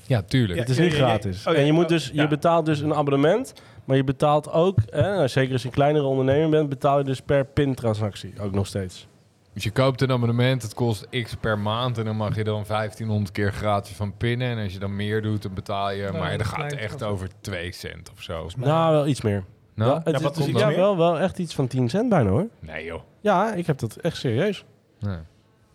[0.08, 0.54] Ja, tuurlijk.
[0.54, 1.46] Ja, Het is niet gratis.
[1.46, 1.58] Oh, ja.
[1.58, 2.22] En je, moet Oh, dus, ja.
[2.22, 3.52] je betaalt dus een abonnement,
[3.84, 7.20] maar je betaalt ook, hè, zeker als je een kleinere ondernemer bent, betaal je dus
[7.20, 9.06] per pintransactie ook nog steeds.
[9.52, 12.64] Dus je koopt een abonnement, het kost x per maand en dan mag je dan
[12.66, 14.48] 1500 keer gratis van pinnen.
[14.56, 17.02] En als je dan meer doet, dan betaal je, maar dat dan gaat het echt
[17.02, 18.48] over 2 cent of zo.
[18.56, 19.44] Maar- Nou, wel iets meer.
[19.74, 22.30] Nou, Wel, het Ja, is, iets ja, wel, wel echt iets van 10 cent bijna
[22.30, 22.46] hoor.
[22.60, 23.00] nee joh.
[23.20, 24.64] Ja, ik heb dat echt serieus.
[25.00, 25.16] Nee.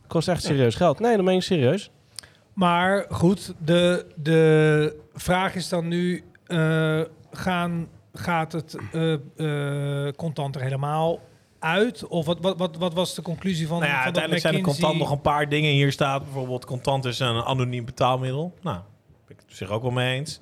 [0.07, 0.99] Kost echt serieus geld.
[0.99, 1.91] Nee, dat meen ik serieus.
[2.53, 6.23] Maar goed, de, de vraag is dan nu...
[6.45, 7.01] eh,
[7.31, 8.75] gaan, gaat het
[9.35, 11.19] eh, contant er helemaal
[11.59, 12.07] uit?
[12.07, 14.61] Of wat, wat, wat, wat was de conclusie van, Nou ja, van uiteindelijk zijn er
[14.61, 15.71] contant nog een paar dingen.
[15.71, 18.53] Hier staat bijvoorbeeld contant is een anoniem betaalmiddel.
[18.61, 18.77] Nou,
[19.27, 20.39] ben ik het op zich ook wel mee eens.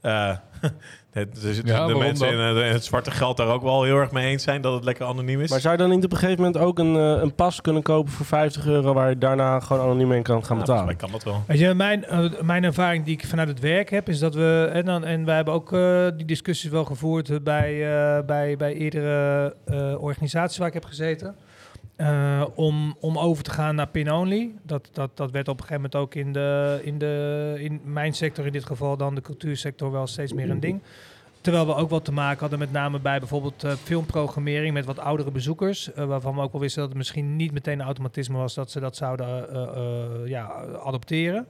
[0.00, 0.36] Eh,
[1.10, 3.96] het, zitten Ja, de mensen in, eh, in het zwarte geld daar ook wel heel
[3.96, 5.50] erg mee eens zijn dat het lekker anoniem is.
[5.50, 7.82] Maar zou je dan niet op een gegeven moment ook een, eh, een pas kunnen
[7.82, 10.84] kopen voor 50 euro waar je daarna gewoon anoniem in kan gaan Ja, betalen?
[10.84, 11.42] mij kan dat wel.
[11.46, 12.04] Weet je, mijn,
[12.40, 15.36] mijn ervaring die ik vanuit het werk heb, is dat we, en, dan, en wij
[15.36, 20.68] hebben ook eh, die discussies wel gevoerd bij, eh, bij, bij eerdere eh, organisaties waar
[20.68, 21.34] ik heb gezeten.
[22.00, 24.54] Eh, om, om over te gaan naar pin-only.
[24.62, 28.14] Dat, dat, dat werd op een gegeven moment ook in, de, in, de, in mijn
[28.14, 30.80] sector, in dit geval dan de cultuursector, wel steeds meer een ding.
[31.40, 34.98] Terwijl we ook wat te maken hadden met name bij bijvoorbeeld eh, filmprogrammering met wat
[34.98, 35.92] oudere bezoekers.
[35.92, 38.70] eh, waarvan we ook wel wisten dat het misschien niet meteen een automatisme was dat
[38.70, 41.46] ze dat zouden ja, adopteren.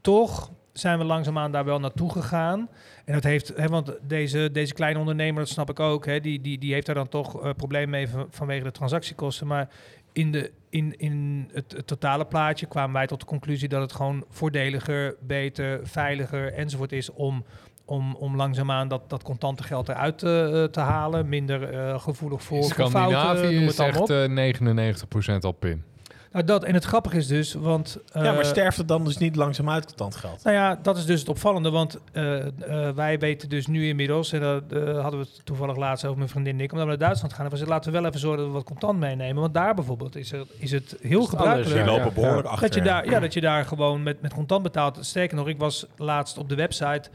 [0.00, 2.68] Toch zijn we langzaamaan daar wel naartoe gegaan.
[3.04, 6.40] En dat heeft, hè, want deze, deze kleine ondernemer, dat snap ik ook, hè, die,
[6.40, 9.46] die, die heeft daar dan toch eh problemen mee van- vanwege de transactiekosten.
[9.46, 9.68] Maar
[10.12, 13.92] in, de, in, in het, het totale plaatje kwamen wij tot de conclusie dat het
[13.92, 17.44] gewoon voordeliger, beter, veiliger enzovoort is om,
[17.84, 21.28] om, om langzaamaan dat, dat contante geld eruit te, eh, te halen.
[21.28, 23.86] Minder eh, gevoelig voor, voor fouten, Scandinavië is op.
[23.86, 25.82] echt eh 99% al pin.
[26.32, 27.98] Nou, dat, en het grappige is dus, want...
[28.12, 30.44] ja, maar eh, sterft het dan dus niet langzaam uit contant geld?
[30.44, 34.32] nou ja, dat is dus het opvallende, want eh, eh, wij weten dus nu inmiddels,
[34.32, 36.90] en dat eh, hadden we het toevallig laatst over mijn vriendin en ik, omdat we
[36.92, 38.98] naar Duitsland gaan, en we zeiden, laten we wel even zorgen dat we wat contant
[38.98, 42.52] meenemen, want daar bijvoorbeeld is, er, is het heel gebruikelijk Ja, lopen ja, behoorlijk ja.
[42.52, 42.68] achter.
[42.68, 44.98] dat, je daar, ja, dat je daar gewoon met, met contant betaalt.
[45.00, 47.10] Sterker nog, ik was laatst op de website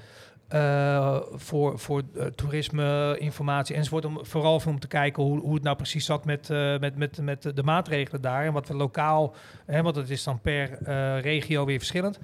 [0.54, 5.64] eh, voor, voor eh, toerisme, informatie enzovoort, om, vooral om te kijken hoe, hoe het
[5.64, 9.36] nou precies zat met, eh, met, met, met de maatregelen daar en wat we lokaal,
[9.66, 10.84] hè, want het is dan per
[11.22, 12.20] regio weer verschillend,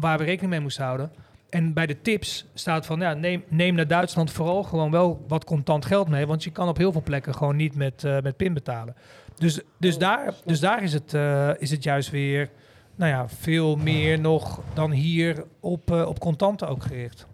[0.00, 1.12] waar we rekening mee moesten houden.
[1.50, 5.44] En bij de tips staat van, ja, neem, neem naar Duitsland vooral gewoon wel wat
[5.44, 8.54] contant geld mee, want je kan op heel veel plekken gewoon niet met, met PIN
[8.54, 8.94] betalen.
[9.36, 11.14] Dus, dus, daar, dus daar is het,
[11.58, 12.50] is het juist weer,
[12.94, 17.28] nou ja, veel meer nog dan hier op, op contanten ook gericht.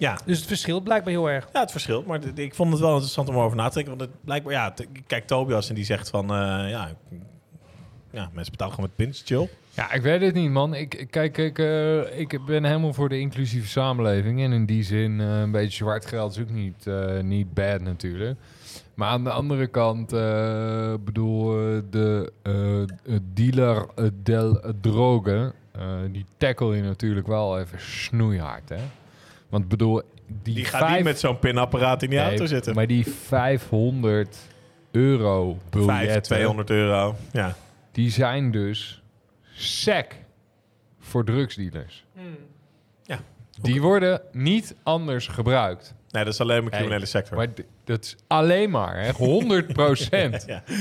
[0.00, 0.18] Ja.
[0.24, 1.48] Dus het verschilt blijkbaar heel erg.
[1.52, 2.06] Ja, het verschilt.
[2.06, 3.96] Maar ik vond het wel interessant om over na te denken.
[3.96, 4.74] Want het blijkbaar, ja,
[5.06, 6.90] kijk Tobias en die zegt van, eh, ja,
[8.10, 9.48] ja, mensen betalen gewoon met pins, chill.
[9.70, 10.74] Ja, ik weet het niet, man.
[10.74, 14.42] Ik, kijk, ik, eh, ik ben helemaal voor de inclusieve samenleving.
[14.42, 17.80] En in die zin, eh, een beetje zwart geld is ook niet, eh, niet bad
[17.80, 18.38] natuurlijk.
[18.94, 21.46] Maar aan de andere kant, eh bedoel,
[21.90, 22.32] de
[23.34, 23.86] dealer
[24.22, 28.80] del drogen, eh, die tackle je natuurlijk wel even snoeihard, hè.
[29.50, 30.02] Want bedoel,
[30.42, 32.74] die, Die gaat vijf- niet met zo'n pinapparaat in die Nee, auto zitten.
[32.74, 34.36] Maar die 500
[34.90, 37.16] euro biljetten, 200 euro.
[37.32, 37.54] Ja.
[37.92, 39.02] die zijn dus
[39.52, 40.14] sec
[41.00, 42.04] voor drugsdealers.
[43.02, 43.18] Ja.
[43.62, 45.94] Die worden niet anders gebruikt.
[46.10, 47.36] Nee, dat is alleen maar criminele sector.
[47.36, 47.46] Maar
[47.84, 50.44] dat is alleen maar, hè, 100 procent.
[50.46, 50.62] Ja.
[50.66, 50.74] Ja,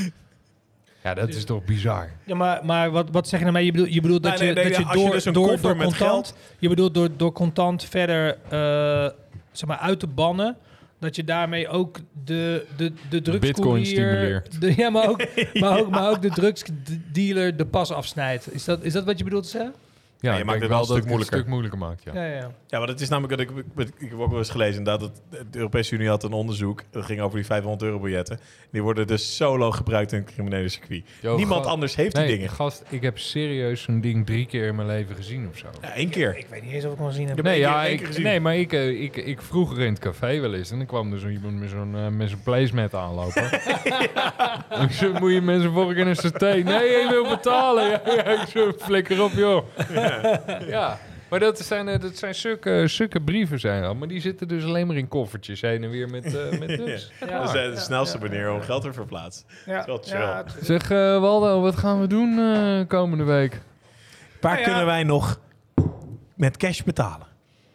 [1.02, 2.10] dat is toch bizar.
[2.26, 3.66] Ja, maar, maar wat, wat zeg je nou mee?
[3.66, 5.34] Je bedoelt, je bedoelt dat Nee, je, nee, nee, dat je je door, dus een
[5.34, 9.10] door, door met contant, je bedoelt door, door contant verder eh,
[9.52, 10.58] zeg maar uit te bannen,
[11.00, 13.40] dat je daarmee ook de, de, de drugscourier...
[13.40, 14.62] Bitcoin stimuleert.
[14.62, 15.24] De, ja, maar ook,
[15.60, 18.54] maar, ook, maar ook de drugsdealer de pas afsnijdt.
[18.54, 19.74] Is dat, is dat wat je bedoelt te zeggen?
[20.22, 21.34] Ja, je maakt het wel een dat stuk moeilijker.
[21.38, 22.14] een stuk moeilijker maakt, ja.
[22.14, 22.52] Ja, ja.
[22.68, 25.02] Ja, maar het is namelijk dat ik, ik, ik heb ook wel eens gelezen dat
[25.02, 26.84] het, de Europese Unie had een onderzoek.
[26.92, 28.40] Dat ging over die 500 euro biljetten.
[28.72, 31.04] Die worden dus solo gebruikt in het criminele circuit.
[31.22, 32.50] Yo, Niemand anders heeft Nee, die dingen.
[32.52, 35.68] gast, ik heb serieus zo'n ding drie keer in mijn leven gezien of zo.
[35.82, 36.38] Ja, één keer.
[36.38, 37.42] Ik weet niet eens of ik hem gezien heb.
[37.42, 40.54] Nee, keer- ja, ik, nee maar ik, eh, ik, ik vroeger in het café wel
[40.54, 40.72] eens.
[40.72, 43.44] En dan kwam er zo iemand met zo'n eh, met zo'n placemat aanlopen.
[44.84, 46.54] ik zo, moet je mensen volgen in een saté?
[46.56, 47.68] Nee, je wil betalen.
[48.06, 49.64] Ja, ja, ik zo, flikker op, joh.
[50.68, 50.98] Ja.
[51.30, 53.96] Maar dat zijn, eh, dat zijn zulke, zulke brieven zijn al.
[53.96, 57.12] Maar die zitten dus alleen maar in koffertjes heen en weer met, eh met drugs.
[57.20, 59.46] Dat is de snelste manier om geld te verplaatsen.
[59.66, 60.20] Ja, is wel chill.
[60.20, 63.62] ja, Zeg eh, Waldo, wat gaan we doen eh, komende week?
[64.42, 64.64] Waar Nou ja.
[64.64, 65.40] kunnen wij nog
[66.36, 67.28] met cash betalen?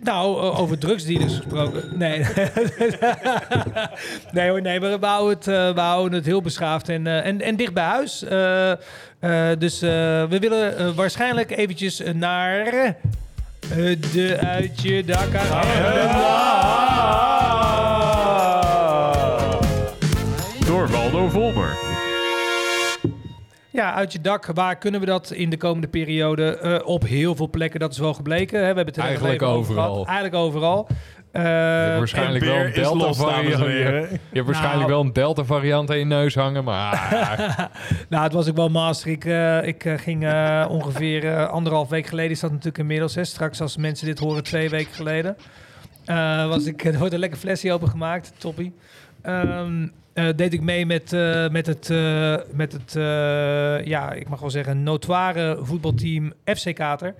[0.04, 1.82] Nou, o- over drugsdealers gesproken.
[1.94, 2.18] Nee.
[4.32, 7.40] nee hoor, nee, we houden het, eh, we houden het heel beschaafd en, eh, en,
[7.40, 8.24] en dicht bij huis.
[8.24, 8.78] Eh, eh,
[9.58, 9.90] dus eh,
[10.24, 12.96] we willen eh, waarschijnlijk eventjes naar eh,
[14.12, 15.28] de uit je dak
[20.66, 21.76] Door Waldo Volmer.
[23.74, 24.46] Ja, uit je dak.
[24.46, 26.58] Waar kunnen we dat in de komende periode?
[26.58, 28.54] Eh, op heel veel plekken, dat is wel gebleken.
[28.56, 28.60] Hè?
[28.60, 29.92] We hebben het er Eigenlijk over overal.
[29.92, 30.06] gehad.
[30.06, 30.86] Eigenlijk overal.
[31.32, 33.58] Eh, waarschijnlijk En wel een Delta los, variant.
[33.58, 34.90] Je, je hebt waarschijnlijk Nou.
[34.92, 37.08] wel een Delta variant aan je neus hangen, maar
[38.08, 39.10] Nou, het was ook wel master.
[39.10, 40.22] Ik, eh, ik ging
[40.68, 43.14] ongeveer anderhalf week geleden, is dat natuurlijk inmiddels.
[43.14, 45.36] Hè, straks als mensen dit horen, twee weken geleden.
[46.04, 48.74] eh, was ik, er wordt een lekker flesje opengemaakt, toppie.
[49.22, 54.28] Ehm, eh, deed ik mee met, eh, met het, eh, met het eh, ja, ik
[54.28, 57.14] mag wel zeggen, notoire voetbalteam FC Kater.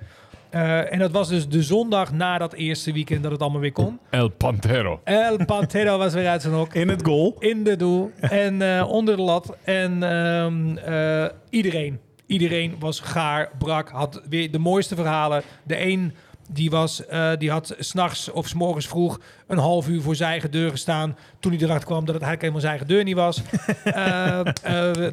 [0.51, 3.73] Eh, en dat was dus de zondag na dat eerste weekend dat het allemaal weer
[3.73, 3.99] kon.
[4.11, 5.01] El Pantero.
[5.05, 7.37] El Pantero was weer uit zijn hok In het goal.
[7.39, 9.57] in de doel en eh, onder de lat.
[9.65, 15.43] En ehm, eh, iedereen, iedereen was gaar, brak, had weer de mooiste verhalen.
[15.65, 16.13] De een
[16.51, 20.31] die, was, eh, die had s'nachts of s morgens vroeg een half uur voor zijn
[20.31, 21.17] eigen deur gestaan.
[21.41, 23.43] Toen hij erachter kwam dat het eigenlijk helemaal zijn eigen deur niet was.
[23.85, 24.45] Eh, eh,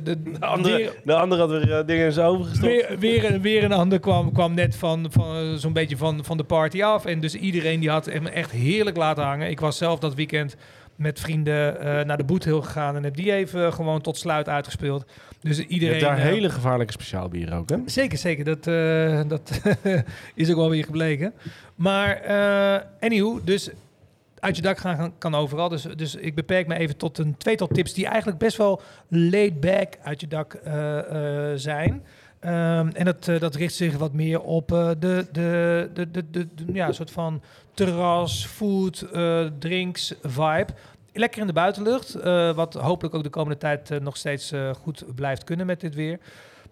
[0.04, 2.66] de, De andere, weer- de andere had weer dingen in zijn ogen gestopt.
[2.72, 6.38] Weer, weer, een- weer een ander kwam, kwam net van, van zo'n beetje van, van
[6.38, 7.06] de party af.
[7.06, 9.50] En dus iedereen die had hem echt heerlijk laten hangen.
[9.50, 10.56] Ik was zelf dat weekend
[10.96, 11.78] met vrienden
[12.08, 15.06] naar de Boethil gegaan en heb die even gewoon tot sluit uitgespeeld.
[15.42, 15.94] Dus Je iedereen...
[15.96, 17.78] hebt daar eh, hele gevaarlijke speciaal bier ook, hè?
[17.86, 18.46] Zeker, zeker.
[18.46, 19.62] Dat, eh, dat
[20.36, 21.34] is ook wel weer gebleken.
[21.76, 23.70] Maar eh anywho, dus
[24.40, 25.70] uit je dak gaan kan- overal.
[25.70, 29.60] Dus, dus ik beperk me even tot een tweetal tips die eigenlijk best wel laid
[29.60, 30.58] back uit je dak
[31.56, 32.04] zijn.
[32.40, 36.74] Ehm, en dat, dat richt zich wat meer op de, de, de, de, de, de-
[36.74, 37.42] ja, soort van
[37.74, 39.08] terras, food,
[39.60, 40.68] drinks vibe.
[41.14, 44.70] Lekker in de buitenlucht, eh, wat hopelijk ook de komende tijd eh, nog steeds eh,
[44.74, 46.20] goed blijft kunnen met dit weer.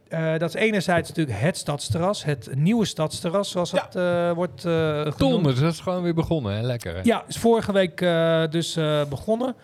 [0.07, 3.83] Eh, dat is enerzijds natuurlijk het stadsterras, het nieuwe stadsterras, zoals Ja.
[3.85, 4.71] het eh, wordt eh
[5.01, 5.17] genoemd.
[5.17, 6.61] Donders, dat is gewoon weer begonnen, hè?
[6.61, 6.99] Lekker, hè?
[7.03, 9.55] Ja, is vorige week eh, dus eh, begonnen.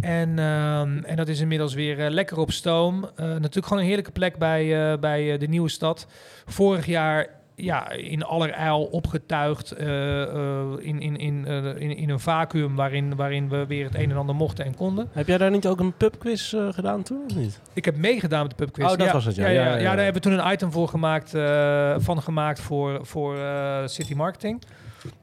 [0.00, 3.04] En, ehm, en dat is inmiddels weer lekker op stoom.
[3.16, 6.06] Eh, natuurlijk gewoon een heerlijke plek bij, eh, bij eh, de nieuwe stad.
[6.46, 7.26] Vorig jaar
[7.62, 10.28] ja, in allerijl opgetuigd eh, eh,
[10.78, 14.16] in, in, in, eh, in, in een vacuüm waarin, waarin we weer het een en
[14.16, 15.08] ander mochten en konden.
[15.12, 17.60] Heb jij daar niet ook een pubquiz gedaan toen, of niet?
[17.72, 18.90] Ik heb meegedaan met de pubquiz.
[18.90, 19.48] Oh, dat was het, ja.
[19.48, 21.30] Ja, daar hebben we toen een item voor gemaakt,
[22.04, 23.36] van gemaakt voor, voor
[23.84, 24.62] City Marketing.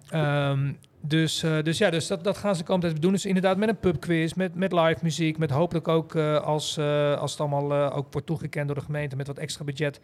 [0.10, 0.72] Ehm,
[1.02, 3.12] dus, eh, dus ja, dus dat, dat gaan ze de komende doen.
[3.12, 7.18] Dus inderdaad met een pubquiz, met, met live muziek, met hopelijk ook eh, als, eh,
[7.18, 10.00] als het allemaal ook wordt toegekend door de gemeente met wat extra budget,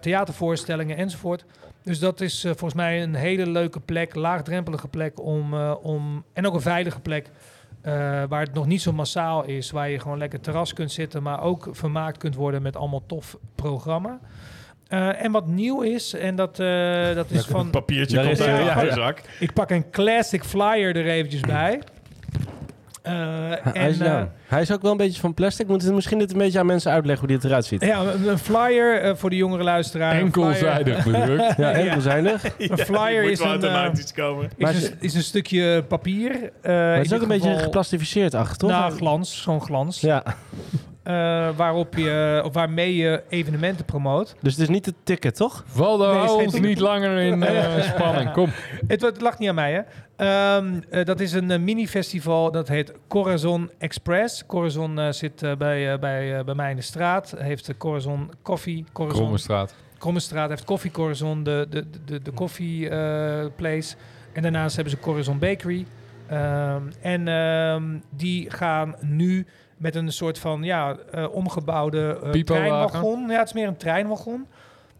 [0.00, 1.44] theatervoorstellingen enzovoort.
[1.82, 6.54] Dus dat is volgens mij een hele leuke plek, laagdrempelige plek om, om en ook
[6.54, 7.30] een veilige plek
[8.28, 11.42] waar het nog niet zo massaal is, waar je gewoon lekker terras kunt zitten, maar
[11.42, 14.20] ook vermaakt kunt worden met allemaal tof programma.
[14.90, 17.70] Eh, en wat nieuw is, en dat, eh, dat is Een van.
[17.70, 18.94] papiertje Daar komt uit de ja, ja.
[18.94, 19.20] zak.
[19.40, 21.80] Ik pak een classic flyer er eventjes bij.
[23.02, 23.12] Eh,
[23.72, 25.66] hij, is, en, ja, hij is ook wel een beetje van plastic.
[25.66, 27.84] Moet het misschien dit een beetje aan mensen uitleggen hoe dit eruit ziet?
[27.84, 30.14] ja, een een flyer eh, voor de jongere luisteraar.
[30.14, 31.42] Een Enkelzijdig bedrukt.
[31.56, 31.72] Ja, Ja.
[31.72, 32.44] enkelzijdig.
[32.58, 34.50] Een flyer is een, uit de naadjes komen.
[34.56, 36.50] is, een, is een stukje papier.
[36.62, 38.70] eh, het is ook een beetje geplastificeerd achter, toch?
[38.70, 40.00] Nou, glans, zo'n glans.
[40.00, 40.22] Ja,
[41.56, 44.34] waarop je, of waarmee je evenementen promoot.
[44.40, 45.64] dus het is niet het ticket, toch?
[45.74, 48.32] Waldo, Nee, hou ons niet langer in eh, spanning.
[48.32, 48.48] Kom.
[48.86, 49.80] Het, het lag niet aan mij, hè.
[50.16, 54.46] Ehm, eh, dat is een eh, mini-festival, dat heet Corazon Express.
[54.46, 57.34] Corazon eh, zit eh, bij, eh, bij, eh, bij mij in de straat.
[57.38, 58.84] Heeft de Corazon Koffie.
[58.92, 59.74] Corazon Krommenstraat.
[59.98, 63.94] Krommenstraat heeft Koffie Corazon, de, de, de, de koffie eh, place.
[64.32, 65.86] En daarnaast hebben ze Corazon Bakery.
[66.26, 69.46] Ehm, en ehm, die gaan nu
[69.80, 72.44] met een soort van ja, eh, omgebouwde eh, Pipowagen.
[72.44, 73.28] treinwagon.
[73.28, 74.46] Ja, het is meer een treinwagon.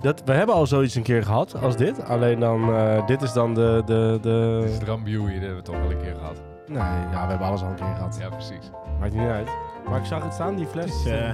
[0.01, 2.05] Dat, we hebben al zoiets een keer gehad als dit.
[2.05, 3.83] Alleen dan, eh, dit is dan de...
[3.87, 4.77] de, de...
[4.79, 6.43] Drambuie, dat hebben we toch wel een keer gehad.
[6.67, 8.19] Nee, ja, we hebben alles al een keer gehad.
[8.21, 8.71] Ja, precies.
[9.01, 9.49] Maakt niet uit.
[9.89, 10.85] Maar ik zag het staan, die fles.
[10.85, 11.29] Het is, eh,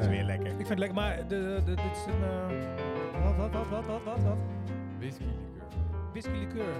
[0.00, 0.46] is weer lekker.
[0.46, 2.22] Ik vind het lekker, maar de, de, dit is een...
[2.22, 4.36] eh, wat, wat, wat, wat, wat, wat, wat?
[4.98, 5.66] Whisky liqueur.
[6.12, 6.74] Whisky liqueur.